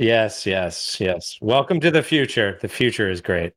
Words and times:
Yes, 0.00 0.46
yes, 0.46 1.00
yes. 1.00 1.38
Welcome 1.40 1.80
to 1.80 1.90
the 1.90 2.04
future. 2.04 2.56
The 2.60 2.68
future 2.68 3.10
is 3.10 3.20
great. 3.20 3.52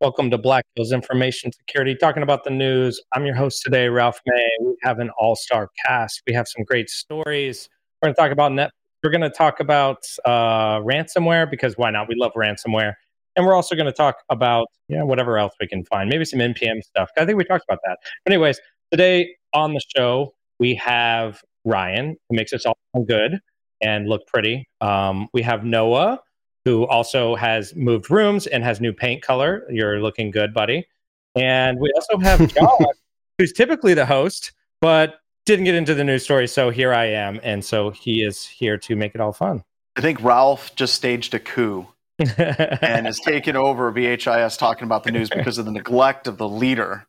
Welcome 0.00 0.30
to 0.30 0.38
Black 0.38 0.64
Hills 0.76 0.92
Information 0.92 1.50
Security, 1.50 1.96
talking 1.96 2.22
about 2.22 2.44
the 2.44 2.50
news. 2.50 3.00
I'm 3.12 3.26
your 3.26 3.34
host 3.34 3.62
today, 3.64 3.88
Ralph 3.88 4.20
May. 4.24 4.48
We 4.60 4.76
have 4.84 5.00
an 5.00 5.10
all 5.18 5.34
star 5.34 5.68
cast. 5.84 6.22
We 6.28 6.32
have 6.34 6.46
some 6.46 6.62
great 6.62 6.88
stories. 6.88 7.68
We're 8.00 8.06
going 8.06 8.14
to 8.14 8.20
talk 8.20 8.30
about 8.30 8.52
Netflix. 8.52 8.77
We're 9.02 9.10
going 9.10 9.22
to 9.22 9.30
talk 9.30 9.60
about 9.60 10.04
uh, 10.24 10.80
ransomware 10.80 11.50
because 11.50 11.74
why 11.76 11.90
not? 11.90 12.08
We 12.08 12.14
love 12.16 12.32
ransomware. 12.34 12.94
And 13.36 13.46
we're 13.46 13.54
also 13.54 13.76
going 13.76 13.86
to 13.86 13.92
talk 13.92 14.16
about 14.30 14.66
yeah, 14.88 15.02
whatever 15.02 15.38
else 15.38 15.54
we 15.60 15.68
can 15.68 15.84
find, 15.84 16.08
maybe 16.10 16.24
some 16.24 16.40
NPM 16.40 16.82
stuff. 16.82 17.10
I 17.16 17.24
think 17.24 17.38
we 17.38 17.44
talked 17.44 17.64
about 17.68 17.78
that. 17.84 17.98
But 18.24 18.32
anyways, 18.32 18.58
today 18.90 19.36
on 19.52 19.74
the 19.74 19.80
show, 19.96 20.34
we 20.58 20.74
have 20.76 21.40
Ryan, 21.64 22.16
who 22.28 22.36
makes 22.36 22.52
us 22.52 22.66
all 22.66 23.04
good 23.06 23.38
and 23.80 24.08
look 24.08 24.26
pretty. 24.26 24.68
Um, 24.80 25.28
we 25.32 25.42
have 25.42 25.64
Noah, 25.64 26.20
who 26.64 26.86
also 26.86 27.36
has 27.36 27.74
moved 27.76 28.10
rooms 28.10 28.46
and 28.46 28.64
has 28.64 28.80
new 28.80 28.92
paint 28.92 29.22
color. 29.22 29.64
You're 29.70 30.00
looking 30.00 30.30
good, 30.30 30.52
buddy. 30.52 30.86
And 31.36 31.78
we 31.78 31.92
also 31.94 32.18
have 32.18 32.52
John, 32.54 32.86
who's 33.38 33.52
typically 33.52 33.94
the 33.94 34.06
host, 34.06 34.52
but 34.80 35.20
didn't 35.48 35.64
get 35.64 35.74
into 35.74 35.94
the 35.94 36.04
news 36.04 36.22
story. 36.24 36.46
So 36.46 36.70
here 36.70 36.92
I 36.92 37.06
am. 37.06 37.40
And 37.42 37.64
so 37.64 37.90
he 37.90 38.22
is 38.22 38.46
here 38.46 38.76
to 38.78 38.94
make 38.94 39.14
it 39.14 39.20
all 39.20 39.32
fun. 39.32 39.64
I 39.96 40.00
think 40.00 40.22
Ralph 40.22 40.74
just 40.76 40.94
staged 40.94 41.34
a 41.34 41.40
coup 41.40 41.88
and 42.18 43.06
has 43.06 43.18
taken 43.18 43.56
over 43.56 43.90
BHIS 43.90 44.58
talking 44.58 44.84
about 44.84 45.04
the 45.04 45.10
news 45.10 45.30
because 45.30 45.58
of 45.58 45.64
the 45.64 45.72
neglect 45.72 46.26
of 46.26 46.36
the 46.36 46.48
leader, 46.48 47.06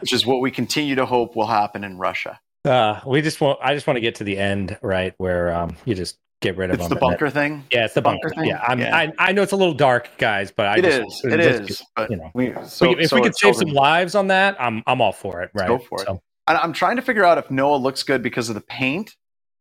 which 0.00 0.12
is 0.12 0.26
what 0.26 0.40
we 0.40 0.50
continue 0.50 0.96
to 0.96 1.06
hope 1.06 1.36
will 1.36 1.46
happen 1.46 1.84
in 1.84 1.96
Russia. 1.96 2.40
Uh, 2.64 3.00
we 3.06 3.22
just 3.22 3.40
want, 3.40 3.58
I 3.62 3.72
just 3.74 3.86
want 3.86 3.96
to 3.96 4.02
get 4.02 4.16
to 4.16 4.24
the 4.24 4.36
end, 4.36 4.76
right? 4.82 5.14
Where 5.18 5.54
um, 5.54 5.76
you 5.84 5.94
just 5.94 6.18
get 6.42 6.56
rid 6.56 6.70
of 6.70 6.74
it's 6.74 6.88
them. 6.88 6.94
the 6.94 7.00
bunker 7.00 7.30
thing. 7.30 7.64
Yeah, 7.70 7.84
it's 7.84 7.94
the 7.94 8.02
bunker, 8.02 8.28
bunker 8.28 8.40
thing. 8.40 8.48
Yeah, 8.50 8.64
I'm, 8.66 8.80
yeah. 8.80 8.96
I, 8.96 9.12
I 9.18 9.32
know 9.32 9.42
it's 9.42 9.52
a 9.52 9.56
little 9.56 9.74
dark, 9.74 10.10
guys, 10.18 10.50
but 10.50 10.66
I 10.66 10.78
it 10.78 10.82
just, 10.82 11.24
is. 11.24 11.32
It 11.32 11.66
just, 11.66 11.70
is. 11.70 12.10
You 12.10 12.16
know, 12.16 12.30
we, 12.34 12.52
so, 12.66 12.98
if 12.98 13.08
so 13.08 13.16
we 13.16 13.22
could 13.22 13.36
save 13.36 13.56
some 13.56 13.70
lives 13.70 14.14
on 14.14 14.26
that, 14.26 14.60
I'm 14.60 14.82
I'm 14.86 15.00
all 15.00 15.12
for 15.12 15.42
it. 15.42 15.50
Right. 15.54 15.70
Let's 15.70 15.82
go 15.84 15.88
for 15.88 16.04
so. 16.04 16.22
It. 16.56 16.60
I'm 16.62 16.72
trying 16.72 16.96
to 16.96 17.02
figure 17.02 17.24
out 17.24 17.38
if 17.38 17.50
Noah 17.50 17.76
looks 17.76 18.02
good 18.02 18.22
because 18.22 18.48
of 18.48 18.54
the 18.54 18.60
paint, 18.60 19.16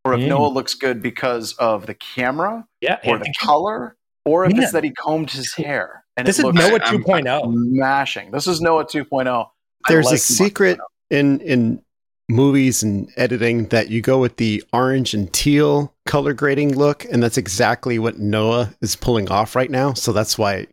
or 0.06 0.14
if 0.14 0.22
mm. 0.22 0.28
Noah 0.28 0.48
looks 0.48 0.73
good 0.73 1.02
because 1.02 1.54
of 1.54 1.86
the 1.86 1.94
camera, 1.94 2.66
yeah, 2.82 3.00
or 3.06 3.18
the 3.18 3.34
color, 3.40 3.95
or 4.26 4.45
if 4.45 4.58
it's 4.58 4.72
that 4.72 4.84
he 4.84 4.92
combed 4.92 5.32
his 5.32 5.54
hair. 5.54 6.04
And 6.17 6.28
this 6.28 6.40
is 6.40 6.45
Noah 6.45 6.80
2.0. 6.80 7.54
Mashing. 7.54 8.32
This 8.32 8.48
is 8.48 8.62
Noah 8.62 8.86
2.0. 8.86 9.48
There's 9.88 10.06
like 10.06 10.16
a 10.16 10.17
secret 10.17 10.80
in 11.10 11.40
in 11.42 11.82
movies 12.30 12.84
and 12.84 13.12
editing 13.17 13.66
that 13.70 13.90
you 13.90 14.02
go 14.02 14.20
with 14.20 14.38
the 14.38 14.64
orange 14.72 15.14
and 15.14 15.34
teal 15.34 15.94
color 16.06 16.34
grading 16.34 16.78
look, 16.78 17.06
and 17.06 17.22
that's 17.22 17.38
exactly 17.38 18.00
what 18.00 18.20
Noah 18.20 18.73
is 18.82 18.95
pulling 18.95 19.30
off 19.30 19.56
right 19.56 19.72
now. 19.72 19.94
So 19.94 20.14
that's 20.14 20.38
why 20.38 20.67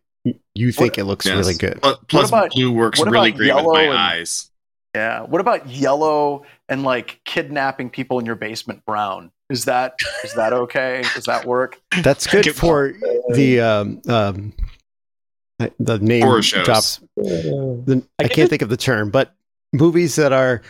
you 0.54 0.72
think 0.72 0.92
what, 0.92 0.98
it 0.98 1.04
looks 1.04 1.26
yes. 1.26 1.36
really 1.36 1.54
good. 1.54 1.80
Plus, 2.08 2.28
about, 2.28 2.50
blue 2.50 2.72
works 2.72 3.00
really 3.00 3.32
great 3.32 3.54
with 3.54 3.64
my 3.64 3.82
and, 3.82 3.92
eyes. 3.92 4.50
Yeah. 4.96 5.20
What 5.24 5.42
about 5.42 5.68
yellow 5.68 6.44
and 6.70 6.82
like 6.82 7.20
kidnapping 7.26 7.90
people 7.90 8.18
in 8.18 8.24
your 8.24 8.34
basement 8.34 8.82
brown? 8.86 9.30
Is 9.50 9.66
that 9.66 9.94
is 10.24 10.32
that 10.34 10.54
okay? 10.54 11.04
Does 11.14 11.26
that 11.26 11.44
work? 11.44 11.78
That's 12.02 12.26
good 12.26 12.50
for 12.56 12.94
the 13.28 13.60
um, 13.60 14.00
um, 14.08 14.54
the 15.78 15.98
name 15.98 16.22
drops. 16.40 17.00
The, 17.14 18.02
I 18.18 18.28
can't 18.28 18.48
think 18.48 18.62
of 18.62 18.70
the 18.70 18.76
term, 18.78 19.10
but 19.10 19.34
movies 19.74 20.16
that 20.16 20.32
are 20.32 20.62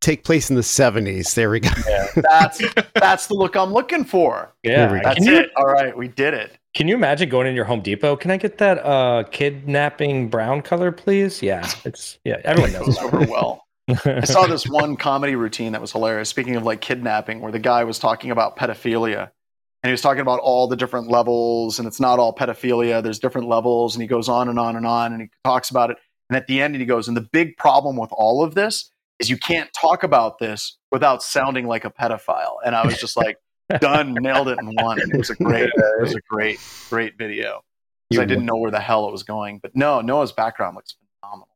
take 0.00 0.24
place 0.24 0.48
in 0.48 0.56
the 0.56 0.62
70s. 0.62 1.34
There 1.34 1.50
we 1.50 1.60
go. 1.60 1.68
Yeah, 1.86 2.06
that's 2.16 2.62
that's 2.94 3.26
the 3.26 3.34
look 3.34 3.56
I'm 3.56 3.74
looking 3.74 4.04
for. 4.04 4.54
Yeah, 4.62 5.00
that's 5.02 5.24
you, 5.24 5.36
it. 5.36 5.50
All 5.54 5.66
right, 5.66 5.94
we 5.94 6.08
did 6.08 6.32
it. 6.32 6.56
Can 6.74 6.86
you 6.86 6.94
imagine 6.94 7.28
going 7.28 7.48
in 7.48 7.54
your 7.54 7.64
Home 7.64 7.80
Depot? 7.80 8.16
Can 8.16 8.30
I 8.30 8.36
get 8.36 8.58
that 8.58 8.78
uh, 8.84 9.24
kidnapping 9.30 10.28
brown 10.28 10.62
color, 10.62 10.92
please? 10.92 11.42
Yeah, 11.42 11.68
it's 11.84 12.18
yeah. 12.24 12.40
Everyone 12.44 12.72
knows 12.72 12.98
over 13.02 13.18
well. 13.20 13.66
I 13.88 14.24
saw 14.24 14.46
this 14.46 14.64
one 14.68 14.96
comedy 14.96 15.34
routine 15.34 15.72
that 15.72 15.80
was 15.80 15.90
hilarious. 15.90 16.28
Speaking 16.28 16.54
of 16.54 16.62
like 16.62 16.80
kidnapping, 16.80 17.40
where 17.40 17.50
the 17.50 17.58
guy 17.58 17.82
was 17.82 17.98
talking 17.98 18.30
about 18.30 18.56
pedophilia, 18.56 19.30
and 19.82 19.88
he 19.88 19.90
was 19.90 20.00
talking 20.00 20.20
about 20.20 20.38
all 20.40 20.68
the 20.68 20.76
different 20.76 21.08
levels, 21.08 21.80
and 21.80 21.88
it's 21.88 21.98
not 21.98 22.20
all 22.20 22.34
pedophilia. 22.34 23.02
There's 23.02 23.18
different 23.18 23.48
levels, 23.48 23.96
and 23.96 24.02
he 24.02 24.08
goes 24.08 24.28
on 24.28 24.48
and 24.48 24.58
on 24.58 24.76
and 24.76 24.86
on, 24.86 25.12
and 25.12 25.22
he 25.22 25.28
talks 25.42 25.70
about 25.70 25.90
it. 25.90 25.96
And 26.28 26.36
at 26.36 26.46
the 26.46 26.62
end, 26.62 26.76
he 26.76 26.84
goes, 26.84 27.08
and 27.08 27.16
the 27.16 27.28
big 27.32 27.56
problem 27.56 27.96
with 27.96 28.10
all 28.12 28.44
of 28.44 28.54
this 28.54 28.92
is 29.18 29.28
you 29.28 29.36
can't 29.36 29.70
talk 29.72 30.04
about 30.04 30.38
this 30.38 30.78
without 30.92 31.22
sounding 31.22 31.66
like 31.66 31.84
a 31.84 31.90
pedophile. 31.90 32.56
And 32.64 32.76
I 32.76 32.86
was 32.86 32.98
just 32.98 33.16
like, 33.16 33.36
done, 33.78 34.14
nailed 34.14 34.48
it 34.48 34.58
in 34.58 34.74
one. 34.74 34.98
It 35.00 35.16
was 35.16 35.30
a 35.30 35.36
great, 35.36 35.64
it 35.64 36.00
was 36.00 36.14
a 36.14 36.20
great, 36.28 36.58
great 36.88 37.16
video 37.16 37.62
because 38.08 38.22
I 38.22 38.26
didn't 38.26 38.46
know 38.46 38.56
where 38.56 38.70
the 38.70 38.80
hell 38.80 39.08
it 39.08 39.12
was 39.12 39.22
going. 39.22 39.58
But 39.58 39.76
no, 39.76 40.00
Noah's 40.00 40.32
background 40.32 40.76
looks 40.76 40.96
phenomenal. 41.20 41.48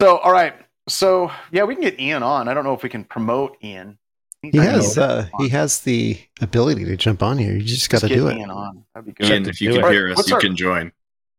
So, 0.00 0.18
all 0.18 0.32
right. 0.32 0.54
So 0.88 1.30
yeah, 1.50 1.64
we 1.64 1.74
can 1.74 1.82
get 1.82 1.98
Ian 1.98 2.22
on. 2.22 2.48
I 2.48 2.54
don't 2.54 2.64
know 2.64 2.74
if 2.74 2.82
we 2.82 2.88
can 2.88 3.04
promote 3.04 3.56
Ian. 3.62 3.98
he 4.42 4.58
has 4.58 4.96
uh, 4.96 5.26
he 5.38 5.48
has 5.48 5.80
the 5.80 6.20
ability 6.40 6.84
to 6.84 6.96
jump 6.96 7.22
on 7.22 7.38
here. 7.38 7.52
You 7.52 7.62
just 7.62 7.90
got 7.90 8.02
to 8.02 8.08
do 8.08 8.28
it. 8.28 8.36
Ian 8.36 8.50
on. 8.50 8.84
That'd 8.94 9.06
be 9.06 9.12
good. 9.12 9.30
Ian, 9.30 9.48
if 9.48 9.60
you 9.60 9.74
can 9.74 9.90
hear 9.90 10.12
us, 10.12 10.28
you 10.28 10.34
our, 10.34 10.40
can 10.40 10.54
join. 10.54 10.92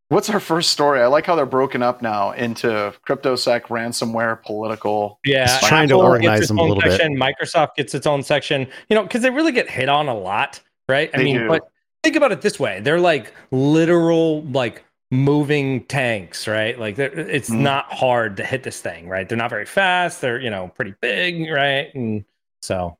What's 0.10 0.30
our 0.30 0.40
first 0.40 0.70
story? 0.70 1.02
I 1.02 1.08
like 1.08 1.26
how 1.26 1.36
they're 1.36 1.46
broken 1.46 1.84
up 1.84 2.02
now 2.02 2.32
into 2.32 2.94
cryptosec, 3.06 3.64
ransomware, 3.64 4.42
political. 4.42 5.20
Yeah, 5.26 5.60
trying 5.64 5.90
to 5.90 5.96
organize 5.96 6.48
them 6.48 6.60
a 6.60 6.64
little 6.64 6.82
section, 6.82 7.16
bit. 7.16 7.22
Microsoft 7.22 7.76
gets 7.76 7.94
its 7.94 8.08
own 8.08 8.24
section. 8.24 8.68
You 8.90 8.96
know, 8.96 9.04
because 9.04 9.22
they 9.22 9.30
really 9.30 9.52
get 9.52 9.70
hit 9.70 9.90
on 9.90 10.08
a 10.08 10.16
lot, 10.16 10.62
right? 10.88 11.10
I 11.14 11.18
they 11.18 11.24
mean, 11.26 11.38
do. 11.40 11.48
but 11.50 11.70
think 12.04 12.16
about 12.16 12.32
it 12.32 12.40
this 12.40 12.58
way: 12.58 12.80
they're 12.80 13.02
like 13.02 13.34
literal, 13.52 14.44
like 14.44 14.86
moving 15.12 15.84
tanks, 15.86 16.48
right? 16.48 16.80
Like 16.80 16.98
it's 16.98 17.50
mm. 17.50 17.60
not 17.60 17.92
hard 17.92 18.38
to 18.38 18.46
hit 18.46 18.64
this 18.64 18.80
thing, 18.80 19.10
right? 19.10 19.28
They're 19.28 19.38
not 19.38 19.50
very 19.50 19.66
fast. 19.66 20.22
They're 20.22 20.40
you 20.40 20.50
know 20.50 20.70
pretty 20.74 20.94
big, 21.02 21.50
right? 21.52 21.94
And 21.94 22.24
so, 22.62 22.98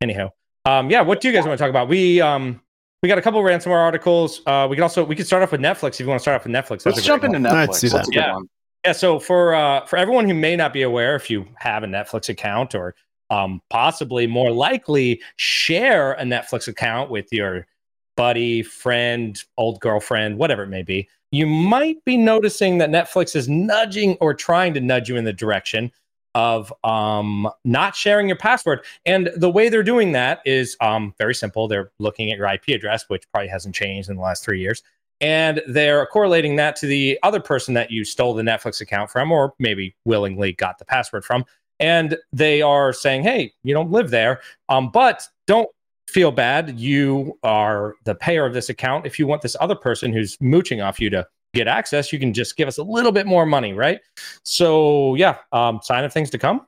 anyhow, 0.00 0.32
um, 0.64 0.90
yeah. 0.90 1.02
What 1.02 1.20
do 1.20 1.28
you 1.28 1.34
guys 1.34 1.44
want 1.44 1.58
to 1.58 1.62
talk 1.62 1.68
about? 1.68 1.88
We 1.88 2.22
um 2.22 2.62
we 3.06 3.08
got 3.08 3.18
a 3.18 3.22
couple 3.22 3.40
ransomware 3.40 3.78
articles. 3.78 4.42
Uh, 4.46 4.66
we 4.68 4.74
can 4.74 4.82
also 4.82 5.04
we 5.04 5.14
could 5.14 5.28
start 5.28 5.40
off 5.40 5.52
with 5.52 5.60
Netflix 5.60 5.92
if 5.94 6.00
you 6.00 6.08
want 6.08 6.18
to 6.18 6.22
start 6.22 6.40
off 6.40 6.44
with 6.44 6.52
Netflix. 6.52 6.82
That's 6.82 6.96
Let's 6.96 7.02
jump 7.02 7.22
into 7.22 7.38
one. 7.38 7.44
Netflix. 7.44 7.84
Let's 7.84 7.92
That's 7.92 8.08
yeah. 8.12 8.36
Yeah. 8.84 8.90
So 8.90 9.20
for 9.20 9.54
uh, 9.54 9.86
for 9.86 9.96
everyone 9.96 10.26
who 10.26 10.34
may 10.34 10.56
not 10.56 10.72
be 10.72 10.82
aware, 10.82 11.14
if 11.14 11.30
you 11.30 11.46
have 11.54 11.84
a 11.84 11.86
Netflix 11.86 12.28
account 12.28 12.74
or 12.74 12.96
um, 13.30 13.62
possibly 13.70 14.26
more 14.26 14.50
likely 14.50 15.20
share 15.36 16.14
a 16.14 16.24
Netflix 16.24 16.66
account 16.66 17.08
with 17.08 17.32
your 17.32 17.68
buddy, 18.16 18.64
friend, 18.64 19.40
old 19.56 19.78
girlfriend, 19.78 20.36
whatever 20.36 20.64
it 20.64 20.68
may 20.68 20.82
be, 20.82 21.08
you 21.30 21.46
might 21.46 22.04
be 22.04 22.16
noticing 22.16 22.78
that 22.78 22.90
Netflix 22.90 23.36
is 23.36 23.48
nudging 23.48 24.16
or 24.20 24.34
trying 24.34 24.74
to 24.74 24.80
nudge 24.80 25.08
you 25.08 25.16
in 25.16 25.22
the 25.22 25.32
direction 25.32 25.92
of 26.36 26.70
um, 26.84 27.48
not 27.64 27.96
sharing 27.96 28.28
your 28.28 28.36
password. 28.36 28.84
And 29.06 29.30
the 29.36 29.48
way 29.48 29.70
they're 29.70 29.82
doing 29.82 30.12
that 30.12 30.40
is 30.44 30.76
um, 30.82 31.14
very 31.16 31.34
simple. 31.34 31.66
They're 31.66 31.90
looking 31.98 32.30
at 32.30 32.36
your 32.36 32.46
IP 32.46 32.68
address, 32.68 33.06
which 33.08 33.24
probably 33.32 33.48
hasn't 33.48 33.74
changed 33.74 34.10
in 34.10 34.16
the 34.16 34.22
last 34.22 34.44
three 34.44 34.60
years. 34.60 34.82
And 35.22 35.62
they're 35.66 36.04
correlating 36.04 36.56
that 36.56 36.76
to 36.76 36.86
the 36.86 37.18
other 37.22 37.40
person 37.40 37.72
that 37.72 37.90
you 37.90 38.04
stole 38.04 38.34
the 38.34 38.42
Netflix 38.42 38.82
account 38.82 39.10
from, 39.10 39.32
or 39.32 39.54
maybe 39.58 39.96
willingly 40.04 40.52
got 40.52 40.78
the 40.78 40.84
password 40.84 41.24
from. 41.24 41.42
And 41.80 42.18
they 42.34 42.60
are 42.60 42.92
saying, 42.92 43.22
hey, 43.22 43.54
you 43.62 43.72
don't 43.72 43.90
live 43.90 44.10
there, 44.10 44.42
um, 44.68 44.90
but 44.90 45.26
don't 45.46 45.70
feel 46.06 46.32
bad. 46.32 46.78
You 46.78 47.38
are 47.44 47.94
the 48.04 48.14
payer 48.14 48.44
of 48.44 48.52
this 48.52 48.68
account. 48.68 49.06
If 49.06 49.18
you 49.18 49.26
want 49.26 49.40
this 49.40 49.56
other 49.58 49.74
person 49.74 50.12
who's 50.12 50.36
mooching 50.42 50.82
off 50.82 51.00
you 51.00 51.08
to 51.10 51.26
get 51.56 51.68
access, 51.68 52.12
you 52.12 52.18
can 52.18 52.32
just 52.32 52.56
give 52.56 52.68
us 52.68 52.78
a 52.78 52.82
little 52.82 53.12
bit 53.12 53.26
more 53.26 53.46
money, 53.46 53.72
right? 53.72 54.00
So 54.44 55.14
yeah, 55.14 55.38
um, 55.52 55.80
sign 55.82 56.04
of 56.04 56.12
things 56.12 56.30
to 56.30 56.38
come. 56.38 56.66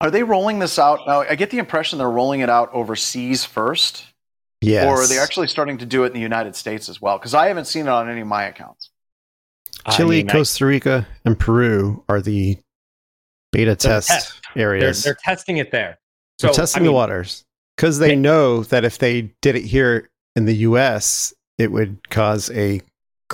Are 0.00 0.10
they 0.10 0.22
rolling 0.22 0.58
this 0.58 0.78
out 0.78 1.00
now? 1.06 1.20
I 1.20 1.34
get 1.34 1.50
the 1.50 1.58
impression 1.58 1.98
they're 1.98 2.10
rolling 2.10 2.40
it 2.40 2.50
out 2.50 2.72
overseas 2.72 3.44
first. 3.44 4.04
Yes. 4.60 4.86
Or 4.86 5.02
are 5.02 5.06
they 5.06 5.18
actually 5.18 5.48
starting 5.48 5.78
to 5.78 5.86
do 5.86 6.04
it 6.04 6.08
in 6.08 6.12
the 6.14 6.20
United 6.20 6.56
States 6.56 6.88
as 6.88 7.00
well? 7.00 7.18
Because 7.18 7.34
I 7.34 7.48
haven't 7.48 7.66
seen 7.66 7.86
it 7.86 7.90
on 7.90 8.08
any 8.08 8.22
of 8.22 8.26
my 8.26 8.44
accounts. 8.44 8.90
Chile, 9.90 10.20
I 10.20 10.22
mean, 10.22 10.28
Costa 10.28 10.64
Rica, 10.64 11.06
and 11.24 11.38
Peru 11.38 12.02
are 12.08 12.22
the 12.22 12.58
beta 13.52 13.76
test, 13.76 14.08
test, 14.08 14.40
areas. 14.56 15.02
They're, 15.02 15.12
they're, 15.12 15.34
testing 15.34 15.58
it 15.58 15.70
there. 15.70 15.98
So, 16.38 16.46
they're 16.46 16.54
testing 16.54 16.80
I 16.80 16.82
mean, 16.82 16.86
the 16.88 16.92
waters 16.92 17.44
because 17.76 17.98
they 17.98 18.16
know 18.16 18.62
that 18.64 18.84
if 18.84 18.98
they 18.98 19.34
did 19.42 19.56
it 19.56 19.64
here 19.64 20.08
in 20.36 20.46
the 20.46 20.54
U.S., 20.54 21.34
it 21.58 21.70
would 21.70 22.08
cause 22.10 22.50
a 22.50 22.80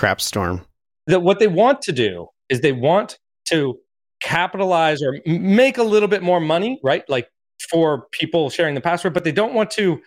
crap 0.01 0.21
storm. 0.21 0.65
That 1.07 1.21
what 1.21 1.39
they 1.39 1.47
want 1.47 1.83
to 1.83 1.93
do 1.93 2.29
is 2.49 2.63
they 2.63 2.73
want 2.73 3.19
to 3.51 3.79
capitalize 4.21 5.03
or 5.03 5.21
make 5.27 5.77
a 5.77 5.83
little 5.83 6.09
bit 6.09 6.23
more 6.23 6.41
money, 6.41 6.81
right? 6.83 7.09
Like 7.09 7.29
for 7.71 8.07
people 8.11 8.49
sharing 8.49 8.75
the 8.75 8.81
password, 8.81 9.13
but 9.13 9.25
they 9.25 9.33
don't 9.33 9.53
want 9.53 9.71
to 9.73 10.01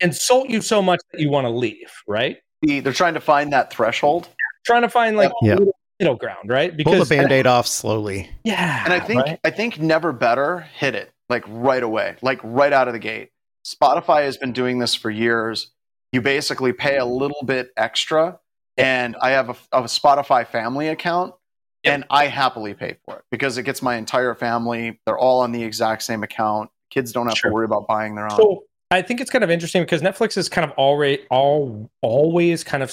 insult 0.00 0.48
you 0.48 0.60
so 0.60 0.80
much 0.80 1.00
that 1.12 1.20
you 1.20 1.30
want 1.30 1.46
to 1.46 1.50
leave, 1.50 1.90
right? 2.06 2.38
They're 2.62 2.92
trying 2.92 3.14
to 3.14 3.20
find 3.20 3.52
that 3.52 3.72
threshold. 3.72 4.28
Trying 4.64 4.82
to 4.82 4.88
find 4.88 5.16
like 5.16 5.32
yeah. 5.42 5.56
middle 5.98 6.16
ground, 6.16 6.48
right? 6.48 6.76
Because 6.76 6.94
pull 6.94 7.04
the 7.04 7.08
band-aid 7.08 7.46
off 7.46 7.66
slowly. 7.66 8.30
Yeah. 8.44 8.84
And 8.84 8.92
I 8.92 9.00
think 9.00 9.22
right? 9.22 9.40
I 9.44 9.50
think 9.50 9.80
never 9.80 10.12
better 10.12 10.60
hit 10.78 10.94
it 10.94 11.12
like 11.28 11.44
right 11.48 11.82
away, 11.82 12.16
like 12.22 12.40
right 12.44 12.72
out 12.72 12.86
of 12.86 12.94
the 12.94 13.00
gate. 13.00 13.30
Spotify 13.64 14.22
has 14.24 14.36
been 14.36 14.52
doing 14.52 14.78
this 14.78 14.94
for 14.94 15.10
years. 15.10 15.72
You 16.12 16.20
basically 16.20 16.72
pay 16.72 16.98
a 16.98 17.04
little 17.04 17.42
bit 17.44 17.70
extra, 17.76 18.38
and 18.76 19.16
I 19.20 19.30
have 19.30 19.50
a, 19.50 19.56
a 19.72 19.82
Spotify 19.84 20.46
family 20.46 20.88
account, 20.88 21.34
yep. 21.82 21.94
and 21.94 22.04
I 22.10 22.26
happily 22.26 22.74
pay 22.74 22.96
for 23.04 23.16
it 23.18 23.24
because 23.30 23.58
it 23.58 23.62
gets 23.62 23.82
my 23.82 23.96
entire 23.96 24.34
family. 24.34 25.00
They're 25.06 25.18
all 25.18 25.40
on 25.40 25.52
the 25.52 25.62
exact 25.62 26.02
same 26.02 26.22
account. 26.22 26.70
Kids 26.90 27.12
don't 27.12 27.26
have 27.26 27.38
sure. 27.38 27.50
to 27.50 27.54
worry 27.54 27.64
about 27.64 27.86
buying 27.86 28.14
their 28.14 28.24
own. 28.24 28.36
So 28.36 28.64
I 28.90 29.02
think 29.02 29.20
it's 29.20 29.30
kind 29.30 29.42
of 29.42 29.50
interesting 29.50 29.82
because 29.82 30.02
Netflix 30.02 30.36
is 30.36 30.48
kind 30.48 30.68
of 30.70 30.76
already 30.78 31.20
all 31.30 31.90
always 32.02 32.62
kind 32.62 32.82
of 32.82 32.92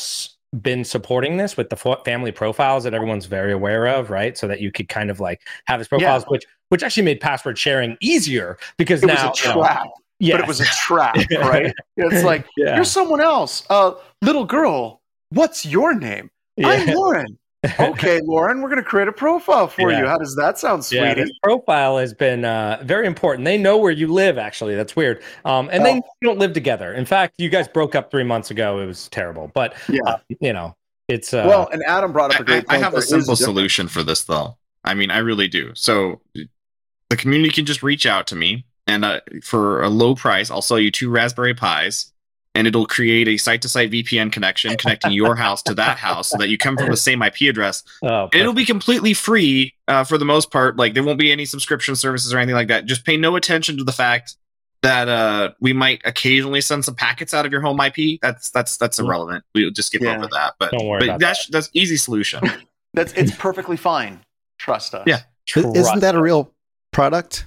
been 0.62 0.84
supporting 0.84 1.38
this 1.38 1.58
with 1.58 1.70
the 1.70 1.76
family 2.06 2.32
profiles 2.32 2.84
that 2.84 2.94
everyone's 2.94 3.26
very 3.26 3.52
aware 3.52 3.88
of, 3.88 4.10
right? 4.10 4.38
So 4.38 4.48
that 4.48 4.62
you 4.62 4.72
could 4.72 4.88
kind 4.88 5.10
of 5.10 5.20
like 5.20 5.42
have 5.66 5.80
his 5.80 5.88
profiles, 5.88 6.24
yeah. 6.24 6.30
which 6.30 6.46
which 6.70 6.84
actually 6.84 7.04
made 7.04 7.20
password 7.20 7.58
sharing 7.58 7.98
easier 8.02 8.58
because 8.78 9.04
it 9.04 9.08
now 9.08 9.30
was 9.30 9.40
a 9.40 9.44
trap. 9.44 9.88
You 10.20 10.30
know, 10.30 10.38
but 10.38 10.44
it 10.46 10.48
was 10.48 10.62
a 10.62 10.66
trap, 10.66 11.16
right? 11.32 11.74
it's 11.98 12.24
like 12.24 12.48
yeah. 12.56 12.76
you're 12.76 12.86
someone 12.86 13.22
else, 13.22 13.64
uh, 13.70 13.94
little 14.22 14.46
girl. 14.46 15.02
What's 15.34 15.66
your 15.66 15.96
name? 15.96 16.30
Yeah. 16.58 16.68
I'm 16.68 16.94
Lauren 16.94 17.40
okay, 17.80 18.20
Lauren, 18.26 18.62
we're 18.62 18.70
going 18.70 18.84
to 18.84 18.88
create 18.88 19.08
a 19.08 19.14
profile 19.14 19.68
for 19.68 19.90
yeah. 19.90 20.02
you. 20.02 20.06
How 20.06 20.18
does 20.18 20.36
that 20.36 20.60
sound, 20.60 20.84
sweetie? 20.84 21.06
Yeah, 21.06 21.14
this 21.14 21.32
profile 21.42 21.98
has 21.98 22.14
been 22.14 22.44
uh, 22.44 22.82
very 22.84 23.08
important. 23.08 23.46
They 23.46 23.58
know 23.58 23.78
where 23.78 23.92
you 23.92 24.08
live, 24.08 24.38
actually. 24.38 24.76
That's 24.76 24.98
weird. 24.98 25.24
Um, 25.46 25.70
and 25.72 25.82
oh. 25.82 25.86
they 25.86 26.02
don't 26.22 26.40
live 26.40 26.52
together. 26.52 26.94
In 26.94 27.06
fact, 27.06 27.36
you 27.38 27.48
guys 27.48 27.70
broke 27.70 27.96
up 27.96 28.12
three 28.12 28.26
months 28.26 28.52
ago. 28.52 28.80
It 28.80 28.86
was 28.86 29.08
terrible. 29.10 29.50
But, 29.54 29.76
yeah. 29.88 30.02
Uh, 30.06 30.18
you 30.42 30.52
know, 30.52 30.76
it's. 31.08 31.34
Uh, 31.34 31.46
well, 31.48 31.70
and 31.72 31.82
Adam 31.88 32.12
brought 32.12 32.36
up 32.36 32.42
a 32.42 32.44
great 32.44 32.66
I, 32.68 32.76
I 32.76 32.78
have 32.80 32.96
a 32.96 33.02
simple 33.02 33.38
solution 33.38 33.88
for 33.88 34.04
this, 34.04 34.26
though. 34.26 34.58
I 34.84 34.94
mean, 34.94 35.10
I 35.10 35.20
really 35.20 35.48
do. 35.48 35.72
So 35.74 36.20
the 36.34 37.16
community 37.16 37.54
can 37.54 37.66
just 37.66 37.82
reach 37.82 38.06
out 38.06 38.28
to 38.28 38.36
me. 38.36 38.66
And 38.88 39.06
uh, 39.06 39.22
for 39.42 39.82
a 39.82 39.90
low 39.90 40.16
price, 40.16 40.52
I'll 40.52 40.62
sell 40.62 40.80
you 40.80 40.92
two 40.92 41.10
Raspberry 41.10 41.54
Pis 41.54 42.12
and 42.56 42.68
it'll 42.68 42.86
create 42.86 43.28
a 43.28 43.38
site 43.38 43.62
to 43.64 43.70
site 43.70 43.92
VPN 43.92 44.32
connection 44.32 44.76
connecting 44.78 45.12
your 45.12 45.36
house 45.36 45.64
to 45.64 45.74
that 45.74 45.98
house 45.98 46.30
so 46.30 46.38
that 46.38 46.50
you 46.50 46.58
come 46.58 46.78
from 46.78 46.90
the 46.90 46.98
same 46.98 47.22
IP 47.22 47.42
address. 47.42 47.84
Oh, 48.04 48.30
it'll 48.32 48.54
be 48.54 48.66
completely 48.66 49.14
free 49.14 49.74
uh, 49.88 50.04
for 50.04 50.18
the 50.18 50.26
most 50.26 50.52
part. 50.52 50.78
Like 50.78 50.94
there 50.94 51.04
won't 51.04 51.20
be 51.20 51.32
any 51.32 51.46
subscription 51.46 51.96
services 51.96 52.34
or 52.34 52.38
anything 52.38 52.56
like 52.56 52.68
that. 52.68 52.86
Just 52.86 53.06
pay 53.06 53.18
no 53.18 53.36
attention 53.36 53.78
to 53.78 53.84
the 53.84 53.92
fact 53.92 54.36
that 54.84 55.08
uh, 55.08 55.52
we 55.62 55.74
might 55.74 56.02
occasionally 56.06 56.62
send 56.62 56.86
some 56.86 56.96
packets 56.96 57.34
out 57.34 57.46
of 57.46 57.52
your 57.52 57.62
home 57.62 57.80
IP. 57.80 58.20
That's 58.22 58.52
that's 58.52 58.78
that's 58.78 59.00
irrelevant. 59.00 59.44
We'll 59.56 59.72
just 59.72 59.88
skip 59.88 60.02
yeah. 60.02 60.18
over 60.18 60.28
that. 60.28 60.56
But, 60.60 60.72
but 60.72 61.20
that's 61.20 61.48
that. 61.48 61.52
that's 61.52 61.70
easy 61.74 61.98
solution. 61.98 62.44
that's 62.94 63.14
it's 63.14 63.36
perfectly 63.36 63.78
fine. 63.78 64.20
Trust 64.60 64.94
us. 64.94 65.04
Yeah. 65.08 65.22
Trust 65.46 65.76
Isn't 65.76 66.00
that 66.02 66.16
a 66.16 66.22
real 66.22 66.52
product? 66.92 67.46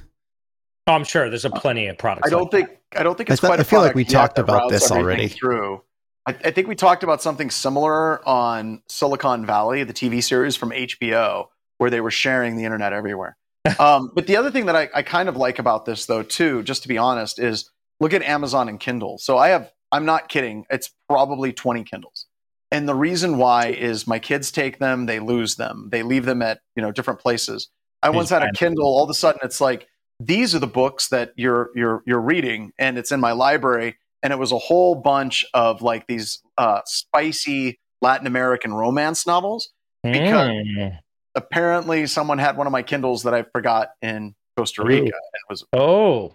Oh, 0.86 0.92
I'm 0.92 1.04
sure 1.04 1.28
there's 1.28 1.44
a 1.44 1.50
plenty 1.50 1.86
of 1.86 1.98
products. 1.98 2.26
I 2.26 2.30
don't 2.30 2.52
like 2.52 2.66
think 2.68 2.75
I 2.98 3.02
don't 3.02 3.16
think 3.16 3.30
it's 3.30 3.42
I, 3.42 3.46
quite. 3.48 3.60
I 3.60 3.62
feel 3.62 3.80
like 3.80 3.94
we 3.94 4.04
talked 4.04 4.38
about 4.38 4.70
this 4.70 4.90
already. 4.90 5.28
Through, 5.28 5.82
I, 6.26 6.30
I, 6.44 6.50
think 6.50 6.68
we 6.68 6.74
talked 6.74 7.02
about 7.02 7.22
something 7.22 7.50
similar 7.50 8.26
on 8.26 8.82
Silicon 8.88 9.46
Valley, 9.46 9.84
the 9.84 9.92
TV 9.92 10.22
series 10.22 10.56
from 10.56 10.70
HBO, 10.70 11.46
where 11.78 11.90
they 11.90 12.00
were 12.00 12.10
sharing 12.10 12.56
the 12.56 12.64
internet 12.64 12.92
everywhere. 12.92 13.36
um, 13.78 14.10
but 14.14 14.26
the 14.26 14.36
other 14.36 14.50
thing 14.50 14.66
that 14.66 14.76
I, 14.76 14.88
I 14.94 15.02
kind 15.02 15.28
of 15.28 15.36
like 15.36 15.58
about 15.58 15.84
this, 15.84 16.06
though, 16.06 16.22
too, 16.22 16.62
just 16.62 16.82
to 16.82 16.88
be 16.88 16.98
honest, 16.98 17.38
is 17.38 17.70
look 18.00 18.12
at 18.12 18.22
Amazon 18.22 18.68
and 18.68 18.78
Kindle. 18.78 19.18
So 19.18 19.38
I 19.38 19.48
have, 19.48 19.72
I'm 19.92 20.04
not 20.04 20.28
kidding, 20.28 20.66
it's 20.70 20.90
probably 21.08 21.52
20 21.52 21.84
Kindles. 21.84 22.26
And 22.70 22.88
the 22.88 22.94
reason 22.94 23.38
why 23.38 23.68
is 23.68 24.06
my 24.06 24.18
kids 24.18 24.50
take 24.50 24.78
them, 24.78 25.06
they 25.06 25.20
lose 25.20 25.56
them, 25.56 25.88
they 25.90 26.02
leave 26.02 26.24
them 26.24 26.42
at 26.42 26.60
you 26.74 26.82
know 26.82 26.90
different 26.90 27.20
places. 27.20 27.68
I 28.02 28.10
once 28.10 28.30
had 28.30 28.42
a 28.42 28.52
Kindle. 28.52 28.86
All 28.86 29.04
of 29.04 29.10
a 29.10 29.14
sudden, 29.14 29.40
it's 29.42 29.60
like 29.60 29.88
these 30.20 30.54
are 30.54 30.58
the 30.58 30.66
books 30.66 31.08
that 31.08 31.32
you're 31.36 31.70
you're 31.74 32.02
you're 32.06 32.20
reading 32.20 32.72
and 32.78 32.98
it's 32.98 33.12
in 33.12 33.20
my 33.20 33.32
library 33.32 33.96
and 34.22 34.32
it 34.32 34.38
was 34.38 34.52
a 34.52 34.58
whole 34.58 34.94
bunch 34.94 35.44
of 35.52 35.82
like 35.82 36.06
these 36.06 36.42
uh, 36.58 36.80
spicy 36.86 37.78
latin 38.00 38.26
american 38.26 38.72
romance 38.72 39.26
novels 39.26 39.70
because 40.02 40.50
mm. 40.50 40.98
apparently 41.34 42.06
someone 42.06 42.38
had 42.38 42.56
one 42.56 42.66
of 42.66 42.72
my 42.72 42.82
kindles 42.82 43.24
that 43.24 43.34
i 43.34 43.42
forgot 43.42 43.90
in 44.00 44.34
costa 44.56 44.82
rica 44.82 45.04
and 45.04 45.10
it 45.12 45.50
was 45.50 45.64
oh. 45.72 46.34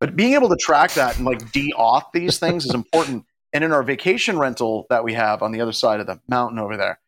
But 0.00 0.16
being 0.16 0.32
able 0.32 0.48
to 0.48 0.56
track 0.56 0.92
that 0.92 1.18
and 1.18 1.26
like 1.26 1.52
de-auth 1.52 2.06
these 2.12 2.38
things 2.38 2.64
is 2.64 2.74
important. 2.74 3.26
And 3.52 3.62
in 3.62 3.72
our 3.72 3.82
vacation 3.82 4.38
rental 4.38 4.86
that 4.88 5.04
we 5.04 5.12
have 5.14 5.42
on 5.42 5.52
the 5.52 5.60
other 5.60 5.72
side 5.72 6.00
of 6.00 6.06
the 6.06 6.20
mountain 6.28 6.58
over 6.58 6.76
there 6.76 7.00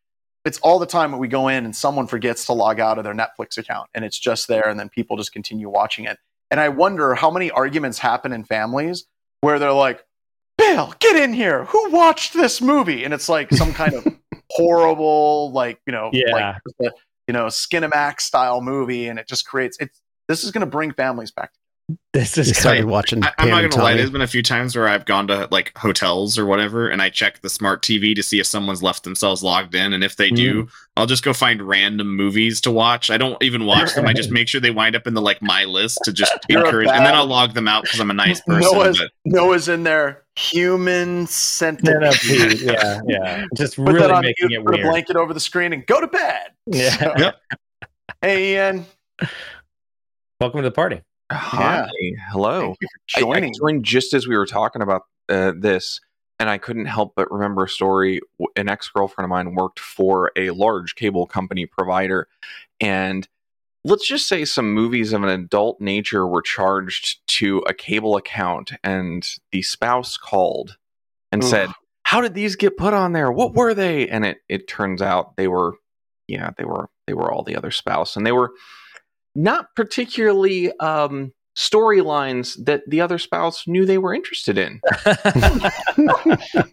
it's 0.44 0.58
all 0.58 0.78
the 0.78 0.86
time 0.86 1.12
that 1.12 1.18
we 1.18 1.28
go 1.28 1.48
in 1.48 1.64
and 1.64 1.74
someone 1.74 2.06
forgets 2.06 2.46
to 2.46 2.52
log 2.52 2.80
out 2.80 2.98
of 2.98 3.04
their 3.04 3.14
Netflix 3.14 3.58
account 3.58 3.88
and 3.94 4.04
it's 4.04 4.18
just 4.18 4.48
there 4.48 4.68
and 4.68 4.78
then 4.78 4.88
people 4.88 5.16
just 5.16 5.32
continue 5.32 5.68
watching 5.68 6.04
it. 6.04 6.18
And 6.50 6.60
I 6.60 6.68
wonder 6.68 7.14
how 7.14 7.30
many 7.30 7.50
arguments 7.50 7.98
happen 7.98 8.32
in 8.32 8.44
families 8.44 9.04
where 9.40 9.58
they're 9.58 9.72
like, 9.72 10.04
Bill, 10.58 10.94
get 10.98 11.16
in 11.16 11.32
here. 11.32 11.64
Who 11.66 11.90
watched 11.90 12.34
this 12.34 12.60
movie? 12.60 13.04
And 13.04 13.14
it's 13.14 13.28
like 13.28 13.50
some 13.52 13.72
kind 13.72 13.94
of 13.94 14.06
horrible, 14.50 15.50
like, 15.52 15.80
you 15.86 15.92
know, 15.92 16.10
yeah. 16.12 16.58
like, 16.78 16.92
you 17.26 17.32
know, 17.32 17.46
Skinamax 17.46 18.20
style 18.20 18.60
movie. 18.60 19.08
And 19.08 19.18
it 19.18 19.26
just 19.26 19.46
creates, 19.46 19.76
it's, 19.80 20.00
this 20.28 20.44
is 20.44 20.50
going 20.50 20.60
to 20.60 20.70
bring 20.70 20.92
families 20.92 21.30
back 21.30 21.52
this 22.12 22.36
is 22.36 22.56
started 22.56 22.84
watching. 22.84 23.24
I, 23.24 23.32
am 23.38 23.48
not 23.48 23.70
gonna 23.70 23.82
lie. 23.82 23.94
There's 23.94 24.10
been 24.10 24.22
a 24.22 24.26
few 24.26 24.42
times 24.42 24.76
where 24.76 24.86
I've 24.86 25.04
gone 25.04 25.26
to 25.28 25.48
like 25.50 25.76
hotels 25.76 26.38
or 26.38 26.44
whatever, 26.44 26.88
and 26.88 27.00
I 27.00 27.08
check 27.08 27.40
the 27.40 27.48
smart 27.48 27.82
TV 27.82 28.14
to 28.14 28.22
see 28.22 28.38
if 28.38 28.46
someone's 28.46 28.82
left 28.82 29.04
themselves 29.04 29.42
logged 29.42 29.74
in, 29.74 29.92
and 29.92 30.04
if 30.04 30.16
they 30.16 30.30
mm. 30.30 30.36
do, 30.36 30.68
I'll 30.96 31.06
just 31.06 31.24
go 31.24 31.32
find 31.32 31.62
random 31.62 32.14
movies 32.14 32.60
to 32.62 32.70
watch. 32.70 33.10
I 33.10 33.16
don't 33.16 33.42
even 33.42 33.64
watch 33.64 33.94
them. 33.94 34.06
I 34.06 34.12
just 34.12 34.30
make 34.32 34.48
sure 34.48 34.60
they 34.60 34.70
wind 34.70 34.94
up 34.94 35.06
in 35.06 35.14
the 35.14 35.22
like 35.22 35.40
my 35.40 35.64
list 35.64 36.00
to 36.04 36.12
just 36.12 36.32
encourage, 36.48 36.88
and 36.88 37.04
then 37.04 37.14
I'll 37.14 37.26
log 37.26 37.54
them 37.54 37.66
out 37.66 37.84
because 37.84 38.00
I'm 38.00 38.10
a 38.10 38.14
nice 38.14 38.40
person. 38.46 38.72
Noah's, 38.72 38.98
but... 38.98 39.10
Noah's 39.24 39.68
in 39.68 39.82
there. 39.82 40.24
Human 40.36 41.26
centipede. 41.26 42.60
yeah, 42.60 43.00
yeah. 43.06 43.44
Just 43.56 43.76
put 43.76 43.94
really 43.94 44.20
making 44.20 44.50
it 44.50 44.64
put 44.64 44.74
weird. 44.74 44.86
a 44.86 44.90
blanket 44.90 45.16
over 45.16 45.34
the 45.34 45.40
screen 45.40 45.72
and 45.72 45.86
go 45.86 46.00
to 46.00 46.06
bed. 46.06 46.50
Yeah. 46.66 46.96
So, 46.96 47.14
yep. 47.18 47.36
Hey, 48.20 48.54
Ian. 48.54 48.86
Welcome 50.40 50.58
to 50.58 50.68
the 50.68 50.70
party. 50.70 51.02
Hi, 51.32 51.88
yeah. 52.00 52.12
hello. 52.30 52.74
I, 53.16 53.22
I, 53.22 53.50
joined 53.58 53.84
just 53.84 54.14
as 54.14 54.26
we 54.26 54.36
were 54.36 54.46
talking 54.46 54.82
about 54.82 55.02
uh, 55.28 55.52
this, 55.56 56.00
and 56.38 56.48
I 56.50 56.58
couldn't 56.58 56.86
help 56.86 57.14
but 57.16 57.30
remember 57.30 57.64
a 57.64 57.68
story. 57.68 58.20
An 58.56 58.68
ex 58.68 58.88
girlfriend 58.88 59.24
of 59.24 59.30
mine 59.30 59.54
worked 59.54 59.80
for 59.80 60.32
a 60.36 60.50
large 60.50 60.94
cable 60.94 61.26
company 61.26 61.66
provider, 61.66 62.28
and 62.80 63.26
let's 63.84 64.06
just 64.06 64.28
say 64.28 64.44
some 64.44 64.72
movies 64.72 65.12
of 65.12 65.22
an 65.22 65.28
adult 65.28 65.80
nature 65.80 66.26
were 66.26 66.42
charged 66.42 67.26
to 67.38 67.58
a 67.60 67.74
cable 67.74 68.16
account, 68.16 68.72
and 68.84 69.26
the 69.50 69.62
spouse 69.62 70.16
called 70.16 70.76
and 71.30 71.42
Ugh. 71.42 71.48
said, 71.48 71.70
"How 72.04 72.20
did 72.20 72.34
these 72.34 72.56
get 72.56 72.76
put 72.76 72.94
on 72.94 73.12
there? 73.12 73.32
What 73.32 73.54
were 73.54 73.74
they?" 73.74 74.08
And 74.08 74.24
it 74.24 74.38
it 74.48 74.68
turns 74.68 75.02
out 75.02 75.36
they 75.36 75.48
were, 75.48 75.74
yeah, 76.28 76.50
they 76.56 76.64
were 76.64 76.90
they 77.06 77.14
were 77.14 77.32
all 77.32 77.42
the 77.42 77.56
other 77.56 77.70
spouse, 77.70 78.16
and 78.16 78.26
they 78.26 78.32
were 78.32 78.52
not 79.34 79.74
particularly 79.74 80.76
um, 80.78 81.32
storylines 81.56 82.56
that 82.64 82.82
the 82.88 83.00
other 83.00 83.18
spouse 83.18 83.66
knew 83.66 83.84
they 83.84 83.98
were 83.98 84.14
interested 84.14 84.58
in. 84.58 84.80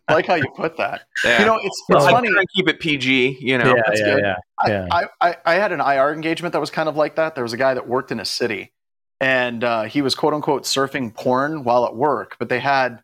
like 0.10 0.26
how 0.26 0.36
you 0.36 0.50
put 0.56 0.78
that. 0.78 1.02
Yeah. 1.24 1.40
You 1.40 1.46
know, 1.46 1.56
it's, 1.56 1.66
it's 1.66 1.84
well, 1.90 2.10
funny. 2.10 2.30
I 2.30 2.44
keep 2.56 2.68
it 2.68 2.80
PG. 2.80 3.38
You 3.42 3.58
know, 3.58 3.76
yeah, 3.76 3.94
yeah, 3.94 4.18
yeah, 4.18 4.36
yeah. 4.68 4.88
I, 4.92 5.06
I, 5.22 5.36
I, 5.46 5.54
had 5.56 5.72
an 5.72 5.82
IR 5.82 6.14
engagement 6.14 6.54
that 6.54 6.60
was 6.60 6.70
kind 6.70 6.88
of 6.88 6.96
like 6.96 7.16
that. 7.16 7.36
There 7.36 7.44
was 7.44 7.54
a 7.54 7.58
guy 7.58 7.74
that 7.74 7.88
worked 7.88 8.12
in 8.12 8.20
a 8.20 8.26
city, 8.26 8.72
and 9.20 9.64
uh, 9.64 9.84
he 9.84 10.02
was 10.02 10.16
quote 10.16 10.34
unquote 10.34 10.64
surfing 10.64 11.14
porn 11.14 11.64
while 11.64 11.86
at 11.86 11.96
work. 11.96 12.38
But 12.40 12.50
they 12.50 12.60
had 12.60 13.02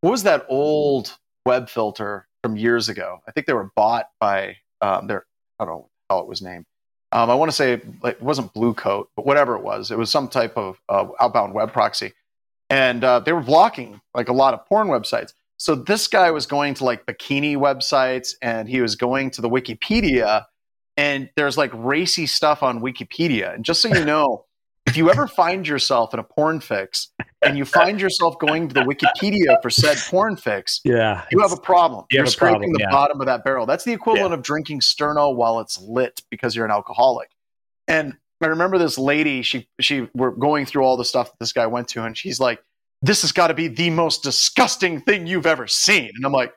what 0.00 0.10
was 0.10 0.22
that 0.24 0.46
old 0.48 1.16
web 1.44 1.68
filter 1.68 2.28
from 2.42 2.56
years 2.56 2.88
ago? 2.88 3.18
I 3.26 3.32
think 3.32 3.46
they 3.46 3.52
were 3.52 3.70
bought 3.74 4.06
by 4.20 4.56
um, 4.80 5.08
their 5.08 5.26
I 5.58 5.64
don't 5.64 5.74
know 5.74 5.90
how 6.08 6.20
it 6.20 6.28
was 6.28 6.42
named 6.42 6.66
um, 7.16 7.30
I 7.30 7.34
want 7.34 7.50
to 7.50 7.56
say 7.56 7.80
like, 8.02 8.16
it 8.16 8.22
wasn't 8.22 8.52
Blue 8.52 8.74
Coat, 8.74 9.08
but 9.16 9.24
whatever 9.24 9.56
it 9.56 9.62
was, 9.62 9.90
it 9.90 9.96
was 9.96 10.10
some 10.10 10.28
type 10.28 10.54
of 10.58 10.78
uh, 10.90 11.06
outbound 11.18 11.54
web 11.54 11.72
proxy, 11.72 12.12
and 12.68 13.02
uh, 13.02 13.20
they 13.20 13.32
were 13.32 13.40
blocking 13.40 14.02
like 14.14 14.28
a 14.28 14.34
lot 14.34 14.52
of 14.52 14.66
porn 14.66 14.88
websites. 14.88 15.32
So 15.56 15.74
this 15.74 16.08
guy 16.08 16.30
was 16.30 16.44
going 16.44 16.74
to 16.74 16.84
like 16.84 17.06
bikini 17.06 17.56
websites, 17.56 18.34
and 18.42 18.68
he 18.68 18.82
was 18.82 18.96
going 18.96 19.30
to 19.30 19.40
the 19.40 19.48
Wikipedia, 19.48 20.44
and 20.98 21.30
there's 21.36 21.56
like 21.56 21.70
racy 21.72 22.26
stuff 22.26 22.62
on 22.62 22.80
Wikipedia. 22.80 23.54
And 23.54 23.64
just 23.64 23.80
so 23.80 23.88
you 23.88 24.04
know, 24.12 24.44
if 24.86 24.96
you 24.96 25.10
ever 25.10 25.26
find 25.26 25.66
yourself 25.66 26.14
in 26.14 26.20
a 26.20 26.22
porn 26.22 26.60
fix 26.60 27.08
and 27.42 27.58
you 27.58 27.64
find 27.64 28.00
yourself 28.00 28.38
going 28.38 28.68
to 28.68 28.74
the 28.74 28.82
Wikipedia 28.82 29.60
for 29.60 29.70
said 29.70 29.98
porn 30.08 30.36
fix, 30.36 30.80
yeah, 30.84 31.24
you 31.30 31.40
have 31.40 31.52
a 31.52 31.56
problem. 31.56 32.04
You 32.10 32.22
are 32.22 32.26
scraping 32.26 32.60
problem, 32.60 32.72
the 32.72 32.80
yeah. 32.80 32.90
bottom 32.90 33.20
of 33.20 33.26
that 33.26 33.44
barrel. 33.44 33.66
That's 33.66 33.84
the 33.84 33.92
equivalent 33.92 34.30
yeah. 34.30 34.36
of 34.36 34.42
drinking 34.42 34.80
Sterno 34.80 35.34
while 35.34 35.60
it's 35.60 35.80
lit 35.80 36.22
because 36.30 36.54
you're 36.54 36.64
an 36.64 36.70
alcoholic. 36.70 37.30
And 37.88 38.16
I 38.40 38.46
remember 38.46 38.78
this 38.78 38.98
lady, 38.98 39.42
she 39.42 39.68
she 39.80 40.08
we're 40.14 40.30
going 40.30 40.66
through 40.66 40.84
all 40.84 40.96
the 40.96 41.04
stuff 41.04 41.30
that 41.30 41.38
this 41.40 41.52
guy 41.52 41.66
went 41.66 41.88
to, 41.88 42.04
and 42.04 42.16
she's 42.16 42.38
like, 42.38 42.62
this 43.02 43.22
has 43.22 43.32
got 43.32 43.48
to 43.48 43.54
be 43.54 43.68
the 43.68 43.90
most 43.90 44.22
disgusting 44.22 45.00
thing 45.00 45.26
you've 45.26 45.46
ever 45.46 45.66
seen. 45.66 46.10
And 46.14 46.24
I'm 46.24 46.32
like, 46.32 46.52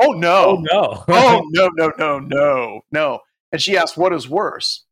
oh 0.00 0.12
no, 0.12 0.44
Oh 0.44 0.62
no. 0.62 1.04
oh 1.08 1.42
no, 1.50 1.70
no, 1.74 1.92
no, 1.98 2.18
no, 2.18 2.80
no. 2.90 3.20
And 3.50 3.60
she 3.60 3.76
asked, 3.76 3.96
what 3.96 4.12
is 4.12 4.28
worse? 4.28 4.84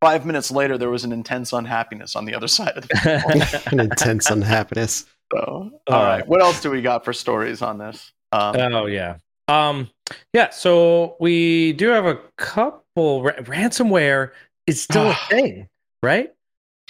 Five 0.00 0.26
minutes 0.26 0.50
later, 0.50 0.76
there 0.76 0.90
was 0.90 1.04
an 1.04 1.12
intense 1.12 1.52
unhappiness 1.52 2.16
on 2.16 2.24
the 2.26 2.34
other 2.34 2.48
side 2.58 2.76
of 2.76 2.88
the 2.88 3.62
An 3.72 3.80
intense 3.80 4.30
unhappiness. 4.30 5.06
So, 5.32 5.70
all 5.88 6.02
right. 6.04 6.26
What 6.26 6.40
else 6.40 6.60
do 6.60 6.70
we 6.70 6.82
got 6.82 7.04
for 7.04 7.12
stories 7.12 7.62
on 7.62 7.78
this? 7.78 8.12
Um, 8.32 8.56
oh 8.74 8.86
yeah. 8.86 9.16
Um 9.48 9.90
yeah, 10.32 10.50
so 10.50 11.16
we 11.20 11.72
do 11.74 11.88
have 11.88 12.04
a 12.06 12.16
couple 12.36 13.22
ra- 13.22 13.32
ransomware 13.34 14.32
is 14.66 14.82
still 14.82 15.10
a 15.10 15.14
thing, 15.28 15.68
right? 16.02 16.32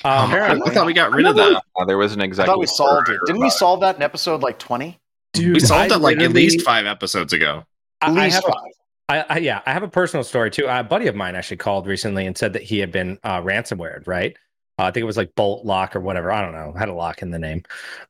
Um 0.04 0.30
Apparently. 0.30 0.70
I 0.70 0.74
thought 0.74 0.86
we 0.86 0.92
got 0.92 1.12
rid 1.12 1.26
of 1.26 1.36
that. 1.36 1.62
Uh, 1.76 1.84
there 1.84 1.98
was 1.98 2.12
an 2.12 2.20
I 2.20 2.30
thought 2.32 2.58
we 2.58 2.66
solved 2.66 3.08
it. 3.08 3.18
Didn't 3.26 3.40
we 3.40 3.46
about 3.46 3.52
solve 3.56 3.80
that 3.80 3.96
in 3.96 4.02
episode 4.02 4.42
like 4.42 4.58
20? 4.58 4.98
dude, 5.32 5.54
We 5.54 5.60
solved 5.60 5.92
I 5.92 5.96
it 5.96 6.00
like 6.00 6.18
at 6.18 6.32
least 6.32 6.62
five 6.62 6.86
episodes 6.86 7.32
ago. 7.32 7.64
I, 8.00 8.06
At 8.06 8.18
I 8.18 8.24
least 8.24 8.34
have 8.36 8.44
a, 8.44 8.52
five. 8.52 8.72
I, 9.08 9.24
I, 9.28 9.38
yeah, 9.38 9.60
I 9.66 9.72
have 9.72 9.82
a 9.82 9.88
personal 9.88 10.24
story 10.24 10.50
too. 10.50 10.66
A 10.66 10.82
buddy 10.82 11.06
of 11.06 11.14
mine 11.14 11.36
actually 11.36 11.58
called 11.58 11.86
recently 11.86 12.26
and 12.26 12.36
said 12.36 12.52
that 12.54 12.62
he 12.62 12.78
had 12.78 12.90
been 12.90 13.18
uh, 13.22 13.40
ransomwared, 13.40 14.06
right? 14.06 14.36
Uh, 14.78 14.84
I 14.84 14.90
think 14.90 15.02
it 15.02 15.06
was 15.06 15.16
like 15.16 15.34
Bolt 15.34 15.64
Lock 15.64 15.96
or 15.96 16.00
whatever. 16.00 16.30
I 16.32 16.42
don't 16.42 16.52
know. 16.52 16.74
Had 16.76 16.88
a 16.88 16.94
lock 16.94 17.22
in 17.22 17.30
the 17.30 17.38
name. 17.38 17.62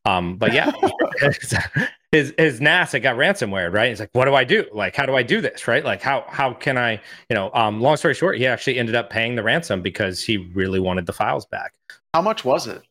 Um, 0.05 0.37
but 0.37 0.53
yeah, 0.53 0.73
his 2.13 2.35
his 2.39 2.61
NAS 2.61 2.95
it 2.95 3.01
got 3.01 3.17
ransomware, 3.17 3.73
right? 3.73 3.91
He's 3.91 4.01
like, 4.01 4.11
what 4.13 4.25
do 4.25 4.35
I 4.35 4.45
do? 4.45 4.65
Like, 4.73 4.97
how 4.97 5.07
do 5.07 5.15
I 5.15 5.23
do 5.23 5.41
this? 5.41 5.69
Right? 5.69 5.85
Like, 5.85 6.03
how 6.03 6.25
how 6.29 6.55
can 6.55 6.79
I, 6.79 6.93
you 7.29 7.35
know? 7.35 7.51
Um, 7.55 7.81
long 7.81 7.97
story 7.97 8.15
short, 8.15 8.39
he 8.39 8.47
actually 8.47 8.79
ended 8.79 8.95
up 8.95 9.11
paying 9.11 9.37
the 9.37 9.43
ransom 9.43 9.83
because 9.83 10.23
he 10.23 10.39
really 10.39 10.81
wanted 10.81 11.07
the 11.07 11.13
files 11.13 11.47
back. 11.47 11.75
How 12.15 12.23
much 12.23 12.45
was 12.45 12.67
it? 12.67 12.83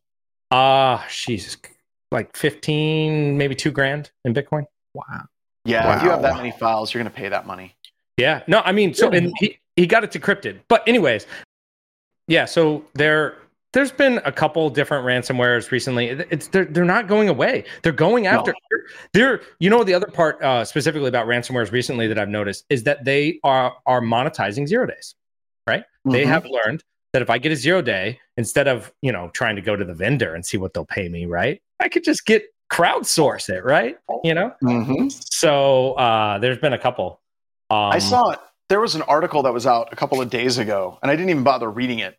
Ah, 0.52 1.04
uh, 1.04 1.10
Jesus, 1.10 1.58
like 2.12 2.36
fifteen, 2.38 3.38
maybe 3.38 3.56
two 3.56 3.72
grand 3.72 4.12
in 4.24 4.34
Bitcoin. 4.34 4.66
Wow. 4.94 5.26
Yeah, 5.66 5.98
if 5.98 6.04
you 6.04 6.12
have 6.12 6.22
that 6.22 6.38
many 6.38 6.52
files, 6.52 6.94
you're 6.94 7.02
going 7.02 7.12
to 7.12 7.18
pay 7.18 7.28
that 7.30 7.48
money. 7.48 7.76
Yeah. 8.18 8.44
No, 8.48 8.62
I 8.64 8.72
mean, 8.72 8.94
so 8.94 9.10
and 9.10 9.34
he, 9.40 9.60
he 9.76 9.88
got 9.88 10.04
it 10.04 10.12
decrypted. 10.12 10.60
But 10.68 10.88
anyways, 10.88 11.26
yeah, 12.28 12.46
so 12.46 12.86
there 12.94 13.36
there's 13.74 13.92
been 13.92 14.22
a 14.24 14.32
couple 14.32 14.70
different 14.70 15.06
ransomwares 15.06 15.70
recently. 15.72 16.08
It's 16.08 16.48
they're 16.48 16.66
they're 16.66 16.86
not 16.86 17.08
going 17.08 17.28
away. 17.30 17.66
They're 17.84 17.92
going 17.92 18.26
after 18.28 18.54
they're 19.14 19.42
you 19.60 19.70
know 19.70 19.84
the 19.84 19.94
other 19.94 20.08
part 20.08 20.42
uh 20.42 20.64
specifically 20.64 21.10
about 21.10 21.28
ransomwares 21.28 21.72
recently 21.72 22.08
that 22.08 22.18
I've 22.18 22.30
noticed 22.30 22.66
is 22.70 22.84
that 22.84 23.04
they 23.04 23.40
are 23.44 23.74
are 23.86 24.02
monetizing 24.02 24.68
zero 24.68 24.86
days. 24.88 25.16
Right? 25.68 25.84
They 26.06 26.24
Mhm. 26.24 26.28
have 26.28 26.46
learned 26.46 26.84
that 27.12 27.22
if 27.22 27.30
I 27.30 27.38
get 27.38 27.52
a 27.52 27.56
zero 27.56 27.82
day, 27.82 28.20
instead 28.38 28.68
of 28.68 28.94
you 29.02 29.12
know 29.12 29.30
trying 29.34 29.56
to 29.58 29.62
go 29.62 29.76
to 29.76 29.84
the 29.84 29.94
vendor 29.94 30.36
and 30.36 30.46
see 30.46 30.58
what 30.58 30.74
they'll 30.74 30.86
pay 30.86 31.10
me, 31.10 31.26
right? 31.26 31.62
I 31.82 31.90
could 31.90 32.04
just 32.06 32.26
get 32.26 32.46
crowdsource 32.72 33.50
it, 33.50 33.64
right? 33.66 33.98
You 34.24 34.34
know? 34.36 34.54
Mhm. 34.64 35.12
So 35.12 35.94
uh 35.94 36.40
there's 36.40 36.58
been 36.60 36.74
a 36.74 36.80
couple. 36.80 37.20
Um, 37.70 37.92
I 37.92 38.00
saw 38.00 38.32
it. 38.32 38.40
There 38.70 38.80
was 38.80 38.96
an 38.96 39.02
article 39.04 39.44
that 39.44 39.54
was 39.54 39.68
out 39.68 39.90
a 39.92 39.96
couple 39.96 40.22
of 40.22 40.30
days 40.30 40.58
ago, 40.58 40.98
and 41.02 41.12
I 41.12 41.16
didn't 41.16 41.30
even 41.30 41.44
bother 41.44 41.70
reading 41.70 42.00
it. 42.00 42.18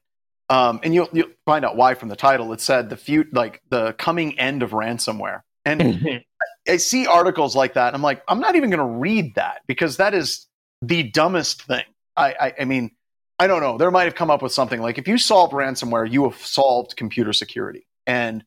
Um, 0.49 0.79
and 0.85 0.95
you'll, 0.95 1.09
you'll 1.13 1.31
find 1.45 1.65
out 1.65 1.77
why 1.77 1.95
from 1.95 2.09
the 2.09 2.17
title. 2.17 2.53
It 2.53 2.61
said 2.61 2.89
the 2.89 2.97
few, 2.97 3.25
like 3.33 3.63
the 3.69 3.95
coming 3.95 4.39
end 4.39 4.63
of 4.63 4.71
ransomware. 4.71 5.43
And 5.65 6.23
I 6.69 6.77
see 6.77 7.07
articles 7.07 7.57
like 7.57 7.75
that, 7.75 7.89
and 7.89 7.97
I'm 7.97 8.03
like, 8.03 8.23
I'm 8.29 8.41
not 8.41 8.55
even 8.55 8.71
going 8.71 8.79
to 8.79 8.99
read 8.99 9.35
that 9.35 9.63
because 9.67 9.97
that 9.97 10.15
is 10.15 10.47
the 10.83 11.03
dumbest 11.05 11.63
thing. 11.63 11.85
I, 12.17 12.35
I, 12.41 12.53
I 12.61 12.65
mean, 12.65 12.93
I 13.39 13.47
don't 13.47 13.61
know. 13.61 13.77
There 13.77 13.91
might 13.91 14.05
have 14.05 14.15
come 14.15 14.31
up 14.31 14.43
with 14.43 14.53
something 14.53 14.81
like 14.81 14.99
if 14.99 15.09
you 15.09 15.19
solve 15.19 15.51
ransomware, 15.51 16.11
you 16.11 16.29
have 16.29 16.39
solved 16.39 16.97
computer 16.97 17.33
security, 17.33 17.87
and 18.07 18.45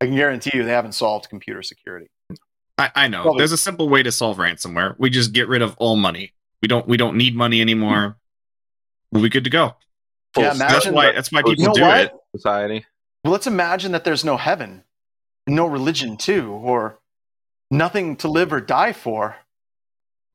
I 0.00 0.06
can 0.06 0.16
guarantee 0.16 0.50
you 0.54 0.64
they 0.64 0.72
haven't 0.72 0.92
solved 0.92 1.28
computer 1.28 1.62
security. 1.62 2.08
I, 2.78 2.90
I 2.94 3.08
know. 3.08 3.22
Probably- 3.22 3.38
There's 3.38 3.52
a 3.52 3.56
simple 3.58 3.88
way 3.88 4.02
to 4.02 4.10
solve 4.12 4.36
ransomware. 4.38 4.94
We 4.98 5.10
just 5.10 5.32
get 5.32 5.48
rid 5.48 5.62
of 5.62 5.76
all 5.78 5.96
money. 5.96 6.32
We 6.62 6.68
don't 6.68 6.86
we 6.88 6.96
don't 6.96 7.16
need 7.16 7.36
money 7.36 7.60
anymore. 7.60 8.16
We'll 9.12 9.22
be 9.22 9.28
good 9.28 9.44
to 9.44 9.50
go. 9.50 9.76
Yeah, 10.36 10.50
Full 10.50 10.56
imagine 10.56 10.58
That's 10.68 10.86
why 10.88 11.06
that- 11.06 11.14
that's 11.14 11.32
why 11.32 11.40
You 11.40 11.44
people 11.54 11.64
know 11.66 11.72
do 11.74 11.82
what? 11.82 12.00
it. 12.00 12.12
society. 12.34 12.84
Well, 13.22 13.32
let's 13.32 13.46
imagine 13.46 13.92
that 13.92 14.04
there's 14.04 14.24
no 14.24 14.36
heaven, 14.36 14.82
no 15.46 15.66
religion 15.66 16.16
too, 16.16 16.50
or 16.52 16.98
nothing 17.70 18.16
to 18.16 18.28
live 18.28 18.52
or 18.52 18.60
die 18.60 18.92
for. 18.92 19.36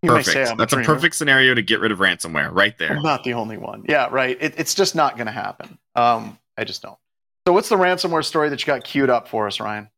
You 0.02 0.14
may 0.14 0.24
say 0.24 0.34
Perfect. 0.36 0.58
That's 0.58 0.74
a 0.74 0.76
dreamer. 0.78 0.94
perfect 0.96 1.16
scenario 1.16 1.54
to 1.54 1.62
get 1.62 1.82
rid 1.82 1.92
of 1.92 2.00
ransomware 2.00 2.50
right 2.54 2.76
there. 2.78 2.96
I'm 2.96 3.04
not 3.04 3.26
the 3.26 3.34
only 3.34 3.58
one. 3.58 3.84
Yeah, 3.90 4.08
right. 4.10 4.38
It, 4.40 4.54
it's 4.58 4.74
just 4.74 4.96
not 4.96 5.16
going 5.18 5.26
to 5.28 5.32
happen. 5.34 5.78
Um, 5.96 6.40
I 6.58 6.64
just 6.64 6.82
don't. 6.82 6.98
So, 7.46 7.52
what's 7.54 7.68
the 7.70 7.76
ransomware 7.76 8.24
story 8.24 8.48
that 8.50 8.62
you 8.62 8.66
got 8.66 8.84
queued 8.86 9.10
up 9.10 9.28
for 9.28 9.46
us, 9.46 9.60
Ryan? 9.60 9.90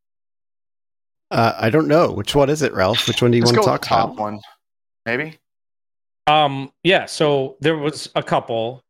Uh, 1.31 1.53
I 1.57 1.69
don't 1.69 1.87
know. 1.87 2.11
Which 2.11 2.35
one 2.35 2.49
is 2.49 2.61
it, 2.61 2.73
Ralph? 2.73 3.07
Which 3.07 3.21
one 3.21 3.31
do 3.31 3.37
you 3.37 3.43
Let's 3.45 3.53
want 3.53 3.63
to 3.63 3.69
talk 3.71 3.81
top 3.83 4.09
about? 4.13 4.19
one, 4.21 4.39
maybe. 5.05 5.37
Um, 6.27 6.71
yeah, 6.83 7.05
so 7.05 7.55
there 7.61 7.77
was 7.77 8.09
a 8.15 8.21
couple. 8.21 8.83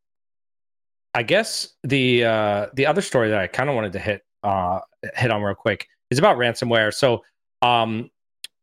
I 1.13 1.23
guess 1.23 1.73
the 1.83 2.23
uh 2.25 2.67
the 2.73 2.85
other 2.85 3.01
story 3.01 3.29
that 3.29 3.37
I 3.39 3.47
kind 3.47 3.69
of 3.69 3.75
wanted 3.75 3.93
to 3.93 3.99
hit 3.99 4.23
uh 4.43 4.79
hit 5.15 5.29
on 5.29 5.41
real 5.43 5.53
quick 5.55 5.87
is 6.09 6.17
about 6.17 6.37
ransomware. 6.37 6.93
So 6.93 7.23
um 7.61 8.09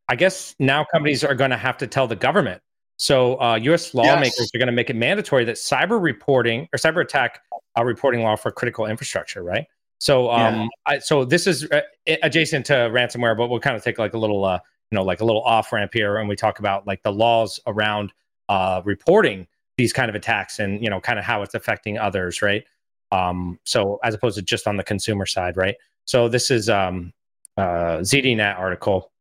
I 0.09 0.17
guess 0.17 0.55
now 0.59 0.85
companies 0.91 1.23
are 1.25 1.35
going 1.35 1.51
to 1.51 1.59
have 1.59 1.77
to 1.79 1.87
tell 1.87 2.07
the 2.07 2.17
government. 2.17 2.63
So 2.97 3.39
uh 3.41 3.57
US 3.57 3.93
lawmakers 3.93 4.35
Yes. 4.39 4.51
are 4.55 4.59
going 4.59 4.69
to 4.69 4.73
make 4.73 4.89
it 4.89 4.97
mandatory 4.97 5.45
that 5.45 5.57
cyber 5.57 6.03
reporting 6.03 6.69
or 6.73 6.79
cyber 6.79 7.03
attack 7.03 7.43
uh, 7.79 7.85
reporting 7.85 8.23
law 8.23 8.35
for 8.35 8.51
critical 8.51 8.87
infrastructure, 8.87 9.43
right? 9.43 9.67
So 9.99 10.31
um 10.31 10.55
Yeah. 10.55 10.67
I, 10.87 10.99
so 10.99 11.25
this 11.25 11.47
is 11.47 11.65
uh, 11.71 11.81
adjacent 12.23 12.67
to 12.67 12.75
ransomware, 12.75 13.37
but 13.37 13.49
we'll 13.49 13.61
kind 13.61 13.77
of 13.77 13.83
take 13.83 13.99
like 13.99 14.15
a 14.15 14.19
little 14.19 14.45
uh 14.45 14.59
you 14.91 14.97
know 14.97 15.03
like 15.03 15.21
a 15.21 15.25
little 15.25 15.43
off 15.43 15.73
ramp 15.73 15.93
here 15.93 16.17
and 16.17 16.29
we 16.29 16.37
talk 16.37 16.59
about 16.59 16.87
like 16.87 17.03
the 17.03 17.13
laws 17.13 17.61
around 17.67 18.13
uh, 18.49 18.81
reporting 18.85 19.47
these 19.77 19.93
kind 19.93 20.09
of 20.09 20.15
attacks 20.15 20.59
and 20.59 20.83
you 20.83 20.91
know 20.91 21.01
kind 21.01 21.19
of 21.19 21.25
how 21.25 21.43
it's 21.43 21.55
affecting 21.55 21.99
others 21.99 22.43
right? 22.43 22.65
Um, 23.11 23.59
so 23.65 23.99
as 24.05 24.15
opposed 24.15 24.37
to 24.37 24.43
just 24.43 24.67
on 24.67 24.77
the 24.77 24.85
consumer 24.85 25.27
side 25.27 25.57
right? 25.57 25.77
So 26.05 26.29
this 26.29 26.51
is 26.51 26.69
um, 26.69 27.13
uh, 27.57 27.99
zdnet 28.01 28.59
article. 28.59 29.13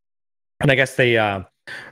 And 0.60 0.72
i 0.72 0.76
guess 0.76 0.96
the 0.96 1.18
uh, 1.18 1.44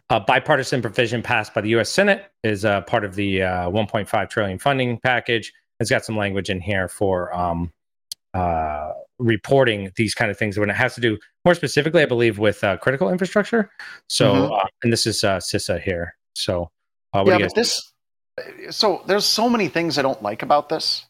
uh, 0.10 0.20
bipartisan 0.22 0.82
provision 0.82 1.22
passed 1.22 1.54
by 1.54 1.62
the 1.62 1.70
us 1.70 1.90
senate 1.90 2.32
is 2.44 2.66
uh, 2.66 2.82
part 2.82 3.04
of 3.04 3.16
the 3.16 3.44
uh, 3.44 3.70
1.5 3.70 4.30
trillion 4.30 4.58
funding 4.58 5.00
package. 5.00 5.54
It's 5.80 5.90
got 5.90 6.06
some 6.06 6.16
language 6.16 6.50
in 6.50 6.62
here 6.62 6.88
for 6.88 7.36
um, 7.36 7.72
uh, 8.36 8.92
reporting 9.20 9.92
these 9.96 10.14
kind 10.14 10.30
of 10.30 10.38
things 10.38 10.58
when 10.60 10.70
it 10.70 10.76
has 10.76 10.94
to 10.96 11.02
do 11.02 11.18
more 11.46 11.56
specifically 11.56 12.02
i 12.04 12.06
believe 12.06 12.38
with 12.38 12.64
uh, 12.64 12.76
critical 12.78 13.10
infrastructure 13.10 13.72
so 14.10 14.26
Mhm. 14.34 14.52
uh, 14.64 14.68
and 14.84 14.92
this 14.94 15.08
is 15.08 15.24
uh, 15.24 15.38
cisa 15.38 15.82
here 15.82 16.16
so 16.36 16.70
uh, 17.14 17.24
yeah, 17.26 17.38
but 17.38 17.56
this. 17.56 17.94
So, 18.70 19.02
there's 19.08 19.24
so 19.24 19.50
many 19.50 19.70
things 19.70 19.98
I 19.98 20.02
don't 20.02 20.22
like 20.22 20.44
about 20.44 20.68
this. 20.68 21.06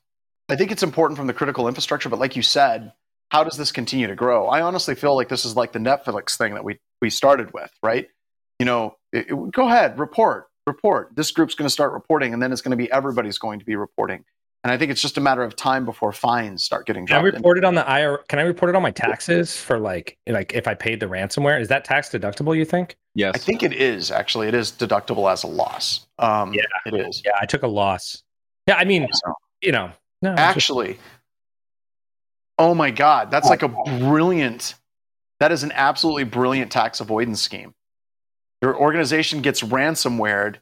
I 0.49 0.55
think 0.55 0.71
it's 0.71 0.83
important 0.83 1.17
from 1.17 1.25
the 1.25 1.33
critical 1.33 1.67
infrastructure, 1.67 2.09
but 2.09 2.19
like 2.19 2.35
you 2.35 2.43
said, 2.43 2.93
how 3.31 3.43
does 3.43 3.57
this 3.57 3.71
continue 3.71 4.05
to 4.05 4.13
grow? 4.13 4.45
I 4.45 4.61
honestly 4.61 4.93
feel 4.93 5.15
like 5.15 5.27
this 5.29 5.43
is 5.45 5.55
like 5.55 5.71
the 5.71 5.79
Netflix 5.79 6.37
thing 6.37 6.53
that 6.53 6.63
we 6.63 6.77
we 7.01 7.09
started 7.09 7.51
with, 7.55 7.71
right? 7.81 8.07
You 8.59 8.67
know, 8.67 8.97
it- 9.11 9.31
it- 9.31 9.51
go 9.51 9.67
ahead, 9.67 9.97
report, 9.97 10.45
report. 10.67 11.15
This 11.15 11.31
group's 11.31 11.55
going 11.55 11.65
to 11.65 11.71
start 11.73 11.93
reporting, 11.93 12.31
and 12.33 12.41
then 12.43 12.51
it's 12.51 12.61
going 12.61 12.77
to 12.77 12.77
be 12.77 12.91
everybody's 12.91 13.39
going 13.39 13.57
to 13.57 13.65
be 13.65 13.75
reporting. 13.75 14.23
And 14.65 14.71
I 14.71 14.79
think 14.79 14.89
it's 14.89 14.99
just 15.01 15.15
a 15.17 15.21
matter 15.21 15.43
of 15.43 15.55
time 15.55 15.85
before 15.85 16.11
fines 16.11 16.63
start 16.63 16.87
getting 16.87 17.05
Can 17.05 17.17
I 17.17 17.21
dropped. 17.21 17.35
in. 17.35 17.39
report 17.41 17.59
it 17.59 17.63
on 17.65 17.75
the 17.75 17.83
IR? 17.87 18.17
Can 18.27 18.39
I 18.39 18.41
report 18.41 18.69
it 18.69 18.75
on 18.75 18.81
my 18.81 18.89
taxes 18.89 19.55
for 19.55 19.77
like 19.77 20.17
like 20.25 20.55
if 20.55 20.67
I 20.67 20.73
paid 20.73 20.99
the 20.99 21.05
ransomware? 21.05 21.61
Is 21.61 21.67
that 21.67 21.85
tax 21.85 22.09
deductible? 22.09 22.57
You 22.57 22.65
think? 22.65 22.97
Yes. 23.13 23.33
I 23.35 23.37
think 23.37 23.61
it 23.61 23.73
is 23.73 24.09
actually. 24.09 24.47
It 24.47 24.55
is 24.55 24.71
deductible 24.71 25.31
as 25.31 25.43
a 25.43 25.47
loss. 25.47 26.07
Um, 26.17 26.51
Yeah. 26.51 26.63
it 26.87 26.95
is. 26.95 27.21
Yeah, 27.23 27.33
I 27.39 27.45
took 27.45 27.61
a 27.61 27.67
loss. 27.67 28.23
Yeah, 28.67 28.75
I 28.77 28.85
mean, 28.85 29.07
So, 29.13 29.33
you 29.61 29.71
know, 29.71 29.91
no, 30.23 30.31
it's 30.31 30.39
just- 30.41 30.49
actually, 30.57 30.97
oh 32.57 32.73
my 32.73 32.89
god, 32.89 33.29
that's 33.29 33.49
like 33.49 33.61
a 33.61 33.67
brilliant. 33.67 34.73
That 35.39 35.51
is 35.51 35.61
an 35.61 35.73
absolutely 35.73 36.23
brilliant 36.23 36.71
tax 36.71 37.01
avoidance 37.01 37.39
scheme. 37.41 37.75
Your 38.63 38.75
organization 38.75 39.41
gets 39.41 39.61
ransomwared. 39.61 40.55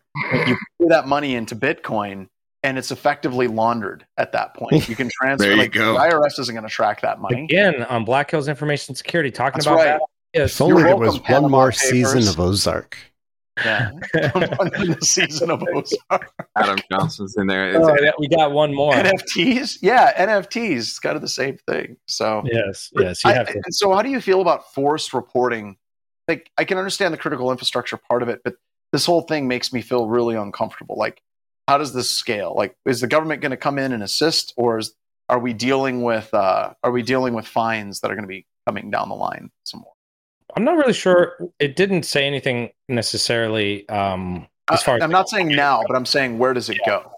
You 0.48 0.58
put 0.80 0.90
that 0.90 1.08
money 1.08 1.36
into 1.36 1.56
Bitcoin, 1.56 2.28
and 2.64 2.78
it's 2.78 2.92
effectively 2.92 3.48
laundered 3.48 4.06
at 4.18 4.32
that 4.32 4.54
point. 4.56 4.88
You 4.90 4.96
can 4.96 5.10
transfer. 5.22 5.44
There 5.44 5.52
you 5.54 5.60
like, 5.62 5.72
go. 5.74 5.94
The 5.94 6.00
IRS 6.00 6.40
isn't 6.40 6.56
going 6.56 6.68
to 6.68 6.74
track 6.74 7.02
that 7.02 7.20
money. 7.20 7.44
again 7.44 7.84
on 7.84 8.06
Black 8.06 8.32
Hills 8.32 8.48
Information 8.48 8.96
Security 8.96 9.32
talking 9.32 9.58
That's 9.60 9.66
about 9.68 9.76
right. 9.78 9.86
that. 9.86 10.02
Yes, 10.34 10.56
If 10.56 10.62
only 10.62 10.84
there 10.84 10.96
was 10.96 11.20
Panama 11.20 11.42
one 11.42 11.52
more 11.52 11.72
Papers. 11.72 11.90
season 11.90 12.28
of 12.28 12.40
Ozark. 12.40 12.98
Yeah, 13.64 13.92
the 14.14 14.98
season 15.02 15.52
of 15.52 15.64
Ozark. 15.76 16.32
Adam 16.58 16.80
Johnson's 16.92 17.36
in 17.38 17.46
there. 17.46 17.80
Oh, 17.80 17.94
It's- 17.94 18.14
we 18.18 18.28
got 18.28 18.52
one 18.52 18.74
more. 18.74 18.94
NFTs. 18.94 19.78
Yeah, 19.84 20.12
NFTs. 20.26 20.78
It's 20.78 21.00
kind 21.00 21.16
of 21.16 21.22
the 21.22 21.28
same 21.28 21.58
thing. 21.70 21.98
So 22.08 22.42
Yes, 22.52 22.90
yes, 22.96 23.24
you 23.24 23.30
I- 23.30 23.44
to. 23.44 23.62
so 23.70 23.94
how 23.94 24.02
do 24.02 24.10
you 24.10 24.20
feel 24.22 24.42
about 24.42 24.74
forced 24.74 25.14
reporting? 25.14 25.78
Like 26.28 26.50
I 26.58 26.64
can 26.64 26.80
understand 26.80 27.14
the 27.14 27.18
critical 27.20 27.52
infrastructure 27.52 27.98
part 27.98 28.24
of 28.24 28.30
it, 28.30 28.42
but 28.44 28.56
this 28.92 29.06
whole 29.06 29.22
thing 29.22 29.48
makes 29.48 29.72
me 29.72 29.82
feel 29.84 30.08
really 30.08 30.36
uncomfortable. 30.36 30.96
Like, 30.98 31.22
how 31.68 31.78
does 31.78 31.94
this 31.94 32.10
scale? 32.10 32.54
Like, 32.56 32.76
is 32.86 33.02
the 33.02 33.08
government 33.08 33.42
going 33.42 33.52
to 33.52 33.58
come 33.58 33.80
in 33.80 33.94
and 33.94 34.04
assist, 34.04 34.54
or 34.58 34.80
is, 34.80 34.94
are 35.30 35.40
we 35.40 35.54
dealing 35.54 36.02
with 36.02 36.34
uh, 36.34 36.74
are 36.84 36.92
we 36.92 37.02
dealing 37.02 37.34
with 37.34 37.48
fines 37.48 38.02
that 38.02 38.12
are 38.12 38.16
going 38.16 38.24
to 38.24 38.28
be 38.28 38.46
coming 38.68 38.92
down 38.92 39.10
the 39.10 39.16
line 39.16 39.52
some 39.64 39.82
more? 39.82 39.94
I'm 40.56 40.64
not 40.64 40.78
really 40.78 40.94
sure. 40.94 41.38
It 41.60 41.76
didn't 41.76 42.04
say 42.04 42.28
anything 42.28 42.70
necessarily. 42.90 43.88
Um, 43.90 44.48
as 44.70 44.84
far 44.84 44.96
uh, 44.96 44.98
as 44.98 45.04
I'm 45.04 45.12
not 45.12 45.30
saying 45.30 45.50
now, 45.50 45.84
but 45.88 45.96
I'm 45.96 46.06
saying 46.06 46.38
where 46.38 46.54
does 46.54 46.70
it 46.70 46.80
go? 46.86 47.12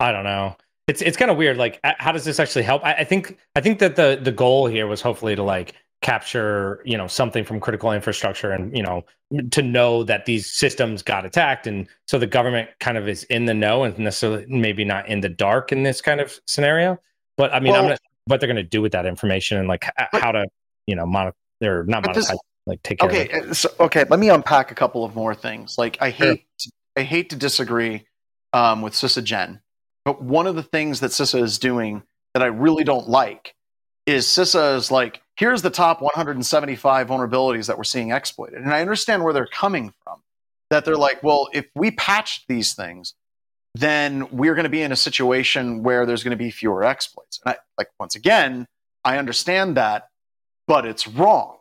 I 0.00 0.12
don't 0.12 0.24
know. 0.24 0.56
It's 0.88 1.00
it's 1.00 1.16
kind 1.16 1.30
of 1.30 1.36
weird. 1.36 1.56
Like, 1.56 1.80
how 1.82 2.12
does 2.12 2.24
this 2.24 2.38
actually 2.38 2.64
help? 2.64 2.84
I, 2.84 2.94
I 2.94 3.04
think 3.04 3.38
I 3.56 3.60
think 3.60 3.78
that 3.78 3.96
the 3.96 4.18
the 4.20 4.32
goal 4.32 4.66
here 4.66 4.86
was 4.86 5.00
hopefully 5.00 5.34
to 5.36 5.42
like 5.42 5.74
capture 6.02 6.82
you 6.84 6.96
know 6.98 7.06
something 7.06 7.44
from 7.44 7.60
critical 7.60 7.92
infrastructure 7.92 8.50
and 8.50 8.76
you 8.76 8.82
know 8.82 9.04
to 9.50 9.62
know 9.62 10.04
that 10.04 10.26
these 10.26 10.50
systems 10.50 11.02
got 11.02 11.24
attacked. 11.24 11.66
And 11.66 11.86
so 12.06 12.18
the 12.18 12.26
government 12.26 12.68
kind 12.80 12.98
of 12.98 13.08
is 13.08 13.24
in 13.24 13.46
the 13.46 13.54
know 13.54 13.84
and 13.84 13.98
necessarily 13.98 14.44
maybe 14.46 14.84
not 14.84 15.08
in 15.08 15.20
the 15.20 15.28
dark 15.28 15.72
in 15.72 15.84
this 15.84 16.00
kind 16.02 16.20
of 16.20 16.38
scenario. 16.46 16.98
But 17.36 17.54
i 17.54 17.60
mean 17.60 17.72
well, 17.72 17.82
i'm 17.82 17.88
not 17.90 17.98
what 18.26 18.40
they're 18.40 18.46
going 18.46 18.56
to 18.56 18.62
do 18.62 18.82
with 18.82 18.92
that 18.92 19.06
information 19.06 19.58
and 19.58 19.68
like 19.68 19.84
but, 20.12 20.20
how 20.20 20.32
to 20.32 20.46
you 20.86 20.94
know 20.94 21.06
monitor 21.06 21.36
they're 21.60 21.84
not 21.84 22.14
this, 22.14 22.30
like 22.66 22.82
take 22.82 22.98
care 22.98 23.08
okay 23.08 23.30
uh, 23.30 23.54
so, 23.54 23.70
okay 23.80 24.04
let 24.08 24.20
me 24.20 24.28
unpack 24.28 24.70
a 24.70 24.74
couple 24.74 25.04
of 25.04 25.14
more 25.14 25.34
things. 25.34 25.76
Like 25.78 25.96
i 26.00 26.10
hate 26.10 26.44
sure. 26.58 26.72
i 26.96 27.02
hate 27.02 27.30
to 27.30 27.36
disagree 27.36 28.06
um, 28.52 28.82
with 28.82 28.92
CISA 28.92 29.60
but 30.04 30.22
one 30.22 30.46
of 30.46 30.56
the 30.56 30.62
things 30.62 31.00
that 31.00 31.10
CISA 31.10 31.42
is 31.42 31.58
doing 31.58 32.02
that 32.34 32.42
i 32.42 32.46
really 32.46 32.84
don't 32.84 33.08
like 33.08 33.54
is 34.06 34.26
CISA 34.26 34.76
is 34.76 34.90
like 34.90 35.22
here's 35.36 35.62
the 35.62 35.70
top 35.70 36.02
175 36.02 37.08
vulnerabilities 37.08 37.66
that 37.66 37.76
we're 37.76 37.84
seeing 37.84 38.10
exploited. 38.10 38.60
And 38.60 38.72
I 38.72 38.80
understand 38.80 39.24
where 39.24 39.32
they're 39.32 39.46
coming 39.46 39.92
from. 40.04 40.20
That 40.70 40.86
they're 40.86 40.96
like, 40.96 41.22
well, 41.22 41.48
if 41.52 41.66
we 41.74 41.90
patched 41.90 42.48
these 42.48 42.72
things, 42.72 43.14
then 43.74 44.26
we're 44.30 44.54
going 44.54 44.64
to 44.64 44.70
be 44.70 44.82
in 44.82 44.90
a 44.90 44.96
situation 44.96 45.82
where 45.82 46.06
there's 46.06 46.22
going 46.22 46.36
to 46.36 46.42
be 46.42 46.50
fewer 46.50 46.82
exploits. 46.82 47.40
And 47.44 47.54
I, 47.54 47.58
like 47.76 47.88
once 48.00 48.14
again, 48.14 48.66
I 49.04 49.18
understand 49.18 49.76
that, 49.76 50.08
but 50.66 50.86
it's 50.86 51.06
wrong. 51.06 51.58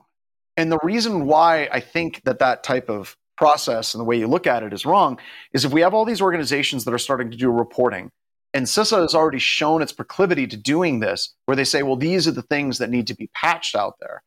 And 0.56 0.72
the 0.72 0.80
reason 0.84 1.26
why 1.26 1.68
I 1.72 1.80
think 1.80 2.22
that 2.24 2.40
that 2.40 2.64
type 2.64 2.90
of 2.90 3.18
process 3.38 3.94
and 3.94 4.00
the 4.00 4.06
way 4.06 4.18
you 4.18 4.28
look 4.28 4.46
at 4.48 4.64
it 4.64 4.72
is 4.72 4.86
wrong 4.86 5.20
is 5.52 5.66
if 5.66 5.74
we 5.74 5.82
have 5.82 5.94
all 5.94 6.06
these 6.06 6.22
organizations 6.22 6.86
that 6.86 6.94
are 6.94 7.00
starting 7.00 7.32
to 7.32 7.38
do 7.38 7.50
reporting 7.50 8.12
and 8.54 8.66
CISA 8.66 9.02
has 9.02 9.16
already 9.16 9.40
shown 9.40 9.82
its 9.82 9.94
proclivity 9.94 10.46
to 10.48 10.58
doing 10.58 11.00
this, 11.00 11.34
where 11.46 11.56
they 11.56 11.64
say, 11.64 11.84
well, 11.84 11.96
these 11.96 12.28
are 12.28 12.32
the 12.32 12.42
things 12.42 12.78
that 12.80 12.90
need 12.90 13.08
to 13.08 13.16
be 13.16 13.30
patched 13.34 13.76
out 13.76 13.96
there. 14.00 14.24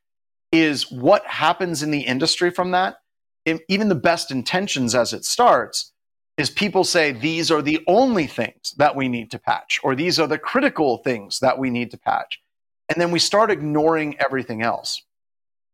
Is 0.53 0.91
what 0.91 1.27
happens 1.27 1.83
in 1.83 1.91
the 1.91 2.03
industry 2.03 2.51
from 2.51 2.71
that, 2.71 2.97
even 3.69 3.89
the 3.89 3.95
best 3.95 4.31
intentions 4.31 4.95
as 4.95 5.13
it 5.13 5.25
starts, 5.25 5.93
is 6.37 6.51
people 6.51 6.85
say 6.85 7.13
these 7.13 7.51
are 7.51 7.63
the 7.63 7.81
only 7.87 8.27
things 8.27 8.75
that 8.79 8.97
we 8.97 9.09
need 9.09 9.31
to 9.33 9.39
patch, 9.39 9.81
or 9.83 9.95
these 9.95 10.19
are 10.19 10.27
the 10.27 10.39
critical 10.39 10.99
things 10.99 11.41
that 11.41 11.59
we 11.59 11.71
need 11.71 11.91
to 11.91 11.99
patch. 11.99 12.41
And 12.89 13.01
then 13.01 13.11
we 13.11 13.19
start 13.19 13.51
ignoring 13.51 14.17
everything 14.21 14.63
else. 14.63 15.03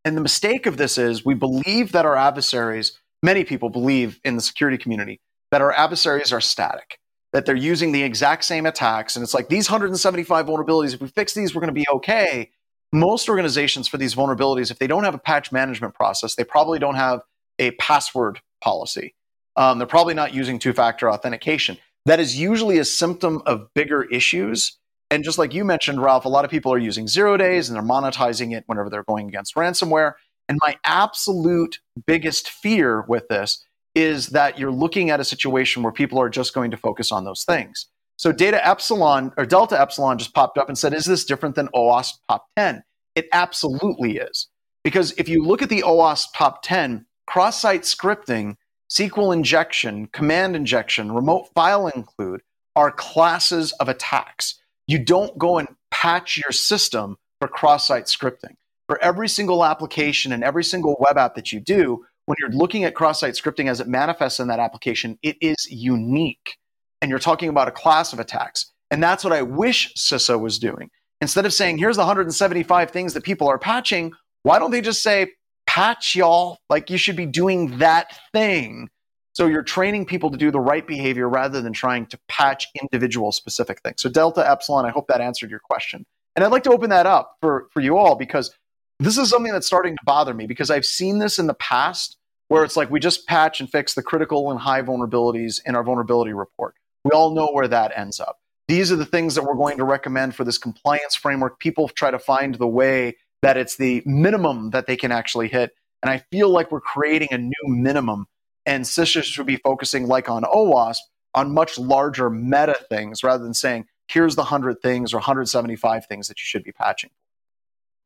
And 0.05 0.17
the 0.17 0.23
mistake 0.23 0.67
of 0.67 0.77
this 0.77 0.97
is 0.97 1.25
we 1.25 1.35
believe 1.35 1.93
that 1.93 2.07
our 2.07 2.17
adversaries, 2.17 2.99
many 3.23 3.45
people 3.45 3.69
believe 3.69 4.19
in 4.25 4.37
the 4.37 4.43
security 4.43 4.79
community, 4.79 5.21
that 5.51 5.61
our 5.61 5.73
adversaries 5.73 6.33
are 6.33 6.41
static 6.41 7.00
that 7.33 7.47
they're 7.47 7.55
using 7.55 7.93
the 7.93 8.03
exact 8.03 8.45
same 8.45 8.67
attacks. 8.67 9.17
And 9.17 9.23
it's 9.23 9.35
like 9.35 9.49
these 9.49 9.71
175 9.71 10.47
vulnerabilities, 10.47 10.95
if 10.95 11.01
we 11.01 11.09
fix 11.09 11.35
these, 11.35 11.55
we're 11.55 11.61
going 11.61 11.75
to 11.75 11.81
be 11.81 11.87
okay. 11.93 12.51
Most 12.93 13.29
organizations 13.29 13.87
for 13.87 13.99
these 13.99 14.15
vulnerabilities, 14.15 14.71
if 14.71 14.79
they 14.79 14.89
don't 14.89 15.05
have 15.05 15.15
a 15.15 15.19
patch 15.19 15.53
management 15.53 15.95
process, 15.95 16.35
they 16.35 16.45
probably 16.45 16.79
don't 16.79 16.97
have 16.97 17.21
a 17.59 17.71
password 17.73 18.41
policy. 18.61 19.15
Um, 19.57 19.79
they're 19.79 19.87
probably 19.87 20.15
not 20.15 20.35
using 20.35 20.59
two 20.59 20.73
factor 20.73 21.11
authentication. 21.11 21.77
That 22.07 22.19
is 22.19 22.39
usually 22.39 22.79
a 22.79 22.85
symptom 22.85 23.43
of 23.47 23.73
bigger 23.75 24.03
issues. 24.05 24.79
And 25.11 25.23
just 25.23 25.39
like 25.39 25.55
you 25.55 25.65
mentioned, 25.65 26.03
Ralph, 26.03 26.25
a 26.25 26.29
lot 26.29 26.45
of 26.45 26.51
people 26.51 26.73
are 26.73 26.79
using 26.79 27.07
zero 27.07 27.37
days 27.37 27.69
and 27.69 27.77
they're 27.77 27.83
monetizing 27.83 28.57
it 28.57 28.65
whenever 28.67 28.89
they're 28.89 29.05
going 29.05 29.29
against 29.29 29.55
ransomware. 29.55 30.15
And 30.49 30.59
my 30.63 30.79
absolute 30.85 31.81
biggest 32.07 32.49
fear 32.49 33.05
with 33.07 33.29
this 33.29 33.65
is 33.95 34.29
that 34.29 34.59
you're 34.59 34.71
looking 34.71 35.11
at 35.11 35.21
a 35.21 35.25
situation 35.25 35.83
where 35.83 35.93
people 35.93 36.21
are 36.21 36.29
just 36.29 36.55
going 36.55 36.71
to 36.71 36.77
focus 36.77 37.11
on 37.11 37.25
those 37.25 37.45
things. 37.45 37.87
So 38.17 38.33
Data 38.33 38.65
Epsilon 38.67 39.33
or 39.37 39.47
Delta 39.47 39.81
Epsilon 39.81 40.19
just 40.19 40.35
popped 40.35 40.59
up 40.59 40.69
and 40.69 40.77
said, 40.77 40.93
is 40.93 41.07
this 41.07 41.25
different 41.25 41.55
than 41.55 41.69
OWASP 41.69 42.19
top 42.29 42.47
10? 42.57 42.83
It 43.15 43.29
absolutely 43.33 44.19
is. 44.19 44.49
Because 44.85 45.13
if 45.13 45.29
you 45.29 45.43
look 45.43 45.63
at 45.63 45.69
the 45.69 45.83
OWASP 45.83 46.27
top 46.35 46.63
10, 46.63 47.07
cross 47.27 47.61
site 47.61 47.83
scripting, 47.83 48.57
SQL 48.91 49.35
injection, 49.35 50.07
command 50.09 50.57
injection, 50.57 51.13
remote 51.13 51.49
file 51.55 51.87
include 51.89 52.43
are 52.77 52.91
classes 52.91 53.73
of 53.73 53.89
attacks. 53.89 54.61
You 54.87 54.99
don't 54.99 55.37
go 55.39 55.59
and 55.59 55.69
patch 55.91 56.37
your 56.37 56.53
system 56.53 57.17
for 57.41 57.49
cross 57.49 57.87
site 57.87 58.07
scripting. 58.07 58.57
For 58.87 59.03
every 59.03 59.29
single 59.29 59.65
application 59.65 60.33
and 60.33 60.43
every 60.43 60.65
single 60.65 60.97
web 60.99 61.17
app 61.17 61.37
that 61.37 61.53
you 61.53 61.61
do, 61.61 62.05
when 62.31 62.37
you're 62.39 62.57
looking 62.57 62.85
at 62.85 62.95
cross-site 62.95 63.35
scripting 63.35 63.69
as 63.69 63.81
it 63.81 63.89
manifests 63.89 64.39
in 64.39 64.47
that 64.47 64.61
application, 64.61 65.19
it 65.21 65.37
is 65.41 65.67
unique. 65.69 66.59
And 67.03 67.11
you're 67.11 67.19
talking 67.19 67.49
about 67.49 67.67
a 67.67 67.73
class 67.73 68.13
of 68.13 68.21
attacks. 68.21 68.71
And 68.93 69.03
that's 69.03 69.25
what 69.25 69.33
I 69.33 69.43
wish 69.43 69.93
CISA 69.99 70.39
was 70.41 70.61
doing. 70.61 70.91
Instead 71.21 71.45
of 71.45 71.53
saying, 71.53 71.79
here's 71.79 71.97
the 71.97 72.03
175 72.03 72.93
things 72.93 73.15
that 73.15 73.25
people 73.25 73.49
are 73.49 73.59
patching, 73.59 74.13
why 74.45 74.61
don't 74.61 74.71
they 74.71 74.81
just 74.81 75.03
say, 75.03 75.33
patch 75.67 76.15
y'all? 76.15 76.59
Like 76.69 76.89
you 76.89 76.99
should 76.99 77.17
be 77.17 77.27
doing 77.27 77.79
that 77.79 78.17
thing. 78.33 78.91
So 79.33 79.49
you're 79.49 79.65
training 79.65 80.07
people 80.07 80.31
to 80.31 80.39
do 80.39 80.53
the 80.53 80.61
right 80.61 80.87
behavior 80.87 81.29
rather 81.29 81.61
than 81.61 81.73
trying 81.73 82.07
to 82.07 82.19
patch 82.29 82.69
individual 82.81 83.33
specific 83.33 83.81
things. 83.83 84.03
So 84.03 84.09
Delta 84.09 84.49
Epsilon, 84.49 84.87
I 84.87 84.91
hope 84.91 85.09
that 85.09 85.21
answered 85.21 85.51
your 85.51 85.59
question. 85.59 86.07
And 86.37 86.45
I'd 86.45 86.53
like 86.53 86.63
to 86.63 86.71
open 86.71 86.91
that 86.91 87.07
up 87.07 87.39
for, 87.41 87.67
for 87.73 87.81
you 87.81 87.97
all 87.97 88.15
because 88.15 88.55
this 89.01 89.19
is 89.19 89.31
something 89.31 89.53
that's 89.53 89.67
starting 89.67 89.97
to 89.97 90.03
bother 90.05 90.33
me 90.33 90.47
because 90.47 90.71
I've 90.71 90.85
seen 90.85 91.19
this 91.19 91.41
in 91.41 91.49
the 91.49 91.55
past 91.55 92.19
where 92.51 92.65
it's 92.65 92.77
like 92.77 92.91
we 92.91 92.99
just 92.99 93.29
patch 93.29 93.61
and 93.61 93.71
fix 93.71 93.95
the 93.95 94.03
critical 94.03 94.51
and 94.51 94.59
high 94.59 94.83
vulnerabilities 94.83 95.61
in 95.65 95.77
our 95.77 95.85
vulnerability 95.85 96.33
report. 96.33 96.75
We 97.05 97.13
all 97.13 97.33
know 97.33 97.49
where 97.53 97.69
that 97.69 97.97
ends 97.97 98.19
up. 98.19 98.41
These 98.67 98.91
are 98.91 98.97
the 98.97 99.07
things 99.07 99.37
that 99.37 99.45
we're 99.45 99.55
going 99.55 99.79
to 99.79 99.85
recommend 99.85 100.35
for 100.35 100.43
this 100.43 100.59
compliance 100.59 101.15
framework. 101.15 101.61
People 101.61 101.89
try 101.89 102.11
to 102.11 102.19
find 102.19 102.57
the 102.57 102.67
way 102.67 103.17
that 103.43 103.57
it's 103.57 103.77
the 103.77 104.03
minimum 104.05 104.71
that 104.71 104.89
they 104.89 104.97
can 104.97 105.13
actually 105.13 105.47
hit. 105.47 105.77
And 106.03 106.11
I 106.11 106.25
feel 106.33 106.49
like 106.49 106.73
we're 106.73 106.81
creating 106.81 107.29
a 107.31 107.39
new 107.39 107.69
minimum. 107.69 108.27
And 108.67 108.85
CISA 108.85 109.23
should 109.23 109.47
be 109.47 109.57
focusing, 109.57 110.09
like 110.09 110.29
on 110.29 110.43
OWASP, 110.43 110.99
on 111.37 111.55
much 111.55 111.79
larger 111.79 112.31
meta 112.31 112.77
things 112.89 113.23
rather 113.23 113.45
than 113.45 113.55
saying, 113.55 113.87
here's 114.09 114.35
the 114.35 114.43
100 114.43 114.83
things 114.83 115.15
or 115.15 115.19
175 115.19 116.07
things 116.07 116.27
that 116.27 116.41
you 116.41 116.45
should 116.45 116.65
be 116.65 116.73
patching. 116.73 117.11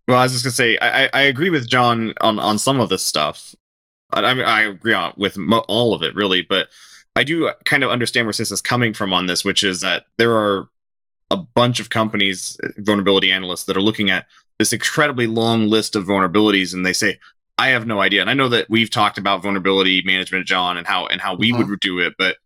Well, 0.06 0.18
I 0.18 0.24
was 0.24 0.32
just 0.32 0.44
gonna 0.44 0.52
say, 0.52 0.76
I, 0.82 1.08
I 1.14 1.22
agree 1.22 1.48
with 1.48 1.66
John 1.66 2.12
on, 2.20 2.38
on 2.38 2.58
some 2.58 2.78
of 2.78 2.90
this 2.90 3.02
stuff. 3.02 3.54
I 4.12 4.34
mean, 4.34 4.44
I 4.44 4.62
agree 4.62 4.96
with 5.16 5.36
mo- 5.36 5.64
all 5.68 5.94
of 5.94 6.02
it 6.02 6.14
really, 6.14 6.42
but 6.42 6.68
I 7.16 7.24
do 7.24 7.50
kind 7.64 7.84
of 7.84 7.90
understand 7.90 8.26
where 8.26 8.32
CISA 8.32 8.52
is 8.52 8.60
coming 8.60 8.92
from 8.92 9.12
on 9.12 9.26
this, 9.26 9.44
which 9.44 9.62
is 9.62 9.80
that 9.80 10.06
there 10.18 10.36
are 10.36 10.68
a 11.30 11.36
bunch 11.36 11.80
of 11.80 11.90
companies, 11.90 12.58
vulnerability 12.78 13.32
analysts, 13.32 13.64
that 13.64 13.76
are 13.76 13.82
looking 13.82 14.10
at 14.10 14.26
this 14.58 14.72
incredibly 14.72 15.26
long 15.26 15.68
list 15.68 15.96
of 15.96 16.04
vulnerabilities, 16.04 16.74
and 16.74 16.84
they 16.84 16.92
say, 16.92 17.18
"I 17.58 17.68
have 17.68 17.86
no 17.86 18.00
idea." 18.00 18.20
And 18.20 18.30
I 18.30 18.34
know 18.34 18.48
that 18.48 18.68
we've 18.68 18.90
talked 18.90 19.18
about 19.18 19.42
vulnerability 19.42 20.02
management, 20.02 20.46
John, 20.46 20.76
and 20.76 20.86
how 20.86 21.06
and 21.06 21.20
how 21.20 21.34
we 21.34 21.52
mm-hmm. 21.52 21.68
would 21.70 21.80
do 21.80 21.98
it, 22.00 22.14
but 22.18 22.36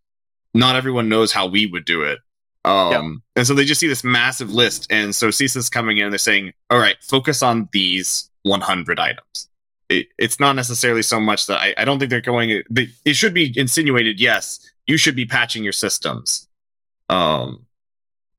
not 0.53 0.75
everyone 0.75 1.09
knows 1.09 1.31
how 1.31 1.47
we 1.47 1.65
would 1.65 1.85
do 1.85 2.03
it. 2.03 2.19
Um, 2.65 2.91
yep. 2.91 3.21
And 3.37 3.47
so 3.47 3.53
they 3.53 3.65
just 3.65 3.79
see 3.79 3.87
this 3.87 4.03
massive 4.03 4.51
list, 4.51 4.87
and 4.89 5.15
so 5.15 5.29
CISA's 5.29 5.69
coming 5.69 5.97
in 5.97 6.05
and 6.05 6.13
they're 6.13 6.19
saying, 6.19 6.53
"All 6.69 6.79
right, 6.79 6.97
focus 7.01 7.43
on 7.43 7.69
these 7.71 8.29
100 8.43 8.99
items." 8.99 9.48
It, 9.89 10.07
it's 10.17 10.39
not 10.39 10.55
necessarily 10.55 11.01
so 11.01 11.19
much 11.19 11.47
that 11.47 11.59
I, 11.59 11.73
I 11.77 11.85
don't 11.85 11.99
think 11.99 12.11
they're 12.11 12.21
going. 12.21 12.63
It 13.05 13.15
should 13.15 13.33
be 13.33 13.53
insinuated. 13.57 14.19
Yes, 14.19 14.59
you 14.87 14.97
should 14.97 15.15
be 15.15 15.25
patching 15.25 15.63
your 15.63 15.73
systems. 15.73 16.47
Um, 17.09 17.65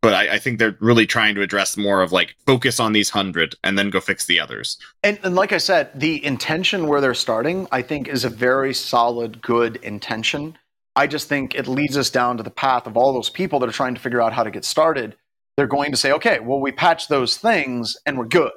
but 0.00 0.14
I, 0.14 0.34
I, 0.34 0.38
think 0.38 0.58
they're 0.58 0.76
really 0.80 1.06
trying 1.06 1.34
to 1.34 1.42
address 1.42 1.76
more 1.76 2.02
of 2.02 2.12
like 2.12 2.36
focus 2.46 2.80
on 2.80 2.92
these 2.92 3.10
hundred 3.10 3.56
and 3.64 3.78
then 3.78 3.90
go 3.90 4.00
fix 4.00 4.26
the 4.26 4.40
others. 4.40 4.78
And, 5.02 5.18
and 5.22 5.34
like 5.34 5.52
I 5.52 5.58
said, 5.58 5.90
the 5.94 6.24
intention 6.24 6.86
where 6.86 7.00
they're 7.00 7.14
starting, 7.14 7.66
I 7.70 7.82
think, 7.82 8.08
is 8.08 8.24
a 8.24 8.30
very 8.30 8.72
solid, 8.72 9.42
good 9.42 9.76
intention. 9.76 10.56
I 10.96 11.06
just 11.06 11.28
think 11.28 11.54
it 11.54 11.66
leads 11.66 11.98
us 11.98 12.10
down 12.10 12.36
to 12.36 12.42
the 12.42 12.50
path 12.50 12.86
of 12.86 12.96
all 12.96 13.12
those 13.12 13.28
people 13.28 13.58
that 13.58 13.68
are 13.68 13.72
trying 13.72 13.94
to 13.94 14.00
figure 14.00 14.22
out 14.22 14.32
how 14.32 14.44
to 14.44 14.50
get 14.50 14.64
started. 14.64 15.16
They're 15.56 15.66
going 15.66 15.90
to 15.90 15.96
say, 15.96 16.12
okay, 16.12 16.40
well, 16.40 16.60
we 16.60 16.72
patch 16.72 17.08
those 17.08 17.36
things 17.36 17.96
and 18.06 18.16
we're 18.16 18.24
good. 18.24 18.52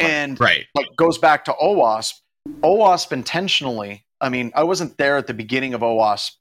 And 0.00 0.38
right. 0.40 0.66
like 0.74 0.88
goes 0.96 1.18
back 1.18 1.44
to 1.46 1.52
OWASP. 1.52 2.14
OWASP 2.62 3.12
intentionally, 3.12 4.04
I 4.20 4.28
mean, 4.28 4.52
I 4.54 4.64
wasn't 4.64 4.96
there 4.98 5.16
at 5.16 5.26
the 5.26 5.34
beginning 5.34 5.74
of 5.74 5.80
OWASP. 5.82 6.32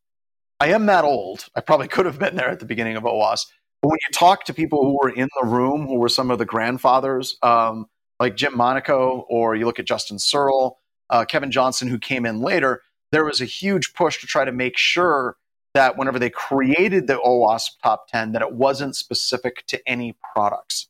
I 0.59 0.67
am 0.69 0.85
that 0.87 1.05
old. 1.05 1.47
I 1.55 1.61
probably 1.61 1.87
could 1.87 2.05
have 2.05 2.19
been 2.19 2.35
there 2.35 2.49
at 2.49 2.59
the 2.59 2.65
beginning 2.65 2.97
of 2.97 3.03
OWASP. 3.03 3.45
But 3.81 3.89
when 3.89 3.97
you 4.07 4.13
talk 4.13 4.43
to 4.45 4.53
people 4.53 4.83
who 4.83 4.97
were 5.01 5.09
in 5.09 5.29
the 5.41 5.47
room, 5.47 5.87
who 5.87 5.95
were 5.99 6.09
some 6.09 6.31
of 6.31 6.37
the 6.37 6.45
grandfathers, 6.45 7.37
um, 7.41 7.87
like 8.19 8.35
Jim 8.35 8.53
Manico, 8.53 9.23
or 9.29 9.55
you 9.55 9.65
look 9.65 9.79
at 9.79 9.85
Justin 9.85 10.19
Searle, 10.19 10.79
uh, 11.09 11.23
Kevin 11.25 11.51
Johnson, 11.51 11.87
who 11.87 11.97
came 11.97 12.25
in 12.25 12.41
later, 12.41 12.81
there 13.11 13.23
was 13.23 13.39
a 13.41 13.45
huge 13.45 13.93
push 13.93 14.19
to 14.19 14.27
try 14.27 14.43
to 14.43 14.51
make 14.51 14.77
sure 14.77 15.37
that 15.73 15.97
whenever 15.97 16.19
they 16.19 16.29
created 16.29 17.07
the 17.07 17.17
OWASP 17.19 17.69
top 17.81 18.07
10, 18.09 18.33
that 18.33 18.41
it 18.41 18.53
wasn't 18.53 18.95
specific 18.95 19.65
to 19.67 19.79
any 19.87 20.17
products. 20.33 20.87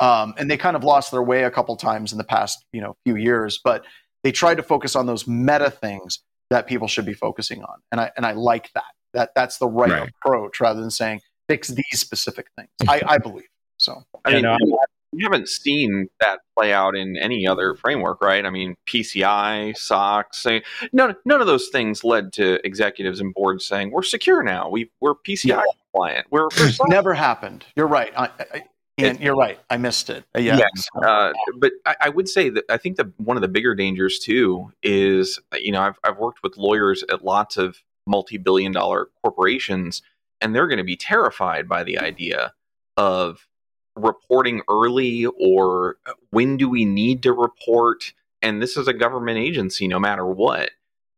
Um, 0.00 0.34
and 0.38 0.50
they 0.50 0.56
kind 0.56 0.76
of 0.76 0.84
lost 0.84 1.10
their 1.10 1.22
way 1.22 1.44
a 1.44 1.50
couple 1.50 1.76
times 1.76 2.12
in 2.12 2.18
the 2.18 2.24
past, 2.24 2.64
you 2.72 2.80
know, 2.80 2.96
few 3.04 3.16
years. 3.16 3.60
But 3.62 3.84
they 4.22 4.32
tried 4.32 4.56
to 4.56 4.62
focus 4.62 4.96
on 4.96 5.06
those 5.06 5.26
meta 5.26 5.70
things 5.70 6.20
that 6.50 6.66
people 6.66 6.88
should 6.88 7.06
be 7.06 7.14
focusing 7.14 7.62
on, 7.62 7.80
and 7.92 8.00
I 8.00 8.10
and 8.16 8.24
I 8.24 8.32
like 8.32 8.72
that. 8.74 8.92
That 9.14 9.30
that's 9.34 9.58
the 9.58 9.68
right, 9.68 9.90
right. 9.90 10.10
approach 10.22 10.60
rather 10.60 10.80
than 10.80 10.90
saying 10.90 11.20
fix 11.48 11.68
these 11.68 12.00
specific 12.00 12.48
things. 12.56 12.70
I, 12.88 13.02
I 13.06 13.18
believe 13.18 13.48
so. 13.78 14.02
I 14.24 14.40
mean, 14.40 14.46
we 15.12 15.22
haven't 15.22 15.48
seen 15.48 16.08
that 16.20 16.40
play 16.56 16.72
out 16.72 16.94
in 16.94 17.16
any 17.16 17.46
other 17.46 17.74
framework, 17.74 18.20
right? 18.20 18.44
I 18.44 18.50
mean, 18.50 18.74
PCI, 18.86 19.76
SOX, 19.76 20.46
none, 20.92 21.16
none 21.24 21.40
of 21.40 21.46
those 21.46 21.68
things 21.68 22.04
led 22.04 22.32
to 22.34 22.64
executives 22.66 23.20
and 23.20 23.32
boards 23.32 23.64
saying 23.66 23.90
we're 23.90 24.02
secure 24.02 24.42
now. 24.42 24.68
We 24.68 24.90
we're 25.00 25.14
PCI 25.14 25.46
yeah. 25.46 25.62
compliant. 25.92 26.26
We're, 26.30 26.48
we're 26.58 26.72
never 26.88 27.14
happened. 27.14 27.64
You're 27.74 27.86
right. 27.86 28.12
I, 28.16 28.28
I, 28.52 28.62
and 28.98 29.20
you're 29.20 29.36
right. 29.36 29.58
I 29.70 29.76
missed 29.76 30.10
it. 30.10 30.24
Uh, 30.36 30.40
yeah. 30.40 30.58
Yes. 30.58 30.88
Uh, 30.94 31.32
but 31.56 31.72
I, 31.86 31.96
I, 32.02 32.08
would 32.08 32.28
say 32.28 32.48
that 32.50 32.64
I 32.68 32.76
think 32.76 32.96
that 32.96 33.06
one 33.18 33.36
of 33.36 33.40
the 33.40 33.48
bigger 33.48 33.74
dangers 33.74 34.18
too 34.18 34.72
is, 34.82 35.40
you 35.54 35.72
know, 35.72 35.82
I've, 35.82 35.98
I've 36.04 36.18
worked 36.18 36.42
with 36.42 36.56
lawyers 36.56 37.04
at 37.10 37.24
lots 37.24 37.56
of 37.56 37.82
multi-billion 38.06 38.72
dollar 38.72 39.08
corporations 39.22 40.02
and 40.40 40.54
they're 40.54 40.66
going 40.66 40.78
to 40.78 40.84
be 40.84 40.96
terrified 40.96 41.68
by 41.68 41.84
the 41.84 41.98
idea 41.98 42.52
of 42.96 43.46
reporting 43.94 44.62
early 44.68 45.26
or 45.26 45.96
when 46.30 46.56
do 46.56 46.68
we 46.68 46.84
need 46.84 47.22
to 47.22 47.32
report 47.32 48.12
and 48.40 48.62
this 48.62 48.76
is 48.76 48.86
a 48.86 48.92
government 48.92 49.38
agency 49.38 49.88
no 49.88 49.98
matter 49.98 50.24
what 50.24 50.70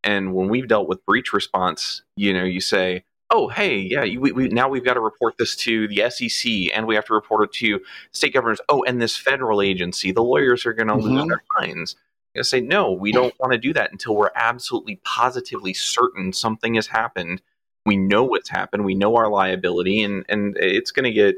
and 0.03 0.35
when 0.35 0.49
we've 0.49 0.69
dealt 0.69 0.89
with 0.89 1.05
breach 1.05 1.33
response 1.33 2.03
you 2.17 2.33
know 2.33 2.45
you 2.45 2.61
say 2.61 3.05
oh 3.31 3.49
hey 3.49 3.79
yeah 3.79 4.03
we, 4.03 4.33
we, 4.33 4.49
now 4.49 4.69
we've 4.69 4.85
got 4.85 4.95
to 4.95 5.01
report 5.01 5.37
this 5.39 5.55
to 5.57 5.89
the 5.89 6.09
sec 6.11 6.75
and 6.75 6.87
we 6.87 6.95
have 6.95 7.05
to 7.05 7.15
report 7.15 7.45
it 7.45 7.53
to 7.53 7.81
state 8.13 8.33
governors 8.33 8.61
oh 8.69 8.83
and 8.85 9.01
this 9.01 9.17
federal 9.17 9.63
agency 9.63 10.13
the 10.13 10.23
lawyers 10.23 10.67
are 10.67 10.73
going 10.73 10.89
to 10.89 10.95
mm-hmm. 10.95 11.09
lose 11.09 11.29
their 11.29 11.43
minds 11.59 11.97
I 12.37 12.43
say 12.43 12.61
no 12.61 12.93
we 12.93 13.13
don't 13.13 13.35
want 13.41 13.53
to 13.53 13.59
do 13.59 13.73
that 13.73 13.91
until 13.91 14.15
we're 14.17 14.31
absolutely 14.35 15.01
positively 15.05 15.75
certain 15.75 16.33
something 16.33 16.75
has 16.75 16.87
happened 16.87 17.43
we 17.87 17.97
know 17.97 18.25
what's 18.25 18.49
happened 18.49 18.85
we 18.85 18.95
know 18.95 19.17
our 19.17 19.29
liability 19.29 20.03
and 20.03 20.25
and 20.29 20.57
it's 20.59 20.93
going 20.93 21.05
to 21.05 21.13
get 21.13 21.37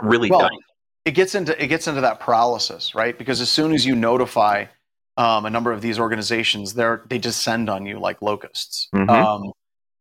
really 0.00 0.30
well, 0.30 0.48
it 1.04 1.12
gets 1.12 1.34
into 1.34 1.60
it 1.62 1.66
gets 1.66 1.88
into 1.88 2.00
that 2.00 2.20
paralysis, 2.20 2.94
right? 2.94 3.16
Because 3.16 3.40
as 3.40 3.50
soon 3.50 3.72
as 3.72 3.84
you 3.84 3.94
notify 3.94 4.66
um, 5.16 5.44
a 5.44 5.50
number 5.50 5.72
of 5.72 5.80
these 5.80 5.98
organizations, 5.98 6.74
they're 6.74 7.02
they 7.08 7.18
descend 7.18 7.68
on 7.68 7.86
you 7.86 7.98
like 7.98 8.22
locusts, 8.22 8.88
mm-hmm. 8.94 9.10
um, 9.10 9.52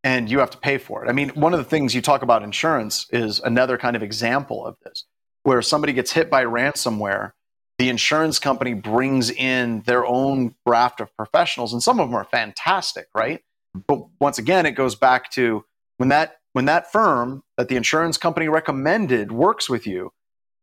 and 0.03 0.29
you 0.29 0.39
have 0.39 0.51
to 0.51 0.57
pay 0.57 0.77
for 0.77 1.05
it. 1.05 1.09
I 1.09 1.13
mean, 1.13 1.29
one 1.29 1.53
of 1.53 1.59
the 1.59 1.65
things 1.65 1.93
you 1.93 2.01
talk 2.01 2.21
about 2.21 2.43
insurance 2.43 3.07
is 3.11 3.39
another 3.39 3.77
kind 3.77 3.95
of 3.95 4.03
example 4.03 4.65
of 4.65 4.75
this, 4.83 5.05
where 5.43 5.61
somebody 5.61 5.93
gets 5.93 6.11
hit 6.11 6.29
by 6.29 6.43
ransomware. 6.43 7.31
The 7.77 7.89
insurance 7.89 8.37
company 8.37 8.73
brings 8.73 9.31
in 9.31 9.81
their 9.85 10.05
own 10.05 10.55
raft 10.65 11.01
of 11.01 11.15
professionals, 11.15 11.73
and 11.73 11.81
some 11.81 11.99
of 11.99 12.07
them 12.07 12.15
are 12.15 12.25
fantastic, 12.25 13.07
right? 13.15 13.41
But 13.87 14.05
once 14.19 14.37
again, 14.37 14.65
it 14.65 14.71
goes 14.71 14.95
back 14.95 15.31
to 15.31 15.65
when 15.97 16.09
that 16.09 16.37
when 16.53 16.65
that 16.65 16.91
firm 16.91 17.43
that 17.57 17.69
the 17.69 17.77
insurance 17.77 18.17
company 18.17 18.49
recommended 18.49 19.31
works 19.31 19.69
with 19.69 19.87
you, 19.87 20.11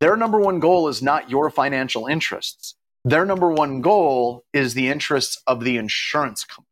their 0.00 0.16
number 0.16 0.38
one 0.38 0.60
goal 0.60 0.88
is 0.88 1.02
not 1.02 1.30
your 1.30 1.50
financial 1.50 2.06
interests. 2.06 2.74
Their 3.04 3.24
number 3.24 3.50
one 3.50 3.80
goal 3.80 4.44
is 4.52 4.74
the 4.74 4.88
interests 4.88 5.40
of 5.46 5.64
the 5.64 5.76
insurance 5.76 6.44
company. 6.44 6.67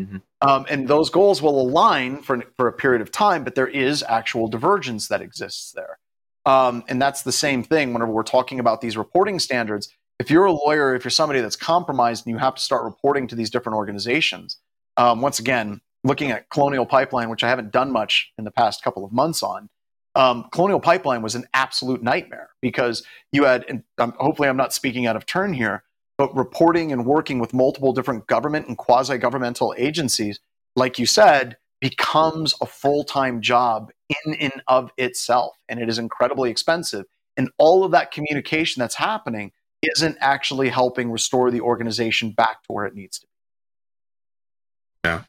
Mm-hmm. 0.00 0.48
Um, 0.48 0.66
and 0.68 0.88
those 0.88 1.10
goals 1.10 1.42
will 1.42 1.60
align 1.60 2.22
for, 2.22 2.42
for 2.56 2.66
a 2.66 2.72
period 2.72 3.02
of 3.02 3.10
time, 3.10 3.44
but 3.44 3.54
there 3.54 3.68
is 3.68 4.02
actual 4.08 4.48
divergence 4.48 5.08
that 5.08 5.20
exists 5.20 5.72
there. 5.72 5.98
Um, 6.46 6.84
and 6.88 7.00
that's 7.00 7.22
the 7.22 7.32
same 7.32 7.62
thing 7.62 7.92
whenever 7.92 8.10
we're 8.10 8.22
talking 8.22 8.60
about 8.60 8.80
these 8.80 8.96
reporting 8.96 9.38
standards. 9.38 9.88
If 10.18 10.30
you're 10.30 10.46
a 10.46 10.52
lawyer, 10.52 10.94
if 10.94 11.04
you're 11.04 11.10
somebody 11.10 11.40
that's 11.40 11.56
compromised 11.56 12.26
and 12.26 12.34
you 12.34 12.38
have 12.38 12.54
to 12.54 12.62
start 12.62 12.84
reporting 12.84 13.26
to 13.28 13.34
these 13.34 13.50
different 13.50 13.76
organizations, 13.76 14.58
um, 14.96 15.20
once 15.20 15.38
again, 15.38 15.80
looking 16.02 16.30
at 16.30 16.48
Colonial 16.50 16.86
Pipeline, 16.86 17.28
which 17.28 17.44
I 17.44 17.48
haven't 17.48 17.72
done 17.72 17.92
much 17.92 18.32
in 18.38 18.44
the 18.44 18.50
past 18.50 18.82
couple 18.82 19.04
of 19.04 19.12
months 19.12 19.42
on, 19.42 19.68
um, 20.14 20.46
Colonial 20.50 20.80
Pipeline 20.80 21.22
was 21.22 21.34
an 21.34 21.46
absolute 21.54 22.02
nightmare 22.02 22.50
because 22.60 23.04
you 23.32 23.44
had, 23.44 23.64
and 23.68 23.84
um, 23.98 24.14
hopefully 24.18 24.48
I'm 24.48 24.56
not 24.56 24.72
speaking 24.72 25.06
out 25.06 25.16
of 25.16 25.24
turn 25.24 25.52
here, 25.52 25.84
but 26.20 26.36
reporting 26.36 26.92
and 26.92 27.06
working 27.06 27.38
with 27.38 27.54
multiple 27.54 27.94
different 27.94 28.26
government 28.26 28.68
and 28.68 28.76
quasi 28.76 29.16
governmental 29.16 29.74
agencies, 29.78 30.38
like 30.76 30.98
you 30.98 31.06
said, 31.06 31.56
becomes 31.80 32.54
a 32.60 32.66
full 32.66 33.04
time 33.04 33.40
job 33.40 33.90
in 34.26 34.34
and 34.34 34.52
of 34.68 34.90
itself. 34.98 35.56
And 35.66 35.80
it 35.80 35.88
is 35.88 35.98
incredibly 35.98 36.50
expensive. 36.50 37.06
And 37.38 37.48
all 37.56 37.84
of 37.84 37.92
that 37.92 38.12
communication 38.12 38.80
that's 38.80 38.96
happening 38.96 39.52
isn't 39.80 40.18
actually 40.20 40.68
helping 40.68 41.10
restore 41.10 41.50
the 41.50 41.62
organization 41.62 42.32
back 42.32 42.64
to 42.64 42.72
where 42.74 42.84
it 42.84 42.94
needs 42.94 43.18
to 43.20 43.26
be. 43.26 45.08
Yeah. 45.08 45.22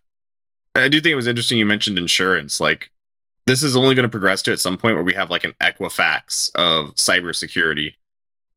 I 0.76 0.90
do 0.90 1.00
think 1.00 1.14
it 1.14 1.16
was 1.16 1.28
interesting 1.28 1.58
you 1.58 1.66
mentioned 1.66 2.00
insurance. 2.00 2.60
Like, 2.60 2.92
this 3.46 3.64
is 3.64 3.78
only 3.78 3.96
going 3.96 4.04
to 4.04 4.10
progress 4.10 4.42
to 4.42 4.52
at 4.52 4.60
some 4.60 4.78
point 4.78 4.96
where 4.96 5.06
we 5.06 5.14
have 5.14 5.30
like 5.30 5.46
an 5.46 5.54
Equifax 5.62 6.54
of 6.54 6.96
cybersecurity, 6.96 7.94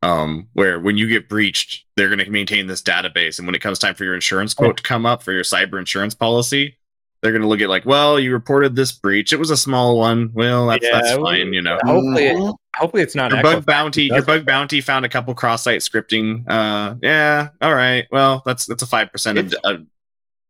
um, 0.05 0.49
where 0.53 0.79
when 0.79 0.99
you 0.99 1.09
get 1.09 1.31
breached, 1.31 1.87
they're 1.97 2.09
going 2.09 2.19
to 2.19 2.31
maintain 2.31 2.67
this 2.67 2.83
database, 2.83 3.39
and 3.39 3.49
when 3.49 3.55
it 3.55 3.61
comes 3.61 3.79
time 3.79 3.95
for 3.95 4.05
your 4.05 4.15
insurance 4.15 4.53
quote 4.53 4.77
to 4.77 4.83
come 4.83 5.07
up 5.07 5.23
for 5.23 5.33
your 5.33 5.45
cyber 5.45 5.79
insurance 5.79 6.15
policy, 6.15 6.77
they're 7.23 7.33
going 7.33 7.41
to 7.41 7.49
look 7.49 7.63
at 7.63 7.71
like, 7.71 7.87
well, 7.87 8.21
you 8.21 8.31
reported 8.31 8.77
this 8.77 8.93
breach. 8.93 9.33
It 9.33 9.39
was 9.39 9.51
a 9.51 9.57
small 9.57 9.97
one. 9.99 10.31
Well, 10.35 10.67
that's 10.67 10.85
yeah, 10.85 11.01
that's 11.01 11.17
fine, 11.17 11.55
you 11.55 11.63
know. 11.63 11.79
Hopefully, 11.83 12.27
it, 12.27 12.55
hopefully 12.77 13.03
it's 13.03 13.15
not 13.15 13.33
your 13.33 13.43
bug 13.43 13.65
bounty. 13.65 14.05
Your 14.05 14.23
bug 14.23 14.45
bounty 14.45 14.83
found 14.83 15.07
a 15.07 15.09
couple 15.09 15.35
cross-site 15.35 15.81
scripting. 15.81 16.45
Uh, 16.47 16.97
yeah, 17.01 17.49
all 17.63 17.75
right. 17.75 18.07
Well, 18.11 18.43
that's 18.45 18.67
that's 18.67 18.83
a 18.83 18.87
five 18.87 19.11
percent. 19.11 19.39
Of, 19.39 19.55
uh, 19.65 19.79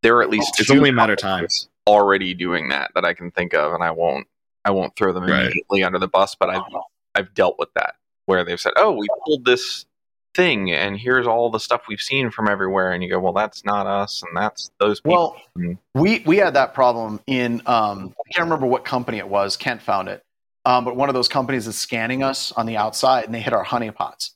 there 0.03 0.17
are 0.17 0.23
at 0.23 0.31
least 0.31 0.59
it's 0.59 0.71
only 0.71 0.91
a 0.91 0.93
matter 0.93 1.13
of 1.13 1.21
time 1.21 1.47
already 1.87 2.35
doing 2.35 2.71
that 2.71 2.91
that 2.97 3.05
I 3.05 3.15
can 3.15 3.31
think 3.31 3.55
of, 3.55 3.73
and 3.73 3.85
I 3.85 3.93
won't 3.93 4.27
I 4.65 4.73
won't 4.73 4.97
throw 4.97 5.13
them 5.13 5.25
immediately 5.25 5.83
right. 5.83 5.87
under 5.87 6.01
the 6.01 6.09
bus, 6.09 6.35
but 6.35 6.51
I've 6.51 6.63
I've 7.15 7.35
dealt 7.35 7.57
with 7.57 7.73
that 7.75 7.95
where 8.27 8.45
they've 8.45 8.61
said, 8.61 8.73
"Oh, 8.77 8.93
we 8.93 9.07
pulled 9.27 9.45
this 9.45 9.87
thing, 10.35 10.73
and 10.73 10.99
here's 10.99 11.27
all 11.27 11.51
the 11.51 11.61
stuff 11.61 11.83
we've 11.89 12.01
seen 12.01 12.31
from 12.31 12.49
everywhere," 12.49 12.93
and 12.93 13.03
you 13.03 13.11
go, 13.11 13.19
"Well, 13.19 13.33
that's 13.33 13.65
not 13.65 13.87
us, 13.87 14.23
and 14.23 14.37
that's 14.37 14.71
those 14.79 15.01
people." 15.01 15.37
Well, 15.57 15.77
we 15.95 16.23
we 16.27 16.37
had 16.39 16.55
that 16.55 16.75
problem 16.75 17.21
in 17.27 17.63
um, 17.67 18.15
I 18.27 18.33
can't 18.33 18.45
remember 18.47 18.67
what 18.67 18.85
company 18.85 19.19
it 19.19 19.29
was. 19.29 19.57
Kent 19.57 19.83
found 19.83 20.09
it, 20.09 20.23
um, 20.65 20.85
but 20.85 20.97
one 20.97 21.09
of 21.09 21.15
those 21.15 21.29
companies 21.29 21.67
is 21.67 21.77
scanning 21.77 22.23
us 22.23 22.53
on 22.53 22.67
the 22.67 22.77
outside, 22.77 23.25
and 23.25 23.35
they 23.35 23.41
hit 23.41 23.53
our 23.53 23.65
honeypots, 23.65 24.31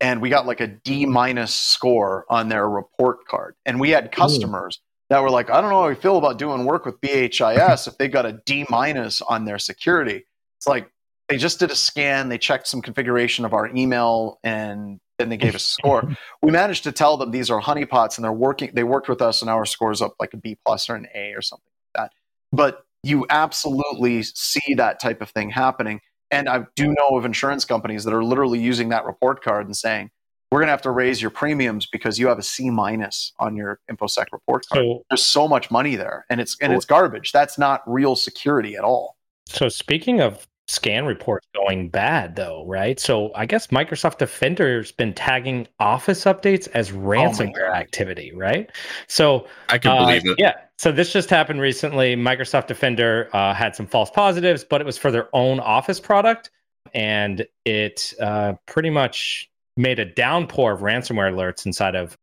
and 0.00 0.20
we 0.20 0.28
got 0.30 0.46
like 0.46 0.60
a 0.60 0.66
D 0.66 1.06
minus 1.06 1.54
score 1.54 2.24
on 2.28 2.48
their 2.48 2.68
report 2.68 3.26
card, 3.26 3.54
and 3.66 3.80
we 3.80 3.90
had 3.90 4.12
customers. 4.12 4.78
Ooh 4.80 4.86
that 5.10 5.22
were 5.22 5.30
like, 5.30 5.50
I 5.50 5.60
don't 5.60 5.70
know 5.70 5.82
how 5.82 5.88
we 5.88 5.96
feel 5.96 6.16
about 6.16 6.38
doing 6.38 6.64
work 6.64 6.86
with 6.86 7.00
BHIS 7.00 7.86
if 7.88 7.98
they 7.98 8.08
got 8.08 8.24
a 8.24 8.40
D 8.46 8.64
minus 8.70 9.20
on 9.20 9.44
their 9.44 9.58
security. 9.58 10.24
It's 10.56 10.66
like 10.66 10.90
they 11.30 11.36
just 11.36 11.60
did 11.60 11.70
a 11.70 11.76
scan, 11.76 12.28
they 12.28 12.38
checked 12.38 12.66
some 12.66 12.82
configuration 12.82 13.44
of 13.44 13.54
our 13.54 13.68
email, 13.68 14.40
and 14.42 14.98
then 15.16 15.28
they 15.28 15.36
gave 15.36 15.54
us 15.54 15.64
a 15.64 15.72
score. 15.72 16.02
we 16.42 16.50
managed 16.50 16.82
to 16.84 16.92
tell 16.92 17.16
them 17.16 17.30
these 17.30 17.50
are 17.50 17.60
honeypots, 17.60 18.18
and 18.18 18.24
they're 18.24 18.32
working. 18.32 18.72
They 18.74 18.82
worked 18.82 19.08
with 19.08 19.22
us, 19.22 19.40
and 19.40 19.48
our 19.48 19.64
scores 19.64 20.02
up 20.02 20.14
like 20.18 20.34
a 20.34 20.36
B 20.36 20.58
plus 20.66 20.90
or 20.90 20.96
an 20.96 21.06
A 21.14 21.32
or 21.32 21.40
something 21.40 21.70
like 21.94 22.02
that. 22.02 22.12
But 22.52 22.84
you 23.04 23.26
absolutely 23.30 24.24
see 24.24 24.74
that 24.74 25.00
type 25.00 25.22
of 25.22 25.30
thing 25.30 25.50
happening. 25.50 26.00
And 26.32 26.48
I 26.48 26.66
do 26.74 26.88
know 26.88 27.16
of 27.16 27.24
insurance 27.24 27.64
companies 27.64 28.04
that 28.04 28.12
are 28.12 28.24
literally 28.24 28.60
using 28.60 28.88
that 28.90 29.04
report 29.04 29.42
card 29.42 29.66
and 29.66 29.76
saying, 29.76 30.10
we're 30.50 30.58
going 30.58 30.66
to 30.66 30.72
have 30.72 30.82
to 30.82 30.90
raise 30.90 31.22
your 31.22 31.30
premiums 31.30 31.86
because 31.86 32.18
you 32.18 32.26
have 32.26 32.38
a 32.38 32.42
C 32.42 32.70
minus 32.70 33.32
on 33.38 33.54
your 33.54 33.78
infosec 33.90 34.26
report 34.32 34.66
card. 34.68 34.84
So, 34.84 35.04
There's 35.08 35.24
so 35.24 35.46
much 35.46 35.70
money 35.70 35.94
there, 35.94 36.26
and 36.28 36.40
it's 36.40 36.56
and 36.60 36.72
it's 36.72 36.84
garbage. 36.84 37.30
That's 37.30 37.56
not 37.56 37.82
real 37.86 38.16
security 38.16 38.76
at 38.76 38.82
all. 38.82 39.16
So 39.46 39.68
speaking 39.68 40.20
of 40.20 40.46
scan 40.70 41.04
reports 41.04 41.46
going 41.54 41.88
bad, 41.88 42.36
though, 42.36 42.64
right? 42.66 43.00
So 43.00 43.32
I 43.34 43.44
guess 43.44 43.66
Microsoft 43.68 44.18
Defender's 44.18 44.92
been 44.92 45.12
tagging 45.12 45.66
Office 45.80 46.24
updates 46.24 46.68
as 46.74 46.92
oh 46.92 46.96
ransomware 46.96 47.70
oh 47.70 47.74
activity, 47.74 48.32
right? 48.34 48.70
So 49.08 49.46
I 49.68 49.78
can 49.78 49.92
uh, 49.92 50.06
believe 50.06 50.26
it. 50.26 50.36
Yeah. 50.38 50.54
So 50.78 50.92
this 50.92 51.12
just 51.12 51.28
happened 51.28 51.60
recently. 51.60 52.14
Microsoft 52.16 52.68
Defender 52.68 53.28
uh, 53.32 53.52
had 53.52 53.74
some 53.74 53.86
false 53.86 54.10
positives, 54.10 54.64
but 54.64 54.80
it 54.80 54.84
was 54.84 54.96
for 54.96 55.10
their 55.10 55.28
own 55.34 55.60
Office 55.60 56.00
product, 56.00 56.50
and 56.94 57.46
it 57.64 58.14
uh, 58.20 58.54
pretty 58.66 58.90
much 58.90 59.50
made 59.76 59.98
a 59.98 60.04
downpour 60.04 60.72
of 60.72 60.80
ransomware 60.80 61.32
alerts 61.32 61.66
inside 61.66 61.96
of 61.96 62.16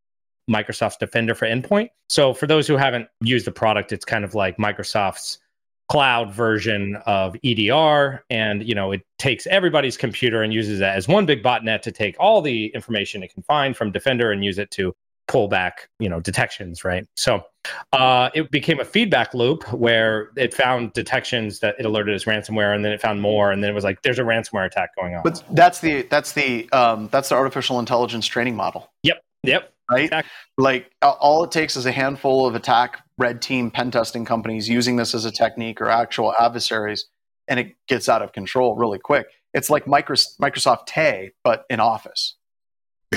Microsoft's 0.49 0.97
Defender 0.97 1.35
for 1.35 1.45
Endpoint. 1.45 1.89
So 2.09 2.33
for 2.33 2.47
those 2.47 2.65
who 2.67 2.77
haven't 2.77 3.09
used 3.21 3.45
the 3.45 3.51
product, 3.51 3.91
it's 3.91 4.05
kind 4.05 4.23
of 4.23 4.33
like 4.33 4.57
Microsoft's 4.57 5.39
cloud 5.89 6.33
version 6.33 6.97
of 7.05 7.35
EDR 7.43 8.23
and 8.29 8.67
you 8.67 8.75
know 8.75 8.91
it 8.91 9.01
takes 9.17 9.47
everybody's 9.47 9.95
computer 9.95 10.43
and 10.43 10.53
uses 10.53 10.79
that 10.79 10.95
as 10.97 11.07
one 11.07 11.25
big 11.25 11.41
botnet 11.41 11.81
to 11.81 11.91
take 11.91 12.15
all 12.19 12.41
the 12.41 12.67
information 12.67 13.23
it 13.23 13.33
can 13.33 13.43
find 13.43 13.75
from 13.75 13.91
Defender 13.91 14.31
and 14.31 14.43
use 14.43 14.57
it 14.57 14.69
to 14.71 14.93
pull 15.27 15.47
back 15.47 15.89
you 15.99 16.07
know 16.07 16.19
detections 16.19 16.83
right 16.83 17.05
so 17.15 17.41
uh, 17.91 18.29
it 18.33 18.49
became 18.49 18.79
a 18.79 18.85
feedback 18.85 19.33
loop 19.33 19.69
where 19.73 20.29
it 20.37 20.53
found 20.53 20.93
detections 20.93 21.59
that 21.59 21.75
it 21.77 21.85
alerted 21.85 22.15
as 22.15 22.23
ransomware 22.23 22.73
and 22.73 22.85
then 22.85 22.93
it 22.93 23.01
found 23.01 23.21
more 23.21 23.51
and 23.51 23.61
then 23.61 23.69
it 23.69 23.73
was 23.73 23.83
like 23.83 24.01
there's 24.03 24.19
a 24.19 24.23
ransomware 24.23 24.65
attack 24.65 24.89
going 24.95 25.15
on 25.15 25.23
but 25.23 25.43
that's 25.51 25.81
the 25.81 26.03
that's 26.03 26.31
the 26.31 26.69
um, 26.71 27.09
that's 27.11 27.29
the 27.29 27.35
artificial 27.35 27.79
intelligence 27.79 28.25
training 28.25 28.55
model 28.55 28.89
yep 29.03 29.21
yep 29.43 29.73
right? 29.89 30.05
Exactly. 30.05 30.31
Like 30.57 30.91
all 31.01 31.43
it 31.43 31.51
takes 31.51 31.75
is 31.75 31.85
a 31.85 31.91
handful 31.91 32.45
of 32.45 32.55
attack 32.55 33.03
red 33.17 33.41
team 33.41 33.71
pen 33.71 33.91
testing 33.91 34.25
companies 34.25 34.69
using 34.69 34.95
this 34.95 35.13
as 35.13 35.25
a 35.25 35.31
technique 35.31 35.81
or 35.81 35.89
actual 35.89 36.33
adversaries, 36.39 37.05
and 37.47 37.59
it 37.59 37.75
gets 37.87 38.09
out 38.09 38.21
of 38.21 38.31
control 38.31 38.75
really 38.75 38.99
quick. 38.99 39.27
It's 39.53 39.69
like 39.69 39.85
Microsoft 39.85 40.85
Tay, 40.85 41.31
but 41.43 41.65
in 41.69 41.79
Office. 41.79 42.35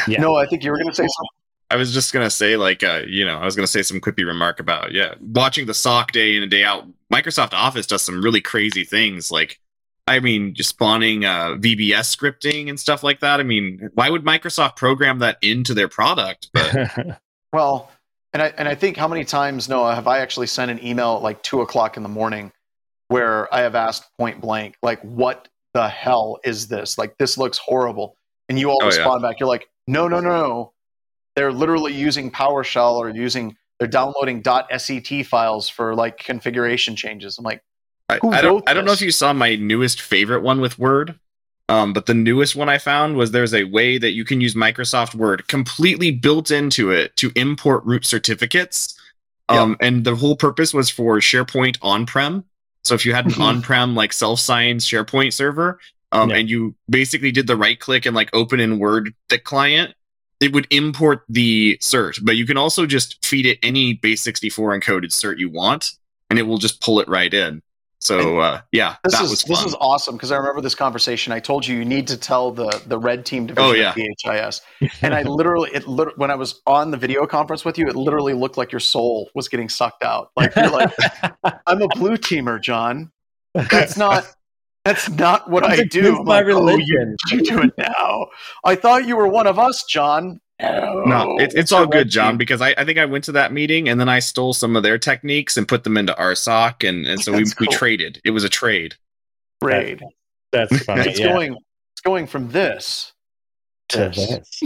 Yeah. 0.07 0.21
No, 0.21 0.37
I 0.37 0.47
think 0.47 0.65
you 0.65 0.71
were 0.71 0.79
going 0.79 0.89
to 0.89 0.95
say 0.95 1.03
something. 1.03 1.41
I 1.71 1.77
was 1.77 1.95
just 1.95 2.13
gonna 2.13 2.31
say, 2.31 2.57
like, 2.57 2.83
uh, 2.83 3.03
you 3.07 3.25
know, 3.25 3.39
I 3.39 3.45
was 3.45 3.55
gonna 3.55 3.69
say 3.69 3.83
some 3.83 4.01
quippy 4.01 4.27
remark 4.27 4.59
about, 4.59 4.91
yeah, 4.91 5.15
watching 5.21 5.67
the 5.67 5.75
SOC 5.75 6.11
day 6.11 6.35
in 6.35 6.43
and 6.43 6.51
day 6.51 6.65
out. 6.65 6.85
Microsoft 7.13 7.53
Office 7.53 7.87
does 7.87 8.03
some 8.03 8.23
really 8.23 8.41
crazy 8.41 8.83
things, 8.83 9.31
like, 9.31 9.61
I 10.09 10.19
mean, 10.19 10.55
just 10.55 10.71
spawning 10.71 11.25
uh, 11.25 11.51
VBS 11.51 12.17
scripting 12.17 12.69
and 12.69 12.81
stuff 12.81 13.05
like 13.05 13.21
that. 13.21 13.39
I 13.39 13.45
mean, 13.45 13.91
why 13.95 14.11
would 14.11 14.25
Microsoft 14.25 14.75
program 14.75 15.21
that 15.21 15.39
into 15.43 15.73
their 15.73 15.87
product? 15.87 16.51
But 16.53 17.21
well, 17.53 17.93
and 18.33 18.43
I 18.43 18.53
and 18.57 18.69
I 18.69 18.75
think 18.75 18.97
how 18.97 19.09
many 19.09 19.25
times, 19.25 19.69
Noah, 19.69 19.95
have 19.95 20.07
I 20.07 20.19
actually 20.19 20.47
sent 20.47 20.71
an 20.71 20.85
email 20.85 21.17
at 21.17 21.23
like 21.23 21.43
two 21.43 21.61
o'clock 21.61 21.97
in 21.97 22.03
the 22.03 22.09
morning 22.09 22.53
where 23.09 23.53
I 23.53 23.61
have 23.61 23.75
asked 23.75 24.05
point 24.19 24.41
blank, 24.41 24.77
like, 24.83 25.01
what 25.03 25.49
the 25.75 25.89
hell 25.89 26.39
is 26.45 26.69
this? 26.69 26.97
Like, 26.97 27.19
this 27.19 27.37
looks 27.37 27.59
horrible, 27.59 28.17
and 28.49 28.59
you 28.59 28.71
all 28.71 28.79
oh, 28.83 28.87
respond 28.87 29.23
yeah. 29.23 29.29
back. 29.29 29.41
You're 29.41 29.49
like, 29.49 29.69
no, 29.87 30.09
no, 30.09 30.21
no, 30.21 30.31
no 30.31 30.73
they're 31.37 31.53
literally 31.53 31.95
using 31.95 32.31
PowerShell 32.31 32.97
or 32.97 33.09
using 33.11 33.57
they're 33.79 33.89
downloading 33.89 34.45
.set 34.45 35.27
files 35.27 35.69
for 35.69 35.95
like 35.95 36.19
configuration 36.19 36.97
changes. 36.97 37.39
I'm 37.39 37.45
like, 37.45 37.63
I, 38.09 38.19
I 38.23 38.43
don't 38.43 38.69
I 38.69 38.75
don't 38.75 38.85
know 38.85 38.93
if 38.93 39.01
you 39.01 39.11
saw 39.11 39.33
my 39.33 39.57
newest 39.57 40.01
favorite 40.03 40.43
one 40.43 40.61
with 40.61 40.79
Word. 40.79 41.19
Um, 41.71 41.93
but 41.93 42.07
the 42.07 42.15
newest 42.15 42.57
one 42.57 42.69
I 42.69 42.79
found 42.79 43.17
was 43.17 43.31
there's 43.31 43.55
a 43.55 43.63
way 43.63 43.97
that 43.97 44.11
you 44.11 44.25
can 44.25 44.41
use 44.41 44.55
Microsoft 44.55 45.15
Word 45.15 45.47
completely 45.47 46.11
built 46.11 46.51
into 46.51 46.91
it 46.91 47.17
to 47.19 47.31
import 47.37 47.85
root 47.85 48.05
certificates. 48.05 48.99
Um, 49.49 49.77
yeah. 49.81 49.87
And 49.87 50.05
the 50.05 50.17
whole 50.17 50.35
purpose 50.35 50.75
was 50.75 50.91
for 50.91 51.19
SharePoint 51.19 51.79
on 51.81 52.07
prem. 52.07 52.45
So 52.83 52.97
if 52.97 53.07
you 53.07 53.15
had 53.15 53.27
an 53.27 53.33
mm-hmm. 53.33 53.43
on 53.43 53.63
prem 53.63 53.95
like 53.95 54.13
self 54.13 54.41
signed 54.41 54.81
SharePoint 54.81 55.33
server, 55.33 55.79
um, 56.11 56.31
yeah. 56.31 56.39
and 56.39 56.51
you 56.51 56.75
basically 56.89 57.31
did 57.31 57.47
the 57.47 57.57
right 57.57 57.79
click 57.79 58.05
and 58.05 58.17
like 58.17 58.31
open 58.33 58.59
in 58.59 58.81
Word 58.81 59.15
the 59.29 59.39
client, 59.39 59.95
it 60.41 60.53
would 60.53 60.67
import 60.71 61.23
the 61.29 61.79
cert, 61.81 62.19
but 62.25 62.35
you 62.35 62.47
can 62.47 62.57
also 62.57 62.85
just 62.85 63.25
feed 63.25 63.47
it 63.47 63.61
any 63.63 63.93
base 63.93 64.23
64 64.23 64.81
encoded 64.81 65.11
cert 65.11 65.39
you 65.39 65.51
want, 65.51 65.93
and 66.31 66.39
it 66.39 66.43
will 66.43 66.59
just 66.59 66.81
pull 66.81 66.99
it 66.99 67.09
right 67.09 67.33
in. 67.33 67.63
So 68.01 68.39
uh, 68.39 68.63
yeah, 68.73 68.97
this 69.05 69.13
that 69.13 69.25
is 69.25 69.31
was 69.31 69.43
this 69.45 69.65
is 69.65 69.77
awesome 69.79 70.17
because 70.17 70.33
I 70.33 70.37
remember 70.39 70.63
this 70.63 70.75
conversation. 70.75 71.35
I 71.35 71.39
told 71.39 71.67
you 71.67 71.77
you 71.77 71.85
need 71.85 72.07
to 72.09 72.17
tell 72.17 72.51
the 72.51 72.83
the 72.87 72.99
red 72.99 73.27
team 73.27 73.47
division 73.47 73.71
oh, 73.71 73.75
yeah. 73.75 73.91
of 73.91 73.97
BHIS, 73.97 74.63
and 75.03 75.15
I 75.15 75.23
literally 75.23 75.71
it 75.75 75.87
lit- 75.87 76.17
when 76.17 76.31
I 76.31 76.35
was 76.35 76.63
on 76.67 76.91
the 76.93 76.97
video 76.97 77.27
conference 77.27 77.63
with 77.63 77.77
you, 77.77 77.87
it 77.89 77.97
literally 77.97 78.33
looked 78.33 78.57
like 78.57 78.73
your 78.73 78.81
soul 78.81 79.29
was 79.35 79.49
getting 79.49 79.69
sucked 79.69 80.03
out. 80.03 80.31
Like 80.35 80.57
you're 80.57 80.71
like, 80.71 80.91
I'm 81.67 81.83
a 81.83 81.89
blue 81.89 82.17
teamer, 82.17 82.61
John. 82.61 83.13
That's 83.55 83.99
not 83.99 84.25
that's 84.85 85.11
not 85.11 85.51
what 85.51 85.65
I 85.65 85.85
do. 85.85 86.23
My 86.23 86.37
like, 86.37 86.47
religion. 86.47 87.17
Oh, 87.31 87.37
you, 87.37 87.39
you 87.39 87.45
do 87.45 87.63
it 87.63 87.75
now. 87.77 88.29
I 88.65 88.77
thought 88.77 89.07
you 89.07 89.17
were 89.17 89.29
one 89.29 89.47
of 89.47 89.59
us, 89.59 89.85
John. 89.85 90.41
No, 90.63 91.05
no 91.07 91.39
it, 91.39 91.53
it's 91.55 91.73
all 91.73 91.87
good, 91.87 92.09
John, 92.09 92.37
because 92.37 92.61
I, 92.61 92.75
I 92.77 92.85
think 92.85 92.99
I 92.99 93.05
went 93.05 93.25
to 93.25 93.33
that 93.33 93.53
meeting 93.53 93.89
and 93.89 94.01
then 94.01 94.09
I 94.09 94.19
stole 94.19 94.53
some 94.53 94.77
of 94.77 94.83
their 94.83 94.99
techniques 94.99 95.57
and 95.57 95.67
put 95.67 95.85
them 95.85 95.97
into 95.97 96.17
our 96.17 96.35
SOC, 96.35 96.85
and, 96.85 97.07
and 97.07 97.21
so 97.21 97.33
we, 97.33 97.45
cool. 97.45 97.55
we 97.61 97.67
traded. 97.69 98.21
It 98.25 98.31
was 98.31 98.45
a 98.45 98.49
trade. 98.49 98.97
Trade. 99.63 100.03
That's, 100.53 100.71
that's 100.71 100.85
funny. 100.85 101.11
it's 101.11 101.21
yeah. 101.21 101.33
going 101.33 101.53
it's 101.93 102.01
going 102.03 102.27
from 102.27 102.51
this 102.51 103.13
to 103.91 104.09
this. 104.09 104.63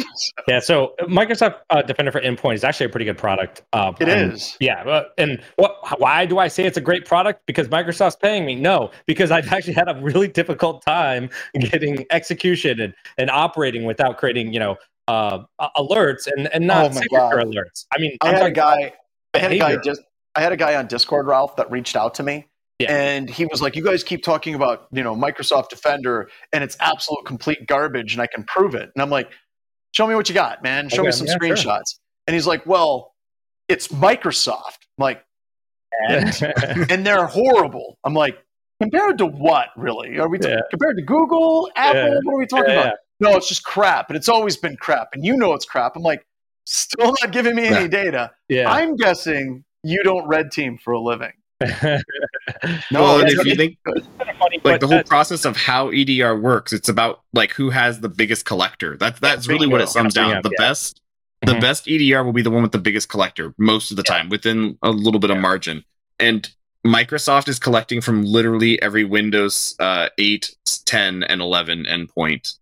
yeah, 0.46 0.60
so 0.60 0.94
Microsoft 1.02 1.56
uh, 1.70 1.82
Defender 1.82 2.12
for 2.12 2.20
Endpoint 2.20 2.54
is 2.54 2.64
actually 2.64 2.86
a 2.86 2.88
pretty 2.88 3.06
good 3.06 3.18
product. 3.18 3.62
Um, 3.72 3.96
it 4.00 4.08
is. 4.08 4.56
Yeah, 4.60 4.82
uh, 4.84 5.04
and 5.18 5.42
what? 5.56 5.98
Why 5.98 6.26
do 6.26 6.38
I 6.38 6.48
say 6.48 6.64
it's 6.64 6.76
a 6.76 6.82
great 6.82 7.06
product? 7.06 7.42
Because 7.46 7.68
Microsoft's 7.68 8.16
paying 8.16 8.44
me? 8.44 8.54
No, 8.54 8.90
because 9.06 9.30
I've 9.30 9.50
actually 9.52 9.74
had 9.74 9.88
a 9.88 9.98
really 10.00 10.28
difficult 10.28 10.84
time 10.84 11.30
getting 11.58 12.06
execution 12.10 12.80
and, 12.80 12.94
and 13.18 13.30
operating 13.30 13.84
without 13.84 14.18
creating, 14.18 14.52
you 14.52 14.60
know, 14.60 14.76
uh, 15.08 15.40
alerts 15.76 16.26
and 16.26 16.52
and 16.52 16.66
not 16.66 16.90
oh 16.90 16.92
signature 16.92 17.36
alerts. 17.36 17.86
I 17.92 17.98
mean, 17.98 18.16
I 18.20 18.28
I'm 18.28 18.34
had 18.34 18.46
a 18.46 18.50
guy. 18.50 18.92
I 19.34 19.38
had 19.38 19.52
a 19.52 19.58
guy. 19.58 19.76
Just, 19.76 20.02
I 20.34 20.42
had 20.42 20.52
a 20.52 20.56
guy 20.56 20.74
on 20.76 20.86
Discord, 20.86 21.26
Ralph, 21.26 21.56
that 21.56 21.70
reached 21.70 21.96
out 21.96 22.14
to 22.14 22.22
me 22.22 22.46
yeah. 22.78 22.92
And 22.92 23.30
he 23.30 23.46
was 23.46 23.62
like, 23.62 23.76
"You 23.76 23.84
guys 23.84 24.02
keep 24.02 24.22
talking 24.22 24.54
about 24.54 24.88
you 24.90 25.02
know 25.02 25.14
Microsoft 25.14 25.68
Defender, 25.68 26.28
and 26.52 26.64
it's 26.64 26.76
absolute 26.80 27.24
complete 27.24 27.66
garbage, 27.66 28.14
and 28.14 28.22
I 28.22 28.26
can 28.26 28.42
prove 28.44 28.74
it." 28.74 28.90
And 28.94 29.02
I'm 29.02 29.10
like, 29.10 29.30
"Show 29.92 30.06
me 30.06 30.14
what 30.14 30.28
you 30.28 30.34
got, 30.34 30.62
man. 30.62 30.88
Show 30.88 30.98
okay, 30.98 31.06
me 31.06 31.12
some 31.12 31.26
yeah, 31.28 31.36
screenshots." 31.36 31.64
Sure. 31.64 32.00
And 32.26 32.34
he's 32.34 32.46
like, 32.46 32.66
"Well, 32.66 33.14
it's 33.68 33.88
Microsoft." 33.88 34.78
I'm 34.98 35.02
like, 35.02 35.24
and, 36.08 36.42
and 36.90 37.06
they're 37.06 37.26
horrible. 37.26 37.96
I'm 38.02 38.14
like, 38.14 38.38
compared 38.82 39.18
to 39.18 39.26
what? 39.26 39.68
Really? 39.76 40.18
Are 40.18 40.28
we 40.28 40.38
t- 40.38 40.48
yeah. 40.48 40.60
compared 40.68 40.96
to 40.96 41.02
Google, 41.02 41.70
Apple? 41.76 42.20
What 42.24 42.34
are 42.34 42.38
we 42.38 42.46
talking 42.46 42.72
about? 42.72 42.94
No, 43.20 43.36
it's 43.36 43.48
just 43.48 43.64
crap, 43.64 44.10
and 44.10 44.16
it's 44.16 44.28
always 44.28 44.56
been 44.56 44.76
crap, 44.76 45.10
and 45.12 45.24
you 45.24 45.36
know 45.36 45.52
it's 45.54 45.64
crap. 45.64 45.96
I'm 45.96 46.02
like, 46.02 46.26
still 46.64 47.14
not 47.22 47.32
giving 47.32 47.54
me 47.54 47.66
any 47.66 47.88
data. 47.88 48.32
Yeah. 48.48 48.70
I'm 48.70 48.96
guessing 48.96 49.64
you 49.82 50.02
don't 50.02 50.26
red 50.26 50.50
team 50.50 50.78
for 50.78 50.92
a 50.92 51.00
living. 51.00 51.32
no, 51.60 52.00
well, 52.92 53.20
if 53.20 53.46
you 53.46 53.54
think 53.54 53.78
like 54.64 54.80
the 54.80 54.88
whole 54.88 55.02
process 55.04 55.44
of 55.44 55.56
how 55.56 55.90
EDR 55.90 56.36
works, 56.36 56.72
it's 56.72 56.88
about 56.88 57.22
like 57.32 57.52
who 57.52 57.70
has 57.70 58.00
the 58.00 58.08
biggest 58.08 58.44
collector. 58.44 58.96
That's 58.96 59.20
that's 59.20 59.48
really 59.48 59.66
what 59.66 59.80
it 59.80 59.88
sums 59.88 60.14
down. 60.14 60.42
the 60.42 60.50
yeah. 60.58 60.66
best 60.66 61.00
the 61.42 61.52
mm-hmm. 61.52 61.60
best 61.60 61.88
EDR 61.88 62.24
will 62.24 62.32
be 62.32 62.42
the 62.42 62.50
one 62.50 62.62
with 62.62 62.72
the 62.72 62.78
biggest 62.78 63.08
collector 63.08 63.54
most 63.58 63.90
of 63.90 63.96
the 63.96 64.04
yeah. 64.06 64.16
time 64.16 64.28
within 64.28 64.78
a 64.82 64.90
little 64.90 65.20
bit 65.20 65.30
yeah. 65.30 65.36
of 65.36 65.42
margin. 65.42 65.84
And 66.18 66.48
Microsoft 66.86 67.48
is 67.48 67.58
collecting 67.58 68.00
from 68.00 68.24
literally 68.24 68.80
every 68.82 69.04
Windows 69.04 69.74
uh, 69.78 70.08
8, 70.18 70.54
10, 70.84 71.22
and 71.24 71.40
11 71.40 71.84
endpoint 71.84 72.54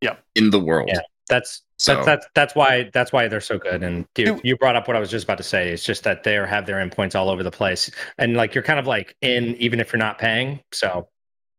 yeah. 0.00 0.16
in 0.34 0.50
the 0.50 0.60
world. 0.60 0.90
Yeah. 0.92 1.00
That's 1.28 1.62
so 1.76 1.94
that's, 1.94 2.06
that's 2.06 2.26
that's 2.34 2.54
why 2.54 2.90
that's 2.92 3.12
why 3.12 3.28
they're 3.28 3.40
so 3.40 3.58
good. 3.58 3.82
And 3.82 4.06
you, 4.16 4.40
you 4.42 4.56
brought 4.56 4.76
up 4.76 4.88
what 4.88 4.96
I 4.96 5.00
was 5.00 5.10
just 5.10 5.24
about 5.24 5.36
to 5.38 5.44
say. 5.44 5.70
It's 5.70 5.84
just 5.84 6.02
that 6.04 6.24
they 6.24 6.34
have 6.34 6.66
their 6.66 6.76
endpoints 6.76 7.14
all 7.14 7.28
over 7.28 7.42
the 7.42 7.50
place, 7.50 7.90
and 8.16 8.34
like 8.34 8.54
you're 8.54 8.64
kind 8.64 8.80
of 8.80 8.86
like 8.86 9.14
in 9.20 9.54
even 9.56 9.78
if 9.78 9.92
you're 9.92 9.98
not 9.98 10.18
paying. 10.18 10.60
So, 10.72 11.08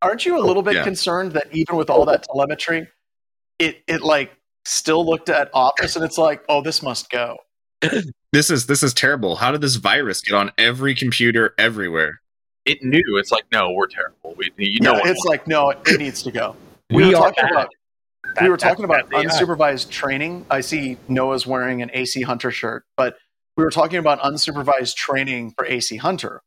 aren't 0.02 0.26
you 0.26 0.38
a 0.38 0.44
little 0.44 0.64
bit 0.64 0.74
yeah. 0.74 0.84
concerned 0.84 1.32
that 1.34 1.48
even 1.52 1.78
with 1.78 1.90
all 1.90 2.04
that 2.06 2.24
telemetry, 2.24 2.88
it 3.60 3.82
it 3.88 4.02
like 4.02 4.32
still 4.66 5.06
looked 5.06 5.30
at 5.30 5.50
Office 5.54 5.96
and 5.96 6.04
it's 6.04 6.18
like, 6.18 6.44
oh, 6.50 6.62
this 6.62 6.82
must 6.82 7.10
go. 7.10 7.38
this 8.34 8.50
is 8.50 8.66
this 8.66 8.84
is 8.84 8.94
terrible. 8.94 9.38
How 9.38 9.52
did 9.52 9.62
this 9.62 9.76
virus 9.76 10.22
get 10.22 10.34
on 10.34 10.52
every 10.58 10.96
computer 10.96 11.54
everywhere? 11.58 12.22
It 12.66 12.84
knew. 12.84 13.18
It's 13.18 13.32
like, 13.32 13.46
no, 13.52 13.72
we're 13.72 13.88
terrible. 13.88 14.36
We, 14.36 14.52
you 14.58 14.82
know, 14.82 14.96
yeah, 14.96 15.12
it's 15.12 15.24
like, 15.26 15.48
no, 15.48 15.70
it 15.70 15.98
needs 15.98 16.22
to 16.24 16.32
go. 16.32 16.56
We, 16.92 17.08
we 17.08 17.14
are 17.16 17.32
talking 17.32 17.50
about 17.50 17.70
that, 18.36 18.44
we 18.44 18.50
were 18.50 18.58
talking 18.58 18.86
about 18.86 19.10
unsupervised 19.10 19.90
training. 19.90 20.46
I 20.50 20.62
see 20.62 20.98
Noah's 21.08 21.48
wearing 21.48 21.82
an 21.82 21.92
AC 21.94 22.22
Hunter 22.22 22.52
shirt, 22.52 22.84
but 22.96 23.18
we 23.58 23.64
were 23.64 23.72
talking 23.72 24.00
about 24.00 24.20
unsupervised 24.20 24.96
training 24.96 25.52
for 25.52 25.66
AC 25.66 25.98
Hunter. 25.98 26.42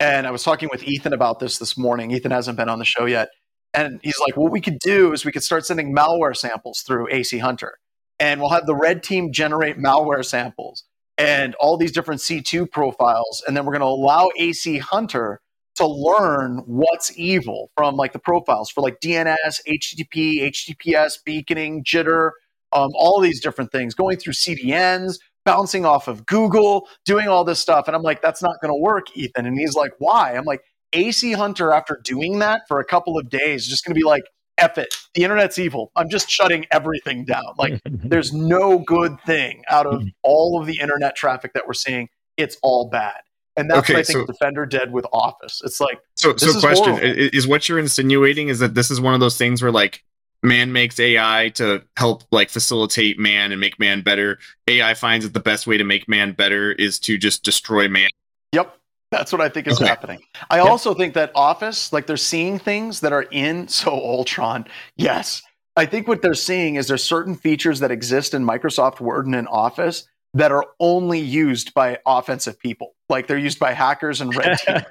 And 0.00 0.26
I 0.26 0.30
was 0.30 0.42
talking 0.42 0.68
with 0.70 0.82
Ethan 0.82 1.12
about 1.12 1.40
this 1.40 1.58
this 1.58 1.76
morning. 1.76 2.10
Ethan 2.10 2.30
hasn't 2.30 2.56
been 2.56 2.68
on 2.68 2.78
the 2.78 2.84
show 2.84 3.04
yet. 3.04 3.28
And 3.74 4.00
he's 4.02 4.18
like, 4.20 4.36
what 4.36 4.52
we 4.52 4.60
could 4.60 4.78
do 4.78 5.12
is 5.12 5.24
we 5.24 5.32
could 5.32 5.42
start 5.42 5.66
sending 5.66 5.94
malware 5.94 6.36
samples 6.36 6.82
through 6.86 7.08
AC 7.10 7.38
Hunter. 7.38 7.78
And 8.18 8.40
we'll 8.40 8.50
have 8.50 8.66
the 8.66 8.74
red 8.74 9.02
team 9.02 9.32
generate 9.32 9.78
malware 9.78 10.24
samples 10.24 10.84
and 11.16 11.54
all 11.56 11.76
these 11.76 11.92
different 11.92 12.20
C2 12.20 12.70
profiles. 12.70 13.42
And 13.46 13.56
then 13.56 13.66
we're 13.66 13.72
going 13.72 13.80
to 13.80 13.86
allow 13.86 14.30
AC 14.38 14.78
Hunter 14.78 15.40
to 15.78 15.86
learn 15.86 16.62
what's 16.66 17.16
evil 17.18 17.70
from 17.76 17.96
like 17.96 18.12
the 18.12 18.18
profiles 18.18 18.70
for 18.70 18.80
like 18.82 19.00
DNS, 19.00 19.36
HTTP, 19.66 20.42
HTTPS, 20.42 21.14
beaconing, 21.24 21.82
jitter, 21.82 22.30
um, 22.72 22.90
all 22.94 23.20
these 23.20 23.40
different 23.40 23.72
things, 23.72 23.94
going 23.94 24.18
through 24.18 24.34
CDNs, 24.34 25.18
bouncing 25.44 25.86
off 25.86 26.08
of 26.08 26.26
Google, 26.26 26.88
doing 27.04 27.28
all 27.28 27.44
this 27.44 27.58
stuff. 27.58 27.86
And 27.86 27.96
I'm 27.96 28.02
like, 28.02 28.20
that's 28.20 28.42
not 28.42 28.60
going 28.60 28.72
to 28.72 28.78
work, 28.78 29.06
Ethan. 29.16 29.46
And 29.46 29.58
he's 29.58 29.74
like, 29.74 29.92
why? 29.98 30.34
I'm 30.36 30.44
like, 30.44 30.60
AC 30.92 31.32
Hunter, 31.32 31.72
after 31.72 32.00
doing 32.02 32.38
that 32.40 32.62
for 32.68 32.80
a 32.80 32.84
couple 32.84 33.18
of 33.18 33.28
days, 33.28 33.62
is 33.62 33.68
just 33.68 33.84
going 33.84 33.94
to 33.94 33.98
be 33.98 34.06
like, 34.06 34.24
F 34.58 34.76
it. 34.76 34.92
The 35.14 35.24
internet's 35.24 35.58
evil. 35.58 35.92
I'm 35.96 36.08
just 36.08 36.28
shutting 36.28 36.66
everything 36.70 37.24
down. 37.24 37.54
Like, 37.58 37.80
there's 37.86 38.32
no 38.32 38.78
good 38.80 39.20
thing 39.24 39.62
out 39.70 39.86
of 39.86 40.02
all 40.22 40.60
of 40.60 40.66
the 40.66 40.80
internet 40.80 41.16
traffic 41.16 41.52
that 41.54 41.66
we're 41.66 41.74
seeing. 41.74 42.08
It's 42.36 42.56
all 42.62 42.88
bad. 42.90 43.20
And 43.58 43.68
that's 43.68 43.80
okay, 43.80 43.94
what 43.94 44.00
I 44.00 44.02
think 44.04 44.18
so, 44.20 44.26
Defender 44.26 44.66
did 44.66 44.92
with 44.92 45.04
Office. 45.12 45.60
It's 45.64 45.80
like 45.80 45.98
so. 46.14 46.36
so, 46.36 46.46
is 46.46 46.56
question 46.58 46.92
horrible. 46.92 47.28
is 47.32 47.46
what 47.46 47.68
you're 47.68 47.78
insinuating 47.78 48.48
is 48.48 48.60
that 48.60 48.74
this 48.74 48.90
is 48.90 49.00
one 49.00 49.14
of 49.14 49.20
those 49.20 49.36
things 49.36 49.60
where 49.62 49.72
like 49.72 50.04
man 50.42 50.72
makes 50.72 51.00
AI 51.00 51.50
to 51.54 51.82
help 51.96 52.22
like 52.30 52.50
facilitate 52.50 53.18
man 53.18 53.50
and 53.50 53.60
make 53.60 53.78
man 53.78 54.02
better. 54.02 54.38
AI 54.68 54.94
finds 54.94 55.24
that 55.24 55.34
the 55.34 55.40
best 55.40 55.66
way 55.66 55.76
to 55.76 55.84
make 55.84 56.08
man 56.08 56.32
better 56.32 56.72
is 56.72 56.98
to 57.00 57.18
just 57.18 57.42
destroy 57.42 57.88
man. 57.88 58.10
Yep. 58.52 58.76
That's 59.10 59.32
what 59.32 59.40
I 59.40 59.48
think 59.48 59.66
is 59.66 59.80
okay. 59.80 59.88
happening. 59.88 60.20
I 60.50 60.58
yep. 60.58 60.66
also 60.66 60.94
think 60.94 61.14
that 61.14 61.32
Office, 61.34 61.92
like 61.92 62.06
they're 62.06 62.16
seeing 62.16 62.58
things 62.58 63.00
that 63.00 63.12
are 63.12 63.22
in 63.22 63.66
so 63.68 63.92
Ultron. 63.92 64.66
Yes. 64.96 65.42
I 65.76 65.86
think 65.86 66.08
what 66.08 66.22
they're 66.22 66.34
seeing 66.34 66.74
is 66.74 66.88
there's 66.88 67.04
certain 67.04 67.34
features 67.34 67.80
that 67.80 67.90
exist 67.90 68.34
in 68.34 68.44
Microsoft 68.44 69.00
Word 69.00 69.26
and 69.26 69.34
in 69.34 69.46
Office 69.46 70.06
that 70.34 70.52
are 70.52 70.66
only 70.78 71.20
used 71.20 71.74
by 71.74 71.98
offensive 72.06 72.58
people. 72.58 72.94
Like 73.08 73.26
they're 73.26 73.38
used 73.38 73.58
by 73.58 73.72
hackers 73.72 74.20
and 74.20 74.34
red 74.34 74.58
team. 74.58 74.76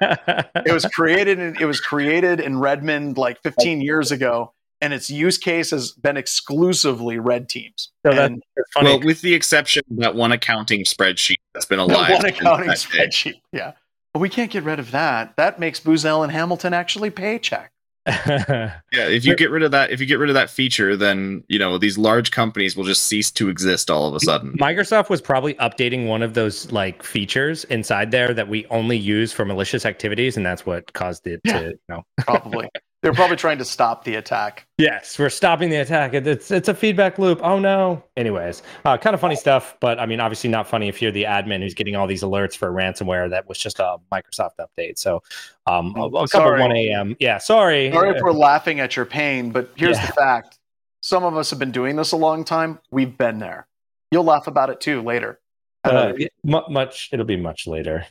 it 0.66 0.72
was 0.72 0.84
created 0.86 1.38
in, 1.38 1.56
it 1.60 1.64
was 1.64 1.80
created 1.80 2.40
in 2.40 2.58
Redmond 2.58 3.16
like 3.16 3.40
15 3.42 3.80
years 3.80 4.10
ago 4.10 4.52
and 4.80 4.92
its 4.92 5.10
use 5.10 5.38
case 5.38 5.70
has 5.70 5.92
been 5.92 6.16
exclusively 6.16 7.18
red 7.18 7.48
teams. 7.48 7.90
So 8.04 8.12
And 8.12 8.42
that's 8.56 8.72
funny. 8.72 8.90
Well, 8.90 9.00
with 9.00 9.22
the 9.22 9.34
exception 9.34 9.82
of 9.90 9.96
that 9.98 10.14
one 10.14 10.32
accounting 10.32 10.84
spreadsheet 10.84 11.36
that's 11.52 11.66
been 11.66 11.78
alive. 11.78 12.10
one 12.10 12.20
since 12.20 12.38
accounting 12.38 12.68
that 12.68 12.86
day. 12.90 12.98
spreadsheet. 12.98 13.40
Yeah. 13.52 13.72
But 14.12 14.20
we 14.20 14.28
can't 14.28 14.50
get 14.50 14.64
rid 14.64 14.78
of 14.78 14.90
that. 14.92 15.36
That 15.36 15.58
makes 15.58 15.80
Booz 15.80 16.04
Allen 16.04 16.30
Hamilton 16.30 16.74
actually 16.74 17.10
pay 17.10 17.36
a 17.36 17.38
check. 17.38 17.72
Yeah, 18.92 19.06
if 19.08 19.24
you 19.24 19.36
get 19.36 19.50
rid 19.50 19.62
of 19.62 19.70
that, 19.72 19.90
if 19.90 20.00
you 20.00 20.06
get 20.06 20.18
rid 20.18 20.30
of 20.30 20.34
that 20.34 20.48
feature, 20.50 20.96
then 20.96 21.44
you 21.48 21.58
know 21.58 21.76
these 21.78 21.98
large 21.98 22.30
companies 22.30 22.76
will 22.76 22.84
just 22.84 23.06
cease 23.06 23.30
to 23.32 23.48
exist 23.48 23.90
all 23.90 24.08
of 24.08 24.14
a 24.14 24.20
sudden. 24.20 24.56
Microsoft 24.58 25.10
was 25.10 25.20
probably 25.20 25.54
updating 25.54 26.06
one 26.06 26.22
of 26.22 26.34
those 26.34 26.72
like 26.72 27.02
features 27.02 27.64
inside 27.64 28.10
there 28.10 28.32
that 28.32 28.48
we 28.48 28.66
only 28.66 28.96
use 28.96 29.32
for 29.32 29.44
malicious 29.44 29.84
activities, 29.84 30.36
and 30.36 30.44
that's 30.46 30.64
what 30.64 30.92
caused 30.94 31.26
it 31.26 31.40
Yeah. 31.44 31.58
to 31.60 31.66
you 31.70 31.78
know. 31.88 32.02
Probably. 32.18 32.68
They're 33.00 33.12
probably 33.12 33.36
trying 33.36 33.58
to 33.58 33.64
stop 33.64 34.02
the 34.02 34.16
attack. 34.16 34.66
Yes, 34.76 35.20
we're 35.20 35.28
stopping 35.30 35.70
the 35.70 35.76
attack. 35.76 36.14
It- 36.14 36.26
It's 36.26 36.50
it's 36.50 36.68
a 36.68 36.74
feedback 36.74 37.16
loop. 37.18 37.40
Oh 37.44 37.60
no. 37.60 38.02
Anyways, 38.16 38.62
uh, 38.84 38.96
kind 38.98 39.14
of 39.14 39.20
funny 39.20 39.36
stuff, 39.36 39.76
but 39.80 40.00
I 40.00 40.06
mean, 40.06 40.18
obviously 40.18 40.50
not 40.50 40.66
funny 40.66 40.88
if 40.88 41.00
you're 41.00 41.12
the 41.12 41.22
admin 41.22 41.62
who's 41.62 41.74
getting 41.74 41.94
all 41.94 42.08
these 42.08 42.22
alerts 42.22 42.56
for 42.56 42.72
ransomware 42.72 43.30
that 43.30 43.48
was 43.48 43.56
just 43.58 43.78
a 43.78 43.98
Microsoft 44.10 44.56
update. 44.60 44.98
So, 44.98 45.22
um, 45.66 45.94
a, 45.96 46.06
a 46.06 46.28
couple 46.28 46.50
one 46.58 46.72
a.m. 46.72 47.14
Yeah, 47.20 47.38
sorry. 47.38 47.92
Sorry 47.92 48.16
if 48.16 48.20
we're 48.20 48.32
laughing 48.32 48.80
at 48.80 48.96
your 48.96 49.04
pain, 49.06 49.50
but 49.52 49.70
here's 49.76 49.96
Yeah. 49.96 50.06
the 50.06 50.12
fact. 50.14 50.58
Some 51.00 51.22
of 51.22 51.36
us 51.36 51.50
have 51.50 51.60
been 51.60 51.70
doing 51.70 51.94
this 51.94 52.10
a 52.10 52.16
long 52.16 52.44
time. 52.44 52.80
We've 52.90 53.16
been 53.16 53.38
there. 53.38 53.68
You'll 54.10 54.24
laugh 54.24 54.48
about 54.48 54.70
it 54.70 54.80
too 54.80 55.02
later. 55.02 55.38
Uh, 55.84 56.14
much. 56.44 57.10
It'll 57.12 57.24
be 57.24 57.36
much 57.36 57.68
later. 57.68 58.06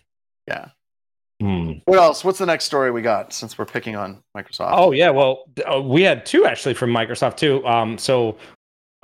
Yeah. 0.48 0.70
Hmm. 1.40 1.74
What 1.86 2.00
else? 2.00 2.24
What's 2.24 2.40
the 2.40 2.46
next 2.48 2.66
story 2.66 2.90
we 2.90 3.02
got 3.02 3.32
since 3.32 3.58
we're 3.58 3.66
picking 3.66 3.96
on 3.96 4.24
Microsoft? 4.36 4.72
Oh 4.72 4.92
yeah, 4.92 5.12
well 5.12 5.44
uh, 5.72 5.82
we 5.82 6.02
had 6.02 6.26
two 6.26 6.46
actually 6.46 6.74
from 6.74 6.92
Microsoft 6.92 7.38
too. 7.38 7.66
Um, 7.66 7.98
so 7.98 8.38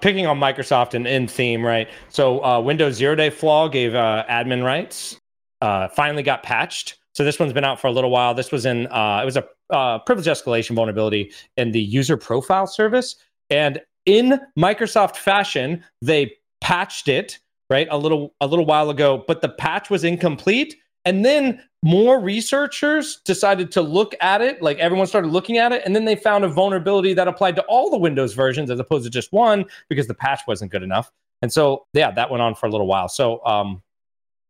picking 0.01 0.25
on 0.25 0.39
Microsoft 0.39 0.95
and 0.95 1.05
in 1.05 1.27
theme, 1.27 1.63
right? 1.63 1.87
So 2.09 2.43
uh, 2.43 2.59
Windows 2.59 2.95
Zero 2.95 3.13
Day 3.15 3.29
flaw 3.29 3.67
gave 3.67 3.93
uh, 3.93 4.25
admin 4.29 4.63
rights. 4.63 5.19
Uh, 5.61 5.87
finally 5.89 6.23
got 6.23 6.43
patched. 6.43 6.97
So 7.13 7.23
this 7.23 7.39
one's 7.39 7.53
been 7.53 7.63
out 7.63 7.79
for 7.79 7.87
a 7.87 7.91
little 7.91 8.09
while. 8.09 8.33
This 8.33 8.51
was 8.51 8.65
in 8.65 8.87
uh, 8.87 9.19
it 9.21 9.25
was 9.25 9.37
a 9.37 9.45
uh, 9.69 9.99
privilege 9.99 10.27
escalation 10.27 10.75
vulnerability 10.75 11.31
in 11.57 11.71
the 11.71 11.81
user 11.81 12.17
profile 12.17 12.65
service, 12.65 13.15
and 13.51 13.79
in 14.05 14.39
Microsoft 14.57 15.17
fashion, 15.17 15.83
they 16.01 16.33
patched 16.61 17.07
it 17.07 17.39
right 17.69 17.87
a 17.91 17.97
little 17.97 18.33
a 18.41 18.47
little 18.47 18.65
while 18.65 18.89
ago, 18.89 19.23
but 19.27 19.41
the 19.41 19.49
patch 19.49 19.91
was 19.91 20.03
incomplete. 20.03 20.75
And 21.05 21.25
then 21.25 21.61
more 21.81 22.19
researchers 22.19 23.17
decided 23.25 23.71
to 23.73 23.81
look 23.81 24.15
at 24.21 24.41
it, 24.41 24.61
like 24.61 24.77
everyone 24.79 25.05
started 25.05 25.29
looking 25.31 25.57
at 25.57 25.71
it, 25.73 25.83
and 25.85 25.95
then 25.95 26.05
they 26.05 26.15
found 26.15 26.45
a 26.45 26.47
vulnerability 26.47 27.13
that 27.13 27.27
applied 27.27 27.55
to 27.57 27.61
all 27.63 27.89
the 27.89 27.97
Windows 27.97 28.33
versions 28.33 28.69
as 28.69 28.79
opposed 28.79 29.03
to 29.03 29.09
just 29.09 29.33
one 29.33 29.65
because 29.89 30.07
the 30.07 30.13
patch 30.13 30.41
wasn't 30.47 30.71
good 30.71 30.83
enough. 30.83 31.11
And 31.41 31.51
so, 31.51 31.85
yeah, 31.91 32.11
that 32.11 32.29
went 32.29 32.41
on 32.41 32.55
for 32.55 32.67
a 32.67 32.69
little 32.69 32.87
while. 32.87 33.09
So, 33.09 33.45
um, 33.45 33.83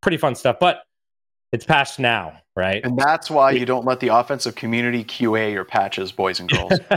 pretty 0.01 0.17
fun 0.17 0.35
stuff, 0.35 0.57
but 0.59 0.83
it's 1.51 1.65
patched 1.65 1.97
now, 1.97 2.39
right? 2.55 2.83
And 2.83 2.97
that's 2.97 3.31
why 3.31 3.51
you 3.51 3.65
don't 3.65 3.85
let 3.85 3.99
the 3.99 4.09
offensive 4.09 4.53
community 4.53 5.03
QA 5.03 5.53
your 5.53 5.65
patches, 5.65 6.11
boys 6.11 6.39
and 6.39 6.49
girls. 6.49 6.73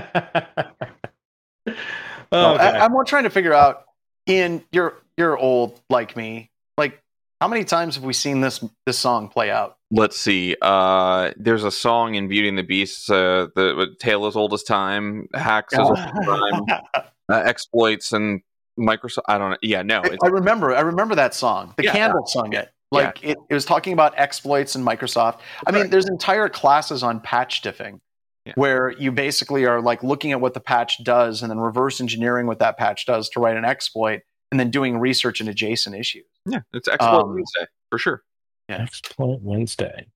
oh, 2.32 2.54
I, 2.54 2.84
I'm 2.84 2.92
trying 3.06 3.24
to 3.24 3.30
figure 3.30 3.54
out. 3.54 3.84
In 4.26 4.64
you're 4.72 4.96
you're 5.16 5.38
old 5.38 5.80
like 5.88 6.16
me. 6.16 6.50
Like 6.76 7.00
how 7.40 7.48
many 7.48 7.64
times 7.64 7.96
have 7.96 8.04
we 8.04 8.12
seen 8.12 8.40
this 8.40 8.64
this 8.86 8.98
song 8.98 9.28
play 9.28 9.50
out? 9.50 9.76
Let's 9.90 10.18
see. 10.18 10.56
Uh, 10.60 11.32
there's 11.36 11.64
a 11.64 11.70
song 11.70 12.14
in 12.14 12.28
Beauty 12.28 12.48
and 12.48 12.58
the 12.58 12.62
Beast, 12.62 13.10
uh, 13.10 13.48
the 13.54 13.94
Tale 14.00 14.26
as 14.26 14.36
Old 14.36 14.52
as 14.54 14.62
Time, 14.62 15.28
Hacks 15.34 15.74
as 15.74 15.80
old 15.80 15.98
as 15.98 16.04
time, 16.10 16.62
uh, 17.30 17.42
exploits, 17.44 18.12
and 18.12 18.40
Microsoft. 18.78 19.22
I 19.28 19.38
don't 19.38 19.50
know. 19.50 19.56
Yeah, 19.62 19.82
no. 19.82 20.02
I, 20.22 20.28
remember 20.28 20.74
I 20.74 20.80
remember 20.80 21.14
that 21.14 21.34
song. 21.34 21.74
The 21.76 21.84
Yeah. 21.84 21.92
Candle 21.92 22.26
sung 22.26 22.52
it. 22.52 22.68
Like 22.90 23.22
it, 23.22 23.36
it 23.50 23.54
was 23.54 23.64
talking 23.64 23.92
about 23.92 24.14
exploits 24.16 24.76
in 24.76 24.82
Microsoft. 24.82 25.40
I 25.66 25.72
mean, 25.72 25.90
there's 25.90 26.08
entire 26.08 26.48
classes 26.48 27.02
on 27.02 27.20
patch 27.20 27.62
diffing 27.62 27.98
Yeah. 28.44 28.52
where 28.54 28.90
you 28.92 29.10
basically 29.12 29.66
are 29.66 29.82
like 29.82 30.02
looking 30.02 30.32
at 30.32 30.40
what 30.40 30.54
the 30.54 30.60
patch 30.60 31.02
does 31.04 31.42
and 31.42 31.50
then 31.50 31.58
reverse 31.58 32.00
engineering 32.00 32.46
what 32.46 32.60
that 32.60 32.78
patch 32.78 33.04
does 33.04 33.28
to 33.30 33.40
write 33.40 33.56
an 33.56 33.64
exploit 33.64 34.20
and 34.50 34.60
then 34.60 34.70
doing 34.70 34.98
research 34.98 35.40
in 35.40 35.48
adjacent 35.48 35.96
issues. 35.96 36.24
Yeah, 36.46 36.60
it's 36.72 36.88
exploit 36.88 37.22
Um, 37.22 37.34
Wednesday 37.34 37.66
for 37.90 37.98
sure. 37.98 38.22
Yeah. 38.68 38.82
Exploit 38.82 39.40
Wednesday. 39.42 40.06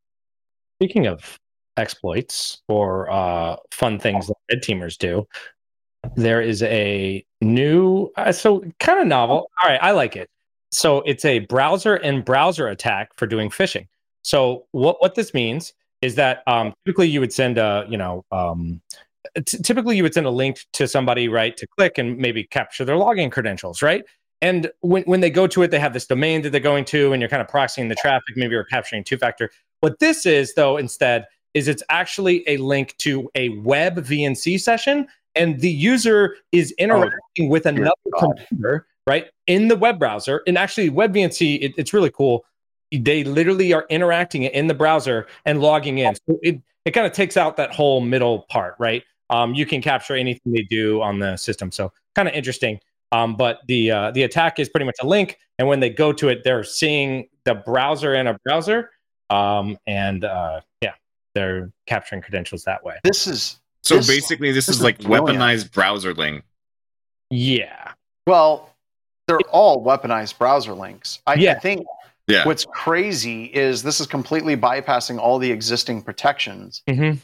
Speaking 0.79 1.07
of 1.07 1.39
exploits 1.77 2.63
or 2.69 3.11
uh, 3.11 3.57
fun 3.71 3.99
things 3.99 4.27
that 4.27 4.35
red 4.51 4.63
teamers 4.63 4.97
do, 4.99 5.27
there 6.17 6.41
is 6.41 6.63
a 6.63 7.25
new, 7.41 8.11
uh, 8.17 8.33
so 8.33 8.65
kind 8.81 8.99
of 9.01 9.07
novel. 9.07 9.51
All 9.63 9.69
right, 9.69 9.79
I 9.83 9.91
like 9.93 10.17
it. 10.17 10.29
So 10.71 10.99
it's 11.03 11.25
a 11.25 11.41
browser 11.41 11.97
and 11.97 12.25
browser 12.25 12.69
attack 12.69 13.11
for 13.17 13.27
doing 13.27 13.51
phishing. 13.51 13.87
So 14.23 14.67
what 14.73 15.01
what 15.01 15.15
this 15.15 15.35
means 15.35 15.73
is 16.03 16.15
that 16.15 16.43
um, 16.47 16.73
typically 16.87 17.09
you 17.09 17.21
would 17.21 17.33
send 17.33 17.59
a 17.59 17.87
you 17.89 17.97
know 17.97 18.25
um, 18.31 18.81
t- 19.45 19.59
typically 19.59 19.97
you 19.97 20.03
would 20.03 20.15
send 20.15 20.27
a 20.27 20.31
link 20.31 20.65
to 20.75 20.87
somebody 20.87 21.29
right 21.29 21.57
to 21.57 21.67
click 21.79 21.99
and 21.99 22.17
maybe 22.19 22.45
capture 22.45 22.85
their 22.85 22.97
login 22.97 23.31
credentials 23.31 23.83
right 23.83 24.05
and 24.43 24.71
when, 24.81 25.03
when 25.05 25.21
they 25.21 25.31
go 25.31 25.47
to 25.47 25.63
it 25.63 25.71
they 25.71 25.79
have 25.79 25.93
this 25.93 26.07
domain 26.07 26.43
that 26.43 26.51
they're 26.51 26.61
going 26.61 26.85
to 26.87 27.13
and 27.13 27.21
you're 27.21 27.29
kind 27.29 27.43
of 27.43 27.49
proxying 27.49 27.89
the 27.89 27.95
traffic. 27.97 28.37
Maybe 28.37 28.53
you're 28.53 28.65
capturing 28.65 29.05
two 29.05 29.17
factor. 29.17 29.51
What 29.81 29.99
this 29.99 30.27
is 30.27 30.55
though 30.55 30.77
instead 30.77 31.27
is 31.55 31.69
it's 31.69 31.83
actually 31.89 32.45
a 32.49 32.57
link 32.59 32.97
to 32.99 33.29
a 33.35 33.51
web 33.61 33.97
vnc 33.97 34.61
session 34.61 35.07
and 35.35 35.61
the 35.61 35.71
user 35.71 36.37
is 36.53 36.73
interacting 36.73 37.49
with 37.49 37.67
another 37.67 37.93
God. 38.19 38.37
computer 38.37 38.87
right 39.07 39.27
in 39.47 39.69
the 39.69 39.77
web 39.77 39.99
browser. 39.99 40.43
And 40.47 40.57
actually 40.57 40.89
web 40.91 41.15
vnc 41.15 41.63
it, 41.63 41.75
it's 41.77 41.93
really 41.93 42.11
cool. 42.11 42.45
They 42.93 43.25
literally 43.25 43.73
are 43.73 43.87
interacting 43.89 44.45
in 44.45 44.67
the 44.67 44.75
browser 44.75 45.27
and 45.45 45.61
logging 45.61 45.99
in. 45.99 46.15
So 46.15 46.39
it, 46.43 46.61
it 46.85 46.91
kind 46.93 47.07
of 47.07 47.13
takes 47.13 47.37
out 47.37 47.57
that 47.57 47.73
whole 47.73 48.01
middle 48.01 48.41
part 48.51 48.75
right? 48.79 49.03
Um, 49.29 49.55
you 49.55 49.65
can 49.65 49.81
capture 49.81 50.17
anything 50.17 50.53
they 50.53 50.63
do 50.63 51.01
on 51.03 51.21
the 51.21 51.37
system. 51.37 51.71
So 51.71 51.93
kind 52.17 52.27
of 52.27 52.35
interesting 52.35 52.81
um, 53.13 53.37
but 53.37 53.61
the 53.67 53.91
uh, 53.91 54.11
the 54.13 54.23
attack 54.23 54.59
is 54.59 54.69
pretty 54.69 54.85
much 54.87 54.97
a 55.03 55.07
link 55.07 55.39
and 55.59 55.67
when 55.69 55.81
they 55.81 55.91
go 55.91 56.13
to 56.13 56.29
it 56.29 56.43
they're 56.45 56.65
seeing 56.65 57.29
the 57.45 57.55
browser 57.55 58.15
in 58.15 58.27
a 58.27 58.39
browser 58.45 58.91
um, 59.31 59.77
and 59.87 60.25
uh, 60.25 60.61
yeah 60.83 60.93
they're 61.35 61.71
capturing 61.87 62.21
credentials 62.21 62.65
that 62.65 62.83
way 62.85 62.97
This 63.05 63.27
is 63.27 63.61
So 63.83 63.97
This- 63.97 64.07
basically, 64.09 64.53
this, 64.53 64.67
this 64.67 64.77
is 64.77 64.81
is 64.81 64.85
like 64.85 64.99
brilliant. 65.01 65.39
weaponized 65.41 65.73
browser 65.73 66.13
link. 66.15 66.45
yeah 67.31 67.93
well, 68.27 68.71
they're 69.27 69.39
all 69.51 69.85
weaponized 69.85 70.39
browser 70.39 70.73
links. 70.75 71.21
I, 71.27 71.33
I 71.33 71.55
think 71.55 71.85
Yeah. 72.29 72.45
what's 72.47 72.65
crazy 72.67 73.45
is 73.47 73.83
this 73.83 73.99
is 74.01 74.07
completely 74.07 74.57
bypassing 74.57 75.19
all 75.19 75.39
the 75.39 75.51
existing 75.51 76.03
protections 76.03 76.83
mm-hmm. 76.89 77.19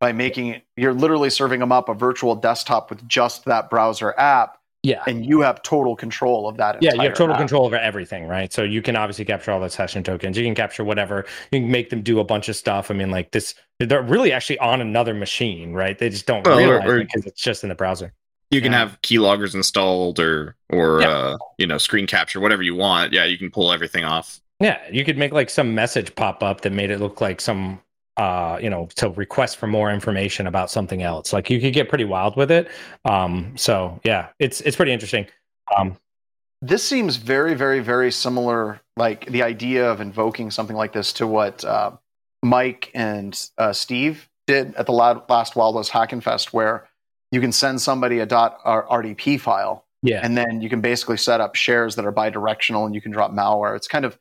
by 0.00 0.12
making 0.12 0.48
it 0.48 0.64
you're 0.76 0.92
literally 0.92 1.30
serving 1.30 1.60
them 1.60 1.72
up 1.72 1.88
a 1.88 1.94
virtual 1.94 2.34
desktop 2.36 2.90
with 2.90 3.06
just 3.08 3.44
that 3.46 3.70
browser 3.70 4.14
app 4.18 4.58
yeah 4.84 5.02
and 5.08 5.24
you 5.26 5.40
have 5.40 5.60
total 5.62 5.96
control 5.96 6.46
of 6.46 6.56
that 6.58 6.80
Yeah, 6.80 6.92
you 6.94 7.00
have 7.00 7.14
total 7.14 7.34
app. 7.34 7.40
control 7.40 7.64
over 7.66 7.76
everything, 7.76 8.28
right? 8.28 8.52
So 8.52 8.62
you 8.62 8.82
can 8.82 8.94
obviously 8.94 9.24
capture 9.24 9.50
all 9.50 9.58
the 9.60 9.70
session 9.70 10.04
tokens. 10.04 10.36
You 10.38 10.44
can 10.44 10.54
capture 10.54 10.84
whatever. 10.84 11.24
You 11.50 11.60
can 11.60 11.70
make 11.70 11.90
them 11.90 12.02
do 12.02 12.20
a 12.20 12.24
bunch 12.24 12.48
of 12.48 12.54
stuff. 12.56 12.90
I 12.90 12.94
mean, 12.94 13.10
like 13.10 13.32
this, 13.32 13.54
they're 13.80 14.02
really 14.02 14.30
actually 14.30 14.58
on 14.60 14.80
another 14.80 15.14
machine, 15.14 15.72
right? 15.72 15.98
They 15.98 16.10
just 16.10 16.26
don't 16.26 16.46
Well, 16.46 16.56
or- 16.60 16.68
realize 16.78 16.86
or- 16.88 16.98
it 16.98 17.08
because 17.08 17.26
it's 17.26 17.40
just 17.42 17.62
in 17.64 17.70
the 17.70 17.74
browser. 17.74 18.12
You 18.50 18.60
can 18.60 18.72
Yeah. 18.72 18.78
have 18.80 19.00
keyloggers 19.02 19.54
installed 19.54 20.20
or 20.20 20.54
or 20.70 21.00
Yeah. 21.00 21.08
uh, 21.08 21.36
you 21.58 21.66
know 21.66 21.78
screen 21.78 22.06
capture, 22.06 22.38
whatever 22.38 22.62
you 22.62 22.74
want. 22.76 23.12
Yeah, 23.12 23.24
you 23.24 23.38
can 23.38 23.50
pull 23.50 23.72
everything 23.72 24.04
off. 24.04 24.38
Yeah, 24.60 24.78
you 24.92 25.04
could 25.04 25.16
make 25.18 25.32
like 25.32 25.50
some 25.50 25.74
message 25.74 26.14
pop 26.14 26.42
up 26.42 26.60
that 26.60 26.72
made 26.72 26.90
it 26.90 27.00
look 27.00 27.20
like 27.20 27.40
some, 27.40 27.80
uh, 28.16 28.58
you 28.60 28.70
know, 28.70 28.88
to 28.96 29.10
request 29.10 29.56
for 29.56 29.66
more 29.66 29.90
information 29.90 30.46
about 30.46 30.70
something 30.70 31.02
else. 31.02 31.32
Like 31.32 31.50
you 31.50 31.60
could 31.60 31.74
get 31.74 31.88
pretty 31.88 32.04
wild 32.04 32.36
with 32.36 32.50
it. 32.50 32.68
Um, 33.04 33.52
so 33.56 34.00
yeah, 34.04 34.28
it's 34.38 34.60
it's 34.60 34.76
pretty 34.76 34.92
interesting. 34.92 35.26
Um, 35.76 35.96
this 36.64 36.82
seems 36.82 37.16
very 37.16 37.54
very 37.54 37.80
very 37.80 38.10
similar 38.10 38.80
like 38.96 39.26
the 39.26 39.42
idea 39.42 39.90
of 39.90 40.00
invoking 40.00 40.50
something 40.50 40.76
like 40.76 40.92
this 40.92 41.12
to 41.12 41.26
what 41.26 41.64
uh, 41.64 41.90
mike 42.42 42.90
and 42.94 43.48
uh, 43.58 43.72
steve 43.72 44.28
did 44.46 44.74
at 44.74 44.86
the 44.86 44.92
la- 44.92 45.22
last 45.28 45.56
Wild 45.56 45.74
West 45.74 45.90
Hackin' 45.90 46.22
Fest 46.22 46.52
where 46.52 46.88
you 47.30 47.40
can 47.40 47.52
send 47.52 47.80
somebody 47.80 48.18
a 48.20 48.26
dot 48.26 48.62
rdp 48.64 49.40
file 49.40 49.84
yeah, 50.02 50.20
and 50.22 50.36
then 50.36 50.60
you 50.60 50.68
can 50.68 50.80
basically 50.80 51.16
set 51.16 51.40
up 51.40 51.54
shares 51.54 51.96
that 51.96 52.04
are 52.04 52.12
bidirectional 52.12 52.86
and 52.86 52.94
you 52.94 53.00
can 53.00 53.12
drop 53.12 53.30
malware 53.30 53.76
it's 53.76 53.88
kind 53.88 54.04
of 54.04 54.18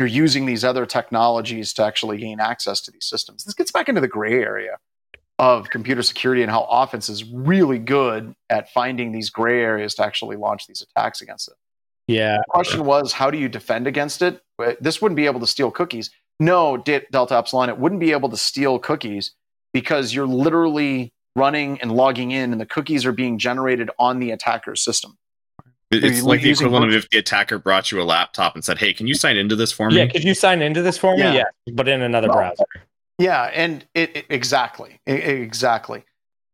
you're 0.00 0.08
using 0.08 0.46
these 0.46 0.64
other 0.64 0.84
technologies 0.84 1.72
to 1.72 1.84
actually 1.84 2.18
gain 2.18 2.40
access 2.40 2.80
to 2.80 2.90
these 2.90 3.04
systems 3.04 3.44
this 3.44 3.54
gets 3.54 3.70
back 3.70 3.88
into 3.88 4.00
the 4.00 4.08
gray 4.08 4.42
area 4.42 4.78
of 5.38 5.70
computer 5.70 6.02
security 6.02 6.42
and 6.42 6.50
how 6.50 6.66
offense 6.68 7.08
is 7.08 7.24
really 7.24 7.78
good 7.78 8.34
at 8.50 8.70
finding 8.72 9.12
these 9.12 9.30
gray 9.30 9.62
areas 9.62 9.94
to 9.94 10.04
actually 10.04 10.36
launch 10.36 10.66
these 10.66 10.82
attacks 10.82 11.20
against 11.20 11.46
it 11.46 11.54
Yeah. 12.06 12.38
The 12.38 12.44
question 12.48 12.84
was, 12.84 13.12
how 13.12 13.30
do 13.30 13.38
you 13.38 13.48
defend 13.48 13.86
against 13.86 14.20
it? 14.20 14.42
This 14.80 15.00
wouldn't 15.00 15.16
be 15.16 15.26
able 15.26 15.38
to 15.40 15.46
steal 15.46 15.70
cookies. 15.70 16.10
No, 16.40 16.76
Delta 16.76 17.36
Epsilon, 17.36 17.68
it 17.68 17.78
wouldn't 17.78 18.00
be 18.00 18.12
able 18.12 18.28
to 18.30 18.36
steal 18.36 18.78
cookies 18.80 19.32
because 19.72 20.12
you're 20.12 20.26
literally 20.26 21.12
running 21.36 21.80
and 21.80 21.92
logging 21.92 22.32
in, 22.32 22.50
and 22.50 22.60
the 22.60 22.66
cookies 22.66 23.06
are 23.06 23.12
being 23.12 23.38
generated 23.38 23.90
on 23.98 24.18
the 24.18 24.32
attacker's 24.32 24.82
system. 24.82 25.16
It's 25.90 26.22
like 26.22 26.42
the 26.42 26.50
equivalent 26.50 26.86
of 26.86 26.94
if 26.94 27.10
the 27.10 27.18
attacker 27.18 27.58
brought 27.58 27.90
you 27.90 28.00
a 28.00 28.04
laptop 28.04 28.54
and 28.54 28.64
said, 28.64 28.78
"Hey, 28.78 28.92
can 28.92 29.08
you 29.08 29.14
sign 29.14 29.36
into 29.36 29.56
this 29.56 29.72
for 29.72 29.90
me?" 29.90 29.96
Yeah, 29.96 30.06
could 30.06 30.22
you 30.22 30.34
sign 30.34 30.62
into 30.62 30.82
this 30.82 30.96
for 30.96 31.16
me? 31.16 31.22
Yeah, 31.22 31.34
yeah 31.34 31.72
but 31.72 31.88
in 31.88 32.00
another 32.00 32.28
well, 32.28 32.36
browser. 32.36 32.64
Yeah, 33.18 33.50
and 33.52 33.84
it, 33.94 34.16
it 34.16 34.26
exactly, 34.30 35.00
it, 35.04 35.24
exactly. 35.24 36.04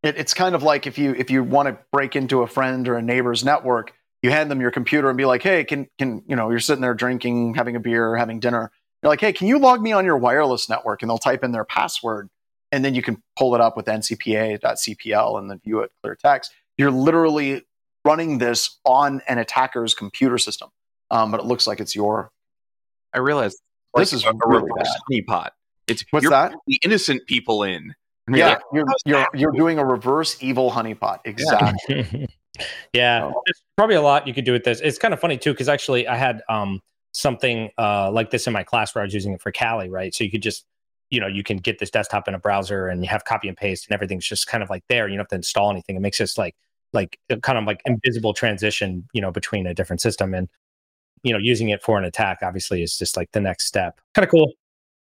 It, 0.03 0.17
it's 0.17 0.33
kind 0.33 0.55
of 0.55 0.63
like 0.63 0.87
if 0.87 0.97
you 0.97 1.15
if 1.15 1.31
you 1.31 1.45
want 1.45 1.69
to 1.69 1.77
break 1.93 2.17
into 2.17 2.43
a 2.43 2.47
friend 2.47 2.89
or 2.89 2.97
a 2.97 3.03
neighbor's 3.03 3.45
network, 3.45 3.93
you 4.23 4.31
hand 4.31 4.51
them 4.51 4.61
your 4.61 4.71
computer 4.71 5.11
and 5.11 5.19
be 5.19 5.27
like, 5.27 5.43
"Hey, 5.43 5.65
can 5.65 5.87
can 5.99 6.23
you 6.27 6.35
know 6.35 6.49
you're 6.49 6.59
sitting 6.59 6.81
there 6.81 6.95
drinking, 6.95 7.55
having 7.55 7.77
a 7.77 7.81
beer, 7.81 8.17
having 8.17 8.41
dinner. 8.41 8.73
You're 9.03 9.11
like, 9.11 9.21
hey, 9.21 9.35
can 9.35 9.49
you 9.49 9.59
log 9.59 9.83
me 9.83 9.93
on 9.93 10.07
your 10.07 10.17
wireless 10.17 10.69
network?" 10.71 11.03
And 11.03 11.11
they'll 11.11 11.19
type 11.19 11.45
in 11.45 11.53
their 11.53 11.65
password, 11.67 12.31
and 12.73 12.83
then 12.83 12.95
you 12.95 13.03
can 13.03 13.23
pull 13.39 13.55
it 13.55 13.61
up 13.61 13.77
with 13.77 13.85
ncpa.cpl 13.85 15.39
and 15.39 15.51
then 15.51 15.59
view 15.59 15.81
it 15.81 15.93
clear 16.03 16.15
text. 16.15 16.53
You're 16.79 16.91
literally 16.91 17.67
running 18.07 18.39
this 18.39 18.79
on 18.85 19.21
an 19.29 19.39
attacker's 19.39 19.95
computer 19.95 20.39
system, 20.39 20.71
um, 21.11 21.31
but 21.31 21.41
it 21.41 21.47
looks 21.47 21.67
like 21.67 21.81
it's 21.81 21.95
your. 21.95 22.31
I 23.13 23.19
realize 23.19 23.57
this 23.97 24.13
is 24.13 24.25
a 24.25 24.33
really 24.47 24.63
reverse 24.63 24.97
honeypot. 25.11 25.51
It's 25.87 26.05
what's 26.11 26.23
you're 26.25 26.31
that? 26.31 26.55
The 26.67 26.81
innocent 26.83 27.27
people 27.27 27.63
in. 27.63 27.95
Yeah, 28.29 28.59
you're 28.73 28.87
you're, 29.05 29.27
you're 29.35 29.53
doing 29.53 29.79
a 29.79 29.85
reverse 29.85 30.37
evil 30.41 30.71
honeypot. 30.71 31.19
Exactly. 31.25 32.29
yeah, 32.93 33.21
there's 33.21 33.63
probably 33.77 33.97
a 33.97 34.03
lot 34.03 34.27
you 34.27 34.35
could 34.35 34.45
do 34.45 34.53
with 34.53 34.65
this. 34.65 34.81
It's 34.81 34.99
kind 34.99 35.15
of 35.15 35.21
funny 35.21 35.37
too 35.37 35.53
because 35.53 35.69
actually 35.69 36.09
I 36.09 36.17
had 36.17 36.43
um, 36.49 36.81
something 37.13 37.71
uh, 37.79 38.11
like 38.11 38.31
this 38.31 38.47
in 38.47 38.53
my 38.53 38.65
class 38.65 38.95
where 38.95 39.03
I 39.03 39.07
was 39.07 39.15
using 39.15 39.33
it 39.33 39.41
for 39.41 39.53
Kali, 39.53 39.89
right? 39.89 40.15
So 40.15 40.25
you 40.25 40.31
could 40.31 40.43
just 40.43 40.65
you 41.11 41.21
know 41.21 41.29
you 41.29 41.45
can 41.45 41.59
get 41.59 41.79
this 41.79 41.91
desktop 41.91 42.27
in 42.27 42.35
a 42.35 42.39
browser 42.39 42.89
and 42.89 43.03
you 43.03 43.09
have 43.09 43.25
copy 43.25 43.47
and 43.47 43.57
paste 43.57 43.87
and 43.89 43.95
everything's 43.95 44.27
just 44.27 44.47
kind 44.49 44.63
of 44.63 44.71
like 44.71 44.83
there. 44.89 45.09
You 45.09 45.15
don't 45.15 45.21
have 45.21 45.29
to 45.29 45.37
install 45.37 45.71
anything. 45.71 45.97
It 45.97 46.01
makes 46.01 46.19
this 46.19 46.37
like 46.37 46.57
like 46.97 47.21
kind 47.43 47.59
of 47.59 47.65
like 47.65 47.81
invisible 47.85 48.35
transition, 48.35 49.09
you 49.13 49.21
know, 49.21 49.31
between 49.31 49.69
a 49.69 49.75
different 49.75 50.01
system 50.01 50.35
and 50.35 50.49
you 51.23 51.33
know 51.33 51.39
using 51.39 51.69
it 51.71 51.83
for 51.83 51.99
an 51.99 52.05
attack 52.05 52.39
obviously 52.43 52.83
is 52.83 52.99
just 52.99 53.17
like 53.17 53.31
the 53.33 53.41
next 53.41 53.67
step. 53.67 54.01
Kind 54.15 54.25
of 54.25 54.31
cool. 54.31 54.53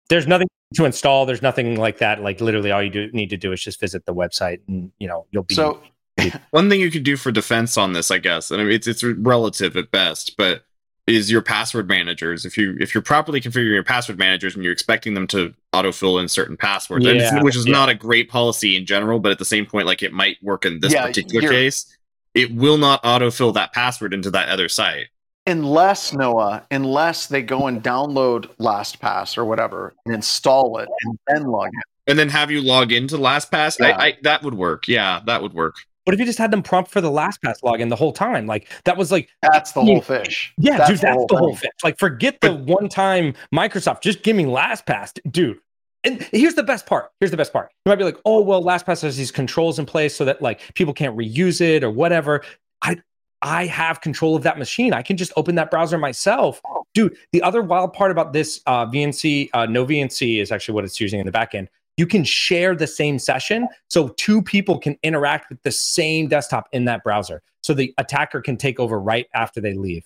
There's 0.09 0.27
nothing 0.27 0.47
to 0.75 0.85
install. 0.85 1.25
There's 1.25 1.41
nothing 1.41 1.77
like 1.77 1.97
that. 1.97 2.21
Like 2.21 2.39
literally, 2.39 2.71
all 2.71 2.83
you 2.83 2.89
do 2.89 3.09
need 3.11 3.29
to 3.31 3.37
do 3.37 3.51
is 3.51 3.61
just 3.61 3.79
visit 3.79 4.05
the 4.05 4.13
website, 4.13 4.59
and 4.67 4.91
you 4.99 5.07
know 5.07 5.25
you'll 5.31 5.43
be. 5.43 5.55
So, 5.55 5.81
one 6.51 6.69
thing 6.69 6.79
you 6.79 6.91
could 6.91 7.03
do 7.03 7.17
for 7.17 7.31
defense 7.31 7.77
on 7.77 7.93
this, 7.93 8.11
I 8.11 8.19
guess, 8.19 8.51
and 8.51 8.61
I 8.61 8.65
mean, 8.65 8.73
it's 8.73 8.87
it's 8.87 9.03
relative 9.03 9.75
at 9.75 9.91
best, 9.91 10.37
but 10.37 10.63
is 11.07 11.31
your 11.31 11.41
password 11.41 11.87
managers. 11.87 12.45
If 12.45 12.57
you 12.57 12.77
if 12.79 12.93
you're 12.93 13.01
properly 13.01 13.41
configuring 13.41 13.73
your 13.73 13.83
password 13.83 14.17
managers 14.17 14.55
and 14.55 14.63
you're 14.63 14.73
expecting 14.73 15.13
them 15.13 15.25
to 15.27 15.53
autofill 15.73 16.21
in 16.21 16.27
certain 16.27 16.57
passwords, 16.57 17.05
yeah, 17.05 17.41
which 17.41 17.55
is 17.55 17.65
yeah. 17.65 17.71
not 17.71 17.89
a 17.89 17.95
great 17.95 18.29
policy 18.29 18.75
in 18.75 18.85
general, 18.85 19.19
but 19.19 19.31
at 19.31 19.39
the 19.39 19.45
same 19.45 19.65
point, 19.65 19.87
like 19.87 20.03
it 20.03 20.13
might 20.13 20.41
work 20.43 20.65
in 20.65 20.79
this 20.79 20.93
yeah, 20.93 21.05
particular 21.07 21.49
case, 21.49 21.97
it 22.33 22.53
will 22.53 22.77
not 22.77 23.01
autofill 23.03 23.53
that 23.53 23.73
password 23.73 24.13
into 24.13 24.29
that 24.31 24.49
other 24.49 24.69
site 24.69 25.07
unless 25.47 26.13
Noah, 26.13 26.67
unless 26.69 27.27
they 27.27 27.41
go 27.41 27.67
and 27.67 27.81
download 27.81 28.53
LastPass 28.57 29.37
or 29.37 29.45
whatever 29.45 29.95
and 30.05 30.13
install 30.13 30.77
it 30.77 30.89
and 31.03 31.17
then 31.27 31.43
log 31.43 31.69
in. 31.73 31.81
And 32.09 32.19
then 32.19 32.29
have 32.29 32.51
you 32.51 32.61
log 32.61 32.91
into 32.91 33.17
LastPass? 33.17 33.83
I, 33.83 33.91
I, 33.91 34.17
that 34.23 34.43
would 34.43 34.53
work. 34.53 34.87
Yeah, 34.87 35.21
that 35.25 35.41
would 35.41 35.53
work. 35.53 35.75
What 36.07 36.13
if 36.13 36.21
you 36.21 36.25
just 36.25 36.39
had 36.39 36.51
them 36.51 36.63
prompt 36.63 36.89
for 36.89 37.01
the 37.01 37.11
LastPass 37.11 37.59
login 37.65 37.89
the 37.89 37.95
whole 37.97 38.13
time? 38.13 38.47
Like 38.47 38.69
that 38.85 38.95
was 38.95 39.11
like 39.11 39.27
that's 39.41 39.73
the 39.73 39.81
whole 39.81 40.01
phish. 40.01 40.51
Yeah, 40.57 40.77
that's 40.77 40.89
dude, 40.89 40.99
that's 40.99 41.01
the 41.01 41.11
whole, 41.11 41.27
the 41.27 41.35
whole 41.35 41.53
phish. 41.53 41.83
Like 41.83 41.99
forget 41.99 42.39
the 42.39 42.53
one 42.53 42.87
time 42.87 43.33
Microsoft. 43.53 44.03
Just 44.03 44.23
give 44.23 44.33
me 44.33 44.45
LastPass, 44.45 45.19
dude. 45.29 45.59
And 46.05 46.21
here's 46.31 46.53
the 46.53 46.63
best 46.63 46.85
part. 46.85 47.11
Here's 47.19 47.31
the 47.31 47.35
best 47.35 47.51
part. 47.51 47.73
You 47.85 47.89
might 47.89 47.97
be 47.97 48.05
like, 48.05 48.15
oh 48.23 48.39
well, 48.39 48.63
LastPass 48.63 49.01
has 49.01 49.17
these 49.17 49.31
controls 49.31 49.79
in 49.79 49.85
place 49.85 50.15
so 50.15 50.23
that 50.23 50.41
like 50.41 50.61
people 50.75 50.93
can't 50.93 51.17
reuse 51.17 51.59
it 51.59 51.83
or 51.83 51.91
whatever. 51.91 52.41
I 52.81 53.01
I 53.41 53.65
have 53.65 53.99
control 53.99 54.37
of 54.37 54.43
that 54.43 54.57
machine. 54.57 54.93
I 54.93 55.01
can 55.01 55.17
just 55.17 55.33
open 55.35 55.55
that 55.55 55.69
browser 55.69 55.97
myself. 55.97 56.61
Dude, 56.93 57.17
the 57.33 57.41
other 57.41 57.61
wild 57.61 57.91
part 57.91 58.11
about 58.11 58.31
this 58.31 58.61
uh, 58.65 58.85
VNC, 58.85 59.49
uh, 59.53 59.67
noVNC 59.67 60.41
is 60.41 60.53
actually 60.53 60.75
what 60.75 60.85
it's 60.85 61.01
using 61.01 61.19
in 61.19 61.25
the 61.25 61.33
backend. 61.33 61.67
You 61.97 62.07
can 62.07 62.23
share 62.23 62.75
the 62.75 62.87
same 62.87 63.19
session. 63.19 63.67
So 63.89 64.09
two 64.09 64.41
people 64.41 64.79
can 64.79 64.97
interact 65.03 65.49
with 65.49 65.61
the 65.63 65.71
same 65.71 66.27
desktop 66.27 66.69
in 66.71 66.85
that 66.85 67.03
browser. 67.03 67.41
So 67.61 67.73
the 67.73 67.93
attacker 67.97 68.41
can 68.41 68.55
take 68.55 68.79
over 68.79 68.99
right 68.99 69.27
after 69.33 69.59
they 69.59 69.73
leave. 69.73 70.05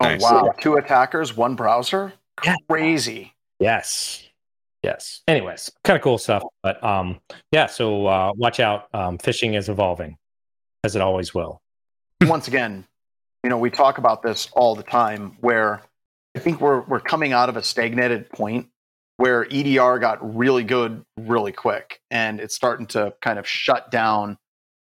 Oh, 0.00 0.06
nice. 0.06 0.22
wow. 0.22 0.52
Two 0.60 0.76
attackers, 0.76 1.36
one 1.36 1.54
browser? 1.54 2.12
Yeah. 2.44 2.56
Crazy. 2.68 3.34
Yes. 3.58 4.24
Yes. 4.82 5.20
Anyways, 5.28 5.70
kind 5.84 5.96
of 5.96 6.02
cool 6.02 6.18
stuff. 6.18 6.42
But 6.62 6.82
um, 6.82 7.20
yeah, 7.52 7.66
so 7.66 8.06
uh, 8.06 8.32
watch 8.34 8.60
out. 8.60 8.88
Um, 8.94 9.18
phishing 9.18 9.56
is 9.56 9.68
evolving, 9.68 10.16
as 10.84 10.96
it 10.96 11.02
always 11.02 11.34
will 11.34 11.60
once 12.26 12.48
again, 12.48 12.86
you 13.42 13.50
know, 13.50 13.58
we 13.58 13.70
talk 13.70 13.98
about 13.98 14.22
this 14.22 14.48
all 14.52 14.74
the 14.74 14.82
time 14.82 15.36
where 15.40 15.82
I 16.36 16.38
think 16.38 16.60
we're 16.60 16.82
we're 16.82 17.00
coming 17.00 17.32
out 17.32 17.48
of 17.48 17.56
a 17.56 17.62
stagnated 17.62 18.30
point 18.30 18.68
where 19.20 19.46
EDR 19.50 19.98
got 19.98 20.36
really 20.36 20.64
good 20.64 21.04
really 21.18 21.52
quick 21.52 22.00
and 22.10 22.40
it's 22.40 22.54
starting 22.54 22.86
to 22.86 23.14
kind 23.20 23.38
of 23.38 23.46
shut 23.46 23.90
down 23.90 24.38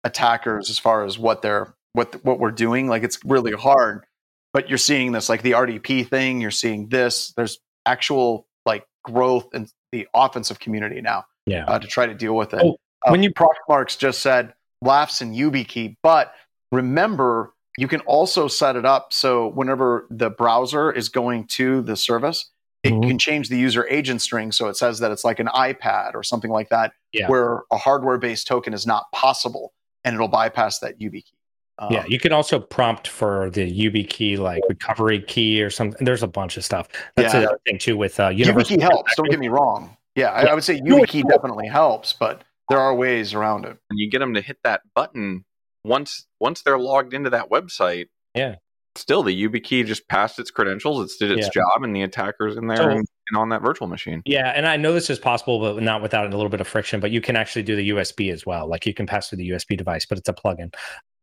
attackers 0.04 0.70
as 0.70 0.78
far 0.78 1.04
as 1.04 1.18
what 1.18 1.42
they're 1.42 1.74
what 1.92 2.24
what 2.24 2.38
we're 2.38 2.50
doing. 2.50 2.88
Like 2.88 3.02
it's 3.02 3.18
really 3.24 3.52
hard 3.52 4.04
but 4.52 4.70
you're 4.70 4.78
seeing 4.78 5.12
this 5.12 5.28
like 5.28 5.42
the 5.42 5.52
RDP 5.52 6.08
thing 6.08 6.40
you're 6.40 6.50
seeing 6.50 6.88
this. 6.88 7.32
There's 7.36 7.58
actual 7.84 8.46
like 8.64 8.86
growth 9.04 9.48
in 9.52 9.68
the 9.92 10.08
offensive 10.14 10.58
community 10.58 11.00
now 11.00 11.26
yeah. 11.44 11.66
uh, 11.66 11.78
to 11.78 11.86
try 11.86 12.06
to 12.06 12.14
deal 12.14 12.34
with 12.34 12.54
it. 12.54 12.62
Oh, 12.62 12.78
when 13.08 13.20
uh, 13.20 13.24
you 13.24 13.30
Proxmarks 13.32 13.98
just 13.98 14.22
said 14.22 14.54
laughs 14.80 15.20
and 15.20 15.34
YubiKey 15.34 15.96
but 16.02 16.32
Remember, 16.72 17.52
you 17.78 17.88
can 17.88 18.00
also 18.00 18.48
set 18.48 18.76
it 18.76 18.84
up 18.84 19.12
so 19.12 19.48
whenever 19.48 20.06
the 20.10 20.30
browser 20.30 20.90
is 20.90 21.08
going 21.08 21.46
to 21.46 21.82
the 21.82 21.96
service, 21.96 22.50
it 22.86 22.92
mm-hmm. 22.92 23.08
can 23.08 23.18
change 23.18 23.48
the 23.48 23.58
user 23.58 23.86
agent 23.88 24.22
string 24.22 24.52
so 24.52 24.68
it 24.68 24.76
says 24.76 24.98
that 25.00 25.10
it's 25.10 25.24
like 25.24 25.38
an 25.38 25.48
iPad 25.48 26.14
or 26.14 26.22
something 26.22 26.50
like 26.50 26.68
that, 26.70 26.92
yeah. 27.12 27.28
where 27.28 27.64
a 27.70 27.76
hardware 27.76 28.18
based 28.18 28.46
token 28.46 28.72
is 28.72 28.86
not 28.86 29.10
possible 29.12 29.72
and 30.04 30.14
it'll 30.14 30.28
bypass 30.28 30.78
that 30.80 30.98
YubiKey. 30.98 31.32
Um, 31.78 31.92
yeah, 31.92 32.06
you 32.08 32.18
can 32.18 32.32
also 32.32 32.58
prompt 32.58 33.06
for 33.06 33.50
the 33.50 33.70
YubiKey, 33.70 34.38
like 34.38 34.62
recovery 34.68 35.20
key 35.20 35.62
or 35.62 35.68
something. 35.68 36.02
There's 36.04 36.22
a 36.22 36.28
bunch 36.28 36.56
of 36.56 36.64
stuff. 36.64 36.88
That's 37.16 37.34
yeah. 37.34 37.40
another 37.40 37.60
thing 37.66 37.78
too 37.78 37.96
with 37.96 38.18
uh, 38.18 38.30
YubiKey 38.30 38.80
helps. 38.80 39.14
Don't 39.16 39.30
get 39.30 39.38
me 39.38 39.48
wrong. 39.48 39.94
Yeah, 40.14 40.30
I, 40.30 40.44
I 40.46 40.54
would 40.54 40.64
say 40.64 40.80
YubiKey 40.80 41.28
definitely 41.28 41.68
helps, 41.68 42.14
but 42.14 42.42
there 42.70 42.78
are 42.78 42.94
ways 42.94 43.34
around 43.34 43.66
it. 43.66 43.76
And 43.90 43.98
you 43.98 44.08
get 44.08 44.20
them 44.20 44.32
to 44.34 44.40
hit 44.40 44.58
that 44.64 44.82
button 44.94 45.44
once 45.84 46.26
once 46.40 46.62
they're 46.62 46.78
logged 46.78 47.12
into 47.12 47.30
that 47.30 47.50
website, 47.50 48.06
yeah, 48.34 48.56
still 48.96 49.22
the 49.22 49.48
YubiKey 49.48 49.84
just 49.86 50.08
passed 50.08 50.38
its 50.38 50.50
credentials, 50.50 51.12
it 51.12 51.18
did 51.18 51.38
its 51.38 51.46
yeah. 51.46 51.62
job, 51.62 51.82
and 51.82 51.94
the 51.94 52.02
attacker's 52.02 52.56
in 52.56 52.66
there 52.66 52.90
and, 52.90 53.06
and, 53.28 53.38
on 53.38 53.48
that 53.50 53.62
virtual 53.62 53.88
machine. 53.88 54.22
Yeah, 54.24 54.52
and 54.54 54.66
I 54.66 54.76
know 54.76 54.92
this 54.92 55.10
is 55.10 55.18
possible, 55.18 55.60
but 55.60 55.82
not 55.82 56.02
without 56.02 56.26
a 56.26 56.36
little 56.36 56.48
bit 56.48 56.60
of 56.60 56.68
friction. 56.68 57.00
But 57.00 57.10
you 57.10 57.20
can 57.20 57.36
actually 57.36 57.62
do 57.62 57.76
the 57.76 57.90
USB 57.90 58.32
as 58.32 58.46
well. 58.46 58.68
Like 58.68 58.86
you 58.86 58.94
can 58.94 59.06
pass 59.06 59.28
through 59.28 59.38
the 59.38 59.50
USB 59.50 59.76
device, 59.76 60.06
but 60.06 60.18
it's 60.18 60.28
a 60.28 60.32
plugin. 60.32 60.74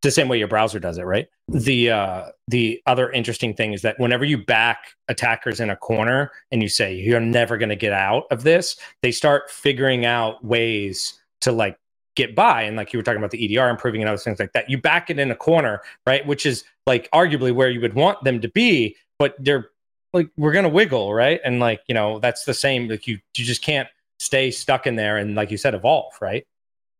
The 0.01 0.11
same 0.11 0.27
way 0.27 0.37
your 0.37 0.49
browser 0.49 0.79
does 0.79 0.97
it, 0.97 1.03
right? 1.03 1.27
The 1.47 1.91
uh, 1.91 2.25
the 2.47 2.81
other 2.85 3.09
interesting 3.11 3.53
thing 3.53 3.73
is 3.73 3.81
that 3.83 3.99
whenever 3.99 4.25
you 4.25 4.37
back 4.37 4.89
attackers 5.07 5.59
in 5.59 5.69
a 5.69 5.77
corner 5.77 6.31
and 6.51 6.61
you 6.61 6.69
say 6.69 6.93
you're 6.93 7.21
never 7.21 7.57
going 7.57 7.69
to 7.69 7.75
get 7.75 7.93
out 7.93 8.23
of 8.31 8.43
this, 8.43 8.75
they 9.01 9.11
start 9.11 9.49
figuring 9.49 10.05
out 10.05 10.43
ways 10.43 11.19
to 11.41 11.51
like 11.51 11.77
get 12.15 12.35
by. 12.35 12.63
And 12.63 12.77
like 12.77 12.93
you 12.93 12.99
were 12.99 13.03
talking 13.03 13.17
about 13.17 13.31
the 13.31 13.57
EDR 13.57 13.69
improving 13.69 14.01
and 14.01 14.09
other 14.09 14.17
things 14.17 14.39
like 14.39 14.53
that, 14.53 14.69
you 14.69 14.77
back 14.77 15.09
it 15.09 15.19
in 15.19 15.31
a 15.31 15.35
corner, 15.35 15.81
right? 16.05 16.25
Which 16.25 16.45
is 16.45 16.63
like 16.85 17.09
arguably 17.11 17.53
where 17.53 17.69
you 17.69 17.81
would 17.81 17.93
want 17.93 18.23
them 18.23 18.41
to 18.41 18.49
be, 18.49 18.95
but 19.19 19.35
they're 19.39 19.69
like, 20.13 20.29
we're 20.37 20.51
going 20.51 20.63
to 20.63 20.69
wiggle, 20.69 21.13
right? 21.13 21.41
And 21.43 21.59
like, 21.59 21.81
you 21.87 21.95
know, 21.95 22.19
that's 22.19 22.45
the 22.45 22.53
same. 22.53 22.87
Like 22.87 23.07
you, 23.07 23.19
you 23.35 23.45
just 23.45 23.63
can't 23.63 23.89
stay 24.19 24.51
stuck 24.51 24.85
in 24.85 24.95
there 24.95 25.17
and 25.17 25.35
like 25.35 25.49
you 25.49 25.57
said, 25.57 25.73
evolve, 25.73 26.13
right? 26.21 26.45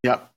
Yep. 0.02 0.30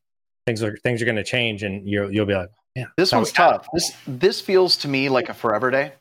Things 0.45 0.63
are, 0.63 0.77
things 0.77 1.01
are 1.01 1.05
going 1.05 1.17
to 1.17 1.23
change 1.23 1.63
and 1.63 1.87
you'll, 1.87 2.11
you'll 2.13 2.25
be 2.25 2.35
like, 2.35 2.51
yeah, 2.75 2.85
this 2.95 3.11
one's 3.11 3.31
tough. 3.31 3.67
This, 3.73 3.91
this 4.05 4.39
feels 4.39 4.77
to 4.77 4.87
me 4.87 5.09
like 5.09 5.29
a 5.29 5.33
forever 5.33 5.71
day, 5.71 5.93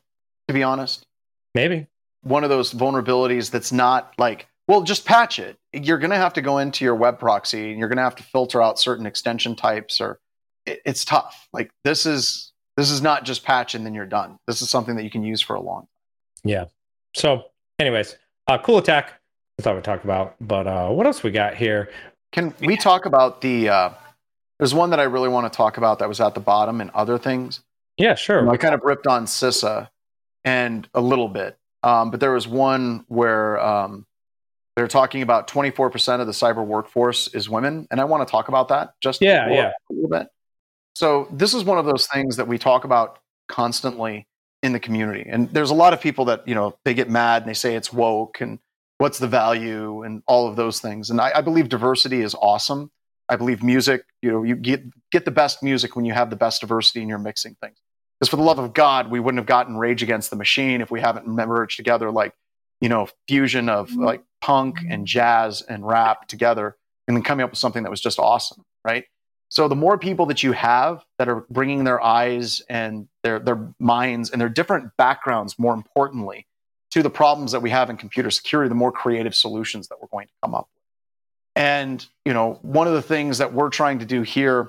to 0.49 0.55
be 0.55 0.63
honest. 0.63 1.07
Maybe. 1.55 1.87
One 2.23 2.45
of 2.45 2.51
those 2.51 2.75
vulnerabilities 2.75 3.51
that's 3.51 3.73
not 3.73 4.13
like, 4.19 4.47
well, 4.69 4.83
just 4.83 5.05
patch 5.05 5.39
it. 5.39 5.59
You're 5.73 5.99
going 5.99 6.11
to 6.11 6.17
have 6.17 6.33
to 6.35 6.43
go 6.43 6.59
into 6.59 6.85
your 6.85 6.95
web 6.95 7.19
proxy 7.19 7.71
and 7.71 7.79
you're 7.79 7.89
going 7.89 7.99
to 7.99 8.03
have 8.03 8.17
to 8.17 8.23
filter 8.23 8.61
out 8.61 8.79
certain 8.79 9.07
extension 9.07 9.55
types 9.55 10.01
or 10.01 10.19
it, 10.65 10.81
it's 10.85 11.05
tough. 11.05 11.49
Like 11.53 11.71
this 11.85 12.07
is 12.07 12.53
this 12.77 12.91
is 12.91 13.01
not 13.01 13.25
just 13.25 13.45
patch 13.45 13.75
and 13.75 13.87
then 13.87 13.95
you're 13.95 14.07
done. 14.07 14.39
This 14.47 14.61
is 14.63 14.69
something 14.69 14.97
that 14.97 15.05
you 15.05 15.11
can 15.11 15.23
use 15.23 15.41
for 15.41 15.55
a 15.55 15.61
long 15.61 15.83
time. 15.83 15.89
Yeah. 16.45 16.65
So, 17.15 17.45
anyways, 17.79 18.17
uh, 18.47 18.59
cool 18.59 18.79
attack. 18.79 19.15
I 19.59 19.63
thought 19.63 19.77
we 19.77 19.83
talked 19.83 20.05
about, 20.05 20.37
but 20.41 20.67
uh, 20.67 20.91
what 20.91 21.07
else 21.07 21.23
we 21.23 21.31
got 21.31 21.55
here? 21.55 21.91
Can 22.33 22.53
we 22.61 22.77
talk 22.77 23.07
about 23.07 23.41
the? 23.41 23.71
Uh, 23.71 23.91
there's 24.59 24.75
one 24.75 24.91
that 24.91 25.01
I 25.01 25.05
really 25.05 25.29
want 25.29 25.51
to 25.51 25.57
talk 25.57 25.79
about 25.79 25.99
that 26.01 26.09
was 26.09 26.21
at 26.21 26.35
the 26.35 26.41
bottom 26.41 26.81
and 26.81 26.91
other 26.91 27.19
things. 27.19 27.61
Yeah, 27.97 28.15
sure. 28.15 28.41
You 28.41 28.47
know, 28.47 28.53
I 28.53 28.57
kind 28.59 28.75
of 28.75 28.83
ripped 28.83 29.07
on 29.07 29.25
CISA 29.25 29.89
and 30.45 30.87
a 30.93 31.01
little 31.01 31.29
bit, 31.29 31.59
um, 31.83 32.11
but 32.11 32.21
there 32.21 32.33
was 32.33 32.47
one 32.47 33.05
where 33.09 33.59
um, 33.59 34.07
they're 34.77 34.89
talking 34.89 35.23
about 35.23 35.49
24% 35.49 36.21
of 36.21 36.27
the 36.27 36.33
cyber 36.33 36.65
workforce 36.65 37.29
is 37.29 37.49
women, 37.49 37.89
and 37.91 38.01
I 38.01 38.05
want 38.05 38.27
to 38.27 38.31
talk 38.31 38.49
about 38.49 38.69
that 38.69 38.91
just 39.01 39.23
yeah, 39.23 39.51
yeah. 39.51 39.73
a 39.91 39.93
little 39.93 40.11
bit. 40.11 40.29
So 40.95 41.29
this 41.33 41.55
is 41.55 41.65
one 41.65 41.79
of 41.79 41.87
those 41.87 42.07
things 42.07 42.37
that 42.37 42.47
we 42.47 42.59
talk 42.59 42.85
about 42.85 43.19
constantly 43.49 44.27
in 44.63 44.73
the 44.73 44.81
community, 44.81 45.27
and 45.29 45.49
there's 45.51 45.71
a 45.71 45.75
lot 45.75 45.93
of 45.93 46.01
people 46.01 46.27
that 46.27 46.47
you 46.47 46.55
know 46.55 46.77
they 46.85 46.95
get 46.95 47.11
mad 47.11 47.43
and 47.43 47.49
they 47.49 47.55
say 47.55 47.75
it's 47.75 47.93
woke 47.93 48.41
and 48.41 48.59
what's 48.99 49.19
the 49.19 49.29
value 49.29 50.03
and 50.03 50.23
all 50.27 50.49
of 50.49 50.57
those 50.57 50.81
things. 50.81 51.11
And 51.11 51.21
I, 51.21 51.33
I 51.37 51.41
believe 51.41 51.69
diversity 51.69 52.21
is 52.21 52.35
awesome. 52.35 52.91
I 53.29 53.37
believe 53.37 53.63
music, 53.63 54.05
you 54.23 54.31
know, 54.31 54.43
you 54.43 54.55
get 54.55 54.83
get 55.11 55.25
the 55.25 55.31
best 55.31 55.63
music 55.63 55.97
when 55.97 56.05
you 56.05 56.13
have 56.13 56.31
the 56.31 56.37
best 56.37 56.61
diversity 56.61 57.01
and 57.01 57.09
you're 57.09 57.19
mixing 57.19 57.57
things. 57.61 57.77
Because 58.19 58.31
for 58.31 58.37
the 58.37 58.43
love 58.43 58.59
of 58.59 58.73
God, 58.73 59.11
we 59.11 59.21
wouldn't 59.21 59.39
have 59.39 59.47
gotten 59.47 59.77
Rage 59.77 60.03
Against 60.03 60.31
the 60.31 60.37
Machine 60.37 60.81
if 60.81 60.91
we 60.91 61.01
haven't 61.01 61.27
merged 61.27 61.77
together 61.77 62.11
like, 62.11 62.33
you 62.81 62.89
know, 62.89 63.09
fusion 63.29 63.69
of 63.69 63.91
mm-hmm. 63.91 64.05
like 64.05 64.23
punk 64.41 64.79
and 64.89 65.07
jazz 65.07 65.63
and 65.63 65.87
rap 65.87 66.29
together 66.29 66.77
and 67.09 67.17
then 67.17 67.23
coming 67.23 67.45
up 67.45 67.51
with 67.51 67.59
something 67.59 67.83
that 67.83 67.91
was 67.91 68.01
just 68.01 68.19
awesome, 68.19 68.65
right? 68.85 69.05
So 69.49 69.69
the 69.69 69.77
more 69.77 69.97
people 69.97 70.27
that 70.27 70.43
you 70.43 70.53
have 70.53 71.05
that 71.19 71.29
are 71.29 71.47
bringing 71.51 71.85
their 71.85 72.03
eyes 72.03 72.63
and 72.69 73.09
their 73.23 73.39
their 73.39 73.73
minds 73.79 74.31
and 74.31 74.41
their 74.41 74.49
different 74.49 74.91
backgrounds, 74.99 75.59
more 75.59 75.73
importantly, 75.73 76.47
to 76.91 77.03
the 77.03 77.11
problems 77.11 77.53
that 77.53 77.61
we 77.61 77.71
have 77.71 77.89
in 77.89 77.97
computer 77.97 78.31
security, 78.31 78.69
the 78.69 78.75
more 78.75 78.93
creative 78.93 79.35
solutions 79.35 79.89
that 79.89 80.01
we're 80.01 80.09
going 80.09 80.27
to 80.27 80.33
come 80.43 80.55
up 80.55 80.69
with. 80.75 81.63
And 81.63 82.05
you 82.25 82.35
know, 82.35 82.59
one 82.63 82.89
of 82.89 82.95
the 82.95 83.03
things 83.03 83.39
that 83.39 83.53
we're 83.53 83.71
trying 83.71 84.01
to 84.01 84.05
do 84.05 84.23
here, 84.23 84.69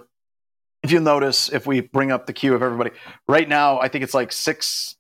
if 0.84 0.92
you'll 0.92 1.02
notice, 1.02 1.52
if 1.52 1.66
we 1.66 1.82
bring 1.82 2.12
up 2.12 2.28
the 2.28 2.34
queue 2.34 2.54
of 2.54 2.62
everybody, 2.62 2.92
right 3.28 3.50
now 3.50 3.80
I 3.80 3.88
think 3.88 4.04
it's 4.04 4.14
like 4.14 4.32
six 4.32 4.96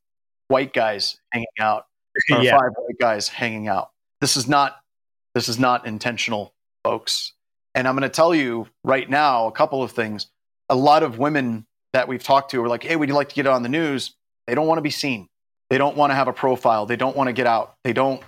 white 0.48 0.74
guys 0.74 1.20
hanging 1.32 1.48
out, 1.60 1.86
yeah. 2.30 2.58
five 2.58 2.72
white 2.78 2.98
guys 3.00 3.28
hanging 3.28 3.68
out. 3.68 3.92
This 4.22 4.38
is 4.38 4.48
not 4.48 4.78
this 5.36 5.50
is 5.50 5.60
not 5.60 5.86
intentional, 5.86 6.54
folks. 6.84 7.34
And 7.76 7.88
I'm 7.88 7.96
going 7.96 8.10
to 8.10 8.10
tell 8.10 8.34
you 8.34 8.68
right 8.84 9.08
now 9.08 9.48
a 9.48 9.52
couple 9.52 9.84
of 9.84 9.92
things. 9.92 10.28
A 10.70 10.76
lot 10.76 11.04
of 11.04 11.20
women 11.20 11.66
that 11.94 12.08
we've 12.08 12.24
talked 12.24 12.52
to 12.52 12.64
are 12.64 12.68
like, 12.68 12.84
"Hey, 12.84 12.96
would 12.96 13.10
you 13.10 13.16
like 13.16 13.30
to 13.30 13.36
get 13.36 13.48
on 13.48 13.64
the 13.64 13.70
news?" 13.70 14.16
They 14.48 14.56
don't 14.56 14.68
want 14.68 14.78
to 14.80 14.84
be 14.84 14.90
seen. 14.90 15.28
They 15.70 15.78
don't 15.78 15.98
want 15.98 16.12
to 16.12 16.16
have 16.16 16.28
a 16.28 16.34
profile. 16.34 16.86
They 16.86 16.96
don't 16.96 17.16
want 17.16 17.28
to 17.28 17.34
get 17.34 17.48
out. 17.48 17.76
They 17.84 17.94
don't 17.94 18.22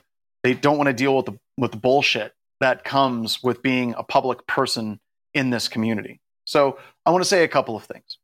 they 0.43 0.53
don't 0.53 0.77
want 0.77 0.87
to 0.87 0.93
deal 0.93 1.15
with 1.15 1.25
the 1.25 1.39
with 1.57 1.71
the 1.71 1.77
bullshit 1.77 2.33
that 2.59 2.83
comes 2.83 3.41
with 3.41 3.61
being 3.61 3.95
a 3.97 4.03
public 4.03 4.45
person 4.45 4.99
in 5.33 5.49
this 5.49 5.67
community. 5.67 6.19
So, 6.45 6.79
I 7.05 7.11
want 7.11 7.23
to 7.23 7.29
say 7.29 7.43
a 7.43 7.47
couple 7.47 7.75
of 7.75 7.83
things. 7.83 8.17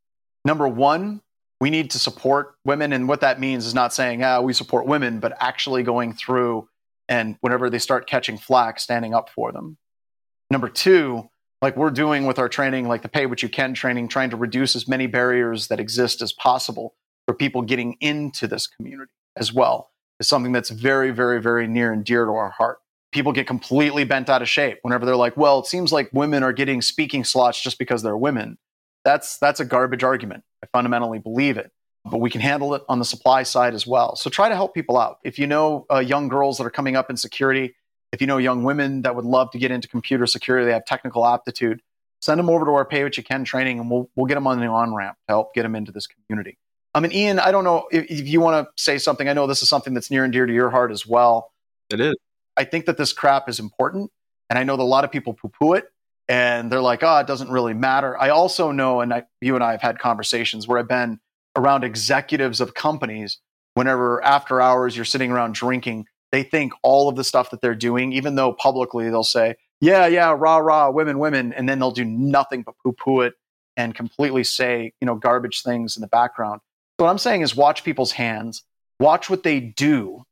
Number 0.43 0.67
1, 0.67 1.21
we 1.59 1.69
need 1.69 1.91
to 1.91 1.99
support 1.99 2.55
women 2.65 2.93
and 2.93 3.07
what 3.07 3.21
that 3.21 3.39
means 3.39 3.65
is 3.65 3.73
not 3.73 3.93
saying, 3.93 4.23
"Ah, 4.23 4.41
we 4.41 4.53
support 4.53 4.85
women," 4.85 5.19
but 5.19 5.37
actually 5.39 5.83
going 5.83 6.13
through 6.13 6.67
and 7.07 7.37
whenever 7.41 7.69
they 7.69 7.79
start 7.79 8.07
catching 8.07 8.37
flack, 8.37 8.79
standing 8.79 9.13
up 9.13 9.29
for 9.29 9.51
them. 9.51 9.77
Number 10.49 10.69
2, 10.69 11.29
like 11.61 11.77
we're 11.77 11.91
doing 11.91 12.25
with 12.25 12.39
our 12.39 12.49
training, 12.49 12.87
like 12.87 13.01
the 13.01 13.09
pay 13.09 13.25
what 13.25 13.41
you 13.41 13.49
can 13.49 13.73
training, 13.73 14.07
trying 14.07 14.29
to 14.31 14.37
reduce 14.37 14.75
as 14.75 14.87
many 14.87 15.07
barriers 15.07 15.67
that 15.67 15.79
exist 15.79 16.21
as 16.21 16.33
possible 16.33 16.95
for 17.25 17.33
people 17.33 17.61
getting 17.61 17.93
into 18.01 18.47
this 18.47 18.67
community 18.67 19.11
as 19.35 19.53
well 19.53 19.91
is 20.19 20.27
something 20.27 20.51
that's 20.51 20.69
very, 20.69 21.11
very, 21.11 21.41
very 21.41 21.67
near 21.67 21.91
and 21.91 22.05
dear 22.05 22.25
to 22.25 22.31
our 22.31 22.51
heart. 22.51 22.79
People 23.11 23.31
get 23.31 23.47
completely 23.47 24.03
bent 24.03 24.29
out 24.29 24.41
of 24.41 24.49
shape 24.49 24.79
whenever 24.81 25.05
they're 25.05 25.15
like, 25.15 25.37
well, 25.37 25.59
it 25.59 25.65
seems 25.65 25.91
like 25.91 26.09
women 26.13 26.43
are 26.43 26.53
getting 26.53 26.81
speaking 26.81 27.23
slots 27.23 27.61
just 27.61 27.79
because 27.79 28.03
they're 28.03 28.17
women. 28.17 28.57
That's 29.03 29.37
that's 29.37 29.59
a 29.59 29.65
garbage 29.65 30.03
argument. 30.03 30.43
I 30.65 30.77
fundamentally 30.77 31.19
believe 31.19 31.57
it. 31.57 31.71
But 32.09 32.19
we 32.19 32.29
can 32.29 32.41
handle 32.41 32.75
it 32.75 32.83
on 32.87 32.99
the 32.99 33.05
supply 33.05 33.43
side 33.43 33.73
as 33.73 33.87
well. 33.87 34.15
So 34.15 34.29
try 34.29 34.47
to 34.47 34.55
help 34.55 34.75
people 34.75 34.97
out. 34.97 35.17
If 35.23 35.39
you 35.39 35.47
know 35.47 35.87
uh, 35.91 35.99
young 35.99 36.27
girls 36.27 36.59
that 36.59 36.65
are 36.65 36.71
coming 36.71 36.95
up 36.95 37.09
in 37.09 37.17
security, 37.17 37.75
if 38.11 38.21
you 38.21 38.27
know 38.27 38.37
young 38.37 38.63
women 38.63 39.01
that 39.01 39.15
would 39.15 39.25
love 39.25 39.49
to 39.51 39.57
get 39.57 39.71
into 39.71 39.87
computer 39.87 40.27
security, 40.27 40.67
they 40.67 40.73
have 40.73 40.85
technical 40.85 41.25
aptitude, 41.25 41.81
send 42.21 42.39
them 42.39 42.47
over 42.49 42.63
to 42.65 42.71
our 42.71 42.85
Pay 42.85 43.03
What 43.03 43.17
You 43.17 43.23
Can 43.23 43.43
training 43.43 43.79
and 43.79 43.89
we'll, 43.89 44.09
we'll 44.15 44.27
get 44.27 44.35
them 44.35 44.45
on 44.45 44.59
the 44.59 44.67
on 44.67 44.93
ramp 44.93 45.17
to 45.27 45.33
help 45.33 45.55
get 45.55 45.63
them 45.63 45.75
into 45.75 45.91
this 45.91 46.05
community. 46.05 46.59
I 46.93 46.99
mean, 46.99 47.11
Ian, 47.11 47.39
I 47.39 47.51
don't 47.51 47.63
know 47.63 47.87
if, 47.91 48.05
if 48.05 48.27
you 48.27 48.39
want 48.39 48.67
to 48.67 48.81
say 48.81 48.99
something. 48.99 49.27
I 49.27 49.33
know 49.33 49.47
this 49.47 49.63
is 49.63 49.69
something 49.69 49.95
that's 49.95 50.11
near 50.11 50.23
and 50.23 50.31
dear 50.31 50.45
to 50.45 50.53
your 50.53 50.69
heart 50.69 50.91
as 50.91 51.07
well. 51.07 51.51
It 51.89 51.99
is. 51.99 52.15
I 52.55 52.65
think 52.65 52.85
that 52.85 52.97
this 52.97 53.13
crap 53.13 53.49
is 53.49 53.59
important. 53.59 54.11
And 54.49 54.59
I 54.59 54.63
know 54.63 54.77
that 54.77 54.83
a 54.83 54.85
lot 54.85 55.03
of 55.03 55.11
people 55.11 55.33
poo 55.33 55.49
poo 55.49 55.73
it 55.73 55.85
and 56.27 56.71
they're 56.71 56.81
like, 56.81 57.03
oh, 57.03 57.17
it 57.17 57.27
doesn't 57.27 57.49
really 57.49 57.73
matter. 57.73 58.19
I 58.19 58.29
also 58.29 58.71
know, 58.71 59.01
and 59.01 59.13
I, 59.13 59.23
you 59.41 59.55
and 59.55 59.63
I 59.63 59.71
have 59.71 59.81
had 59.81 59.99
conversations 59.99 60.67
where 60.67 60.79
I've 60.79 60.87
been 60.87 61.19
around 61.55 61.83
executives 61.83 62.61
of 62.61 62.73
companies 62.73 63.39
whenever 63.75 64.23
after 64.23 64.61
hours 64.61 64.95
you're 64.95 65.05
sitting 65.05 65.31
around 65.31 65.53
drinking, 65.53 66.05
they 66.31 66.43
think 66.43 66.73
all 66.81 67.07
of 67.07 67.15
the 67.15 67.23
stuff 67.23 67.51
that 67.51 67.61
they're 67.61 67.75
doing, 67.75 68.13
even 68.13 68.35
though 68.35 68.53
publicly 68.53 69.09
they'll 69.09 69.23
say, 69.23 69.55
yeah, 69.81 70.07
yeah, 70.07 70.35
rah, 70.37 70.57
rah, 70.57 70.89
women, 70.89 71.19
women, 71.19 71.53
and 71.53 71.67
then 71.67 71.79
they'll 71.79 71.91
do 71.91 72.05
nothing 72.05 72.63
but 72.63 72.75
poo 72.83 72.93
poo 72.93 73.21
it 73.21 73.33
and 73.77 73.93
completely 73.93 74.43
say, 74.43 74.93
you 75.01 75.05
know, 75.05 75.15
garbage 75.15 75.61
things 75.63 75.97
in 75.97 76.01
the 76.01 76.07
background 76.07 76.61
what 76.97 77.09
I'm 77.09 77.17
saying 77.17 77.41
is 77.41 77.55
watch 77.55 77.83
people's 77.83 78.11
hands, 78.11 78.63
watch 78.99 79.29
what 79.29 79.43
they 79.43 79.59
do. 79.59 80.23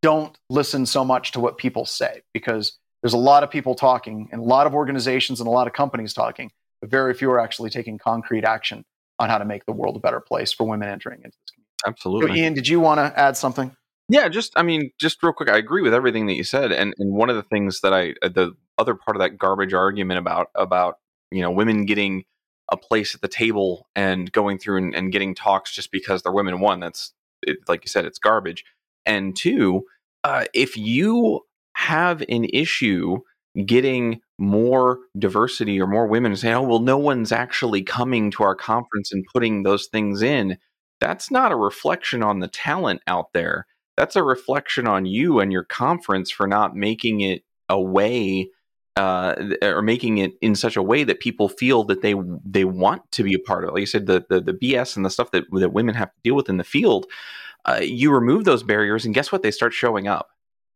Don't 0.00 0.36
listen 0.48 0.86
so 0.86 1.04
much 1.04 1.32
to 1.32 1.40
what 1.40 1.58
people 1.58 1.86
say 1.86 2.22
because 2.32 2.78
there's 3.02 3.14
a 3.14 3.18
lot 3.18 3.42
of 3.42 3.50
people 3.50 3.74
talking 3.74 4.28
and 4.32 4.40
a 4.40 4.44
lot 4.44 4.66
of 4.66 4.74
organizations 4.74 5.40
and 5.40 5.48
a 5.48 5.50
lot 5.50 5.66
of 5.66 5.72
companies 5.72 6.14
talking, 6.14 6.50
but 6.80 6.90
very 6.90 7.14
few 7.14 7.30
are 7.30 7.40
actually 7.40 7.70
taking 7.70 7.98
concrete 7.98 8.44
action 8.44 8.84
on 9.18 9.28
how 9.28 9.38
to 9.38 9.44
make 9.44 9.66
the 9.66 9.72
world 9.72 9.96
a 9.96 10.00
better 10.00 10.20
place 10.20 10.52
for 10.52 10.66
women 10.66 10.88
entering 10.88 11.18
into 11.18 11.36
this 11.42 11.50
community. 11.50 11.70
Absolutely. 11.86 12.28
So 12.28 12.34
Ian, 12.34 12.54
did 12.54 12.68
you 12.68 12.80
want 12.80 12.98
to 12.98 13.18
add 13.18 13.36
something? 13.36 13.76
Yeah, 14.08 14.28
just 14.28 14.52
I 14.56 14.62
mean, 14.62 14.90
just 14.98 15.22
real 15.22 15.32
quick, 15.32 15.48
I 15.48 15.56
agree 15.56 15.82
with 15.82 15.94
everything 15.94 16.26
that 16.26 16.34
you 16.34 16.44
said, 16.44 16.72
and 16.72 16.92
and 16.98 17.14
one 17.14 17.30
of 17.30 17.36
the 17.36 17.42
things 17.42 17.80
that 17.80 17.94
I 17.94 18.14
the 18.22 18.54
other 18.78 18.94
part 18.94 19.16
of 19.16 19.20
that 19.20 19.38
garbage 19.38 19.72
argument 19.72 20.18
about 20.18 20.48
about 20.54 20.98
you 21.30 21.40
know 21.40 21.50
women 21.50 21.86
getting 21.86 22.24
a 22.70 22.76
place 22.76 23.14
at 23.14 23.20
the 23.20 23.28
table 23.28 23.88
and 23.94 24.30
going 24.32 24.58
through 24.58 24.78
and, 24.78 24.94
and 24.94 25.12
getting 25.12 25.34
talks 25.34 25.72
just 25.72 25.92
because 25.92 26.22
they're 26.22 26.32
women. 26.32 26.60
One, 26.60 26.80
that's 26.80 27.12
it, 27.42 27.58
like 27.68 27.84
you 27.84 27.88
said, 27.88 28.04
it's 28.04 28.18
garbage. 28.18 28.64
And 29.06 29.36
two, 29.36 29.84
uh, 30.24 30.44
if 30.54 30.76
you 30.76 31.42
have 31.82 32.22
an 32.28 32.44
issue 32.52 33.18
getting 33.66 34.20
more 34.38 35.00
diversity 35.18 35.80
or 35.80 35.86
more 35.86 36.06
women 36.06 36.34
say, 36.36 36.52
oh, 36.52 36.62
well, 36.62 36.78
no 36.78 36.96
one's 36.96 37.32
actually 37.32 37.82
coming 37.82 38.30
to 38.30 38.42
our 38.42 38.54
conference 38.54 39.12
and 39.12 39.26
putting 39.32 39.62
those 39.62 39.86
things 39.86 40.22
in, 40.22 40.58
that's 41.00 41.30
not 41.30 41.52
a 41.52 41.56
reflection 41.56 42.22
on 42.22 42.38
the 42.38 42.48
talent 42.48 43.02
out 43.06 43.32
there. 43.34 43.66
That's 43.96 44.16
a 44.16 44.22
reflection 44.22 44.86
on 44.86 45.04
you 45.06 45.40
and 45.40 45.52
your 45.52 45.64
conference 45.64 46.30
for 46.30 46.46
not 46.46 46.74
making 46.74 47.20
it 47.20 47.42
a 47.68 47.80
way 47.80 48.48
uh, 48.96 49.34
or 49.62 49.82
making 49.82 50.18
it 50.18 50.32
in 50.40 50.54
such 50.54 50.76
a 50.76 50.82
way 50.82 51.02
that 51.02 51.20
people 51.20 51.48
feel 51.48 51.82
that 51.84 52.02
they 52.02 52.14
they 52.44 52.64
want 52.64 53.10
to 53.12 53.22
be 53.22 53.34
a 53.34 53.38
part 53.38 53.64
of 53.64 53.70
it. 53.70 53.72
Like 53.72 53.80
you 53.80 53.86
said, 53.86 54.06
the, 54.06 54.24
the 54.28 54.40
the 54.40 54.52
BS 54.52 54.96
and 54.96 55.04
the 55.04 55.10
stuff 55.10 55.30
that 55.30 55.44
that 55.52 55.72
women 55.72 55.94
have 55.94 56.12
to 56.12 56.20
deal 56.22 56.34
with 56.34 56.50
in 56.50 56.58
the 56.58 56.64
field, 56.64 57.06
uh, 57.64 57.80
you 57.82 58.12
remove 58.12 58.44
those 58.44 58.62
barriers, 58.62 59.06
and 59.06 59.14
guess 59.14 59.32
what? 59.32 59.42
They 59.42 59.50
start 59.50 59.72
showing 59.72 60.08
up 60.08 60.31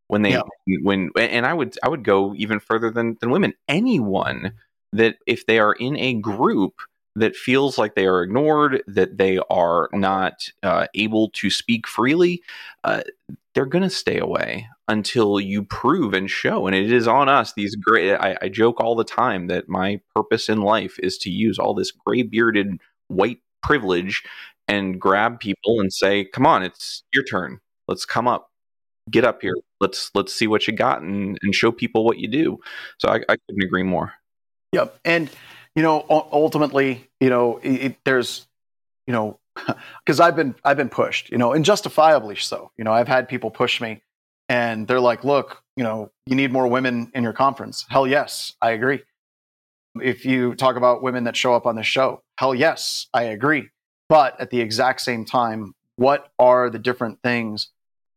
when 0.08 0.22
they 0.22 0.32
yeah. 0.32 0.42
when 0.82 1.10
and 1.16 1.46
I 1.46 1.54
would 1.54 1.76
I 1.82 1.88
would 1.88 2.04
go 2.04 2.34
even 2.36 2.60
further 2.60 2.90
than 2.90 3.16
than 3.20 3.30
women. 3.30 3.54
Anyone 3.68 4.52
that 4.92 5.16
if 5.26 5.46
they 5.46 5.58
are 5.58 5.74
in 5.74 5.96
a 5.96 6.14
group 6.14 6.80
that 7.16 7.34
feels 7.34 7.78
like 7.78 7.94
they 7.94 8.06
are 8.06 8.22
ignored, 8.22 8.82
that 8.86 9.16
they 9.16 9.38
are 9.50 9.88
not 9.92 10.48
uh, 10.62 10.86
able 10.94 11.30
to 11.30 11.48
speak 11.50 11.86
freely, 11.86 12.42
uh, 12.84 13.02
they're 13.54 13.64
going 13.64 13.82
to 13.82 13.90
stay 13.90 14.18
away 14.18 14.68
until 14.86 15.40
you 15.40 15.62
prove 15.62 16.12
and 16.12 16.30
show. 16.30 16.66
And 16.66 16.76
it 16.76 16.92
is 16.92 17.08
on 17.08 17.28
us. 17.28 17.54
These 17.54 17.74
great, 17.74 18.14
I, 18.14 18.36
I 18.42 18.48
joke 18.50 18.80
all 18.80 18.94
the 18.94 19.02
time 19.02 19.46
that 19.46 19.66
my 19.66 20.00
purpose 20.14 20.50
in 20.50 20.60
life 20.60 20.98
is 21.02 21.16
to 21.18 21.30
use 21.30 21.58
all 21.58 21.74
this 21.74 21.90
gray 21.90 22.22
bearded 22.22 22.78
white 23.08 23.38
privilege 23.62 24.22
and 24.68 25.00
grab 25.00 25.40
people 25.40 25.80
and 25.80 25.92
say, 25.92 26.24
"Come 26.24 26.46
on, 26.46 26.62
it's 26.62 27.02
your 27.14 27.24
turn. 27.24 27.60
Let's 27.88 28.04
come 28.04 28.28
up, 28.28 28.50
get 29.10 29.24
up 29.24 29.42
here. 29.42 29.54
Let's 29.80 30.10
let's 30.14 30.34
see 30.34 30.46
what 30.46 30.66
you 30.66 30.74
got 30.74 31.02
and, 31.02 31.38
and 31.42 31.54
show 31.54 31.72
people 31.72 32.04
what 32.04 32.18
you 32.18 32.28
do." 32.28 32.60
So 32.98 33.08
I, 33.08 33.16
I 33.28 33.36
couldn't 33.36 33.62
agree 33.62 33.82
more. 33.82 34.12
Yep, 34.72 34.98
and 35.04 35.30
you 35.74 35.82
know, 35.82 36.04
ultimately, 36.08 37.08
you 37.20 37.28
know, 37.28 37.60
it, 37.62 37.96
there's, 38.04 38.46
you 39.06 39.12
know, 39.12 39.38
because 40.04 40.20
I've 40.20 40.34
been 40.34 40.54
I've 40.64 40.76
been 40.76 40.88
pushed, 40.88 41.30
you 41.30 41.38
know, 41.38 41.52
and 41.52 41.64
justifiably 41.64 42.36
so. 42.36 42.72
You 42.76 42.84
know, 42.84 42.92
I've 42.92 43.08
had 43.08 43.28
people 43.28 43.50
push 43.50 43.80
me, 43.80 44.02
and 44.48 44.88
they're 44.88 45.00
like, 45.00 45.22
"Look, 45.22 45.62
you 45.76 45.84
know, 45.84 46.10
you 46.26 46.34
need 46.34 46.52
more 46.52 46.66
women 46.66 47.12
in 47.14 47.22
your 47.22 47.34
conference." 47.34 47.84
Hell 47.88 48.06
yes, 48.06 48.54
I 48.60 48.70
agree. 48.70 49.02
If 50.00 50.24
you 50.24 50.54
talk 50.54 50.76
about 50.76 51.02
women 51.02 51.24
that 51.24 51.36
show 51.36 51.54
up 51.54 51.66
on 51.66 51.76
the 51.76 51.82
show, 51.82 52.22
hell 52.38 52.54
yes, 52.54 53.06
I 53.14 53.24
agree. 53.24 53.68
But 54.08 54.40
at 54.40 54.50
the 54.50 54.60
exact 54.60 55.00
same 55.00 55.24
time, 55.24 55.74
what 55.96 56.30
are 56.38 56.70
the 56.70 56.78
different 56.78 57.20
things? 57.22 57.68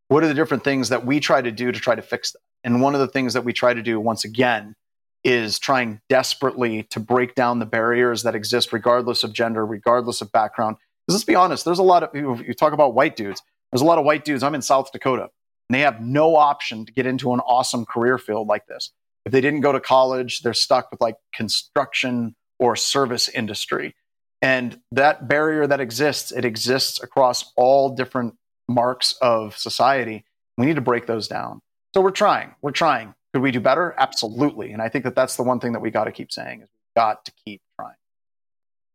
What 0.10 0.24
are 0.24 0.28
the 0.28 0.34
different 0.34 0.64
things 0.64 0.90
that 0.90 1.06
we 1.06 1.20
try 1.20 1.42
to 1.42 1.52
do 1.52 1.72
to 1.72 1.80
try 1.80 1.96
to 1.96 2.02
fix 2.02 2.32
that? 2.32 2.40
And 2.64 2.82
one 2.82 2.96
of 2.96 3.00
the 3.00 3.08
things 3.08 3.34
that 3.36 3.46
we 3.46 3.54
try 3.54 3.74
to 3.74 3.82
do 3.82 4.00
once 4.00 4.26
again 4.26 4.76
is 5.24 5.60
trying 5.60 6.02
desperately 6.10 6.84
to 6.84 7.00
break 7.00 7.36
down 7.36 7.60
the 7.60 7.66
barriers 7.66 8.24
that 8.24 8.36
exist, 8.36 8.74
regardless 8.74 9.24
of 9.24 9.34
gender, 9.34 9.66
regardless 9.66 10.22
of 10.22 10.32
background, 10.32 10.78
Because 11.10 11.22
let's 11.22 11.26
be 11.26 11.34
honest, 11.34 11.66
there's 11.66 11.80
a 11.80 11.84
lot 11.84 12.04
of 12.04 12.14
people, 12.14 12.40
you 12.40 12.54
talk 12.54 12.72
about 12.72 12.94
white 12.94 13.16
dudes, 13.16 13.42
there's 13.72 13.82
a 13.82 13.86
lot 13.86 13.98
of 13.98 14.06
white 14.06 14.24
dudes. 14.24 14.44
I'm 14.44 14.54
in 14.54 14.62
South 14.62 14.92
Dakota, 14.92 15.24
and 15.24 15.72
they 15.72 15.80
have 15.80 16.02
no 16.02 16.36
option 16.36 16.86
to 16.86 16.92
get 16.92 17.08
into 17.08 17.34
an 17.34 17.40
awesome 17.40 17.84
career 17.84 18.20
field 18.20 18.48
like 18.48 18.68
this. 18.68 18.92
If 19.26 19.32
they 19.32 19.42
didn't 19.42 19.62
go 19.62 19.72
to 19.72 19.80
college, 19.80 20.42
they're 20.42 20.54
stuck 20.54 20.92
with 20.92 21.02
like 21.02 21.16
construction 21.34 22.36
or 22.60 22.76
service 22.76 23.28
industry. 23.28 23.96
And 24.42 24.80
that 24.92 25.28
barrier 25.28 25.66
that 25.66 25.80
exists, 25.80 26.32
it 26.32 26.46
exists 26.46 27.02
across 27.02 27.54
all 27.56 27.90
different 27.90 28.36
marks 28.70 29.16
of 29.22 29.58
society. 29.58 30.24
We 30.58 30.66
need 30.66 30.76
to 30.76 30.82
break 30.82 31.08
those 31.08 31.28
down. 31.28 31.62
So 31.94 32.02
we're 32.02 32.12
trying. 32.12 32.56
We're 32.62 32.72
trying. 32.72 33.16
Could 33.34 33.42
we 33.42 33.52
do 33.52 33.60
better? 33.60 33.96
Absolutely. 33.98 34.72
And 34.72 34.82
I 34.82 34.90
think 34.90 35.04
that 35.04 35.16
that's 35.16 35.36
the 35.36 35.44
one 35.44 35.60
thing 35.60 35.74
that 35.74 35.82
we 35.82 35.92
got 35.92 36.06
to 36.06 36.12
keep 36.12 36.32
saying 36.32 36.62
is 36.62 36.70
we've 36.72 37.02
got 37.02 37.26
to 37.26 37.32
keep 37.46 37.62
trying. 37.80 37.96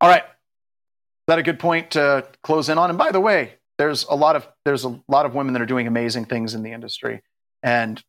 All 0.01 0.09
right. 0.09 0.25
Is 0.25 1.27
that 1.29 1.39
a 1.39 1.43
good 1.43 1.59
point 1.59 1.93
to 1.93 2.27
close 2.43 2.69
in 2.69 2.79
on? 2.79 2.91
And 2.91 2.99
by 2.99 3.11
the 3.11 3.21
way, 3.21 3.55
there's 3.79 4.05
a 4.05 4.15
lot 4.15 4.37
of 4.37 4.47
there's 4.65 4.85
a 4.85 5.01
lot 5.09 5.27
of 5.27 5.35
women 5.35 5.53
that 5.55 5.63
are 5.63 5.67
doing 5.67 5.87
amazing 5.87 6.27
things 6.27 6.55
in 6.55 6.63
the 6.63 6.73
industry, 6.73 7.23
and 7.63 8.03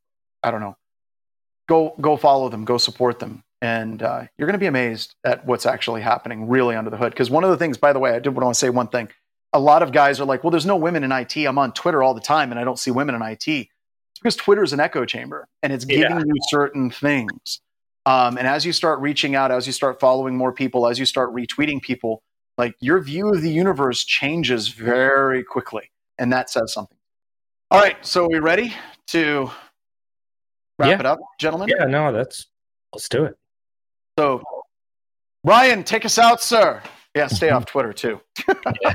I 0.43 0.51
don't 0.51 0.61
know. 0.61 0.76
Go 1.68 1.95
go 1.99 2.18
follow 2.18 2.49
them. 2.49 2.66
Go 2.66 2.78
support 2.78 3.20
them, 3.20 3.43
and 3.61 4.03
uh, 4.03 4.26
you're 4.38 4.47
going 4.47 4.53
to 4.53 4.59
be 4.59 4.68
amazed 4.68 5.16
at 5.24 5.45
what's 5.45 5.66
actually 5.66 6.01
happening 6.01 6.47
really 6.47 6.76
under 6.76 6.89
the 6.89 6.97
hood. 6.97 7.11
Because 7.11 7.30
one 7.30 7.43
of 7.43 7.49
the 7.49 7.57
things, 7.57 7.78
by 7.78 7.93
the 7.93 7.99
way, 7.99 8.11
I 8.11 8.20
did 8.20 8.30
want 8.36 8.53
to 8.53 8.59
say 8.59 8.70
one 8.70 8.88
thing. 8.88 9.09
A 9.54 9.60
lot 9.60 9.82
of 9.84 9.91
guys 9.91 10.20
are 10.20 10.26
like, 10.26 10.43
"Well, 10.43 10.52
there's 10.52 10.66
no 10.66 10.76
women 10.76 11.04
in 11.04 11.12
IT. 11.12 11.38
I'm 11.38 11.58
on 11.58 11.72
Twitter 11.72 12.04
all 12.04 12.14
the 12.14 12.22
time, 12.22 12.52
and 12.52 12.60
I 12.60 12.64
don't 12.64 12.80
see 12.80 12.91
women 12.91 13.16
in 13.16 13.22
IT." 13.22 13.48
It's 13.48 14.20
because 14.22 14.36
Twitter 14.36 14.64
is 14.64 14.74
an 14.74 14.80
echo 14.80 15.06
chamber, 15.06 15.48
and 15.64 15.72
it's 15.72 15.86
giving 15.86 16.18
yeah. 16.18 16.24
you 16.26 16.36
certain 16.50 16.89
things. 16.89 17.62
Um, 18.06 18.38
and 18.38 18.48
as 18.48 18.66
you 18.66 18.72
start 18.72 19.00
reaching 19.00 19.36
out, 19.36 19.52
as 19.52 19.66
you 19.66 19.74
start 19.74 20.00
following 20.00 20.38
more 20.38 20.54
people, 20.54 20.88
as 20.88 21.00
you 21.00 21.06
start 21.06 21.34
retweeting 21.34 21.82
people, 21.82 22.22
like 22.58 22.76
your 22.80 23.00
view 23.02 23.30
of 23.30 23.41
the 23.41 23.50
universe 23.50 24.04
changes 24.04 24.68
very 24.68 25.43
quickly. 25.43 25.91
And 26.18 26.32
that 26.32 26.50
says 26.50 26.74
something. 26.74 26.98
All 27.72 27.80
right. 27.80 27.98
So 28.06 28.26
are 28.26 28.30
we 28.30 28.39
ready 28.39 28.74
to 29.08 29.50
wrap 30.80 30.89
yeah. 30.89 31.00
it 31.00 31.06
up, 31.06 31.20
gentlemen? 31.39 31.70
Yeah, 31.78 31.86
no, 31.86 32.12
that's 32.12 32.48
let's 32.93 33.10
do 33.10 33.26
it. 33.26 33.36
So 34.18 34.41
Ryan, 35.43 35.84
take 35.84 36.06
us 36.06 36.18
out, 36.18 36.41
sir. 36.41 36.82
Yeah, 37.16 37.28
stay 37.28 37.50
off 37.50 37.66
Twitter 37.66 37.91
too. 37.91 38.22
yeah. 38.82 38.93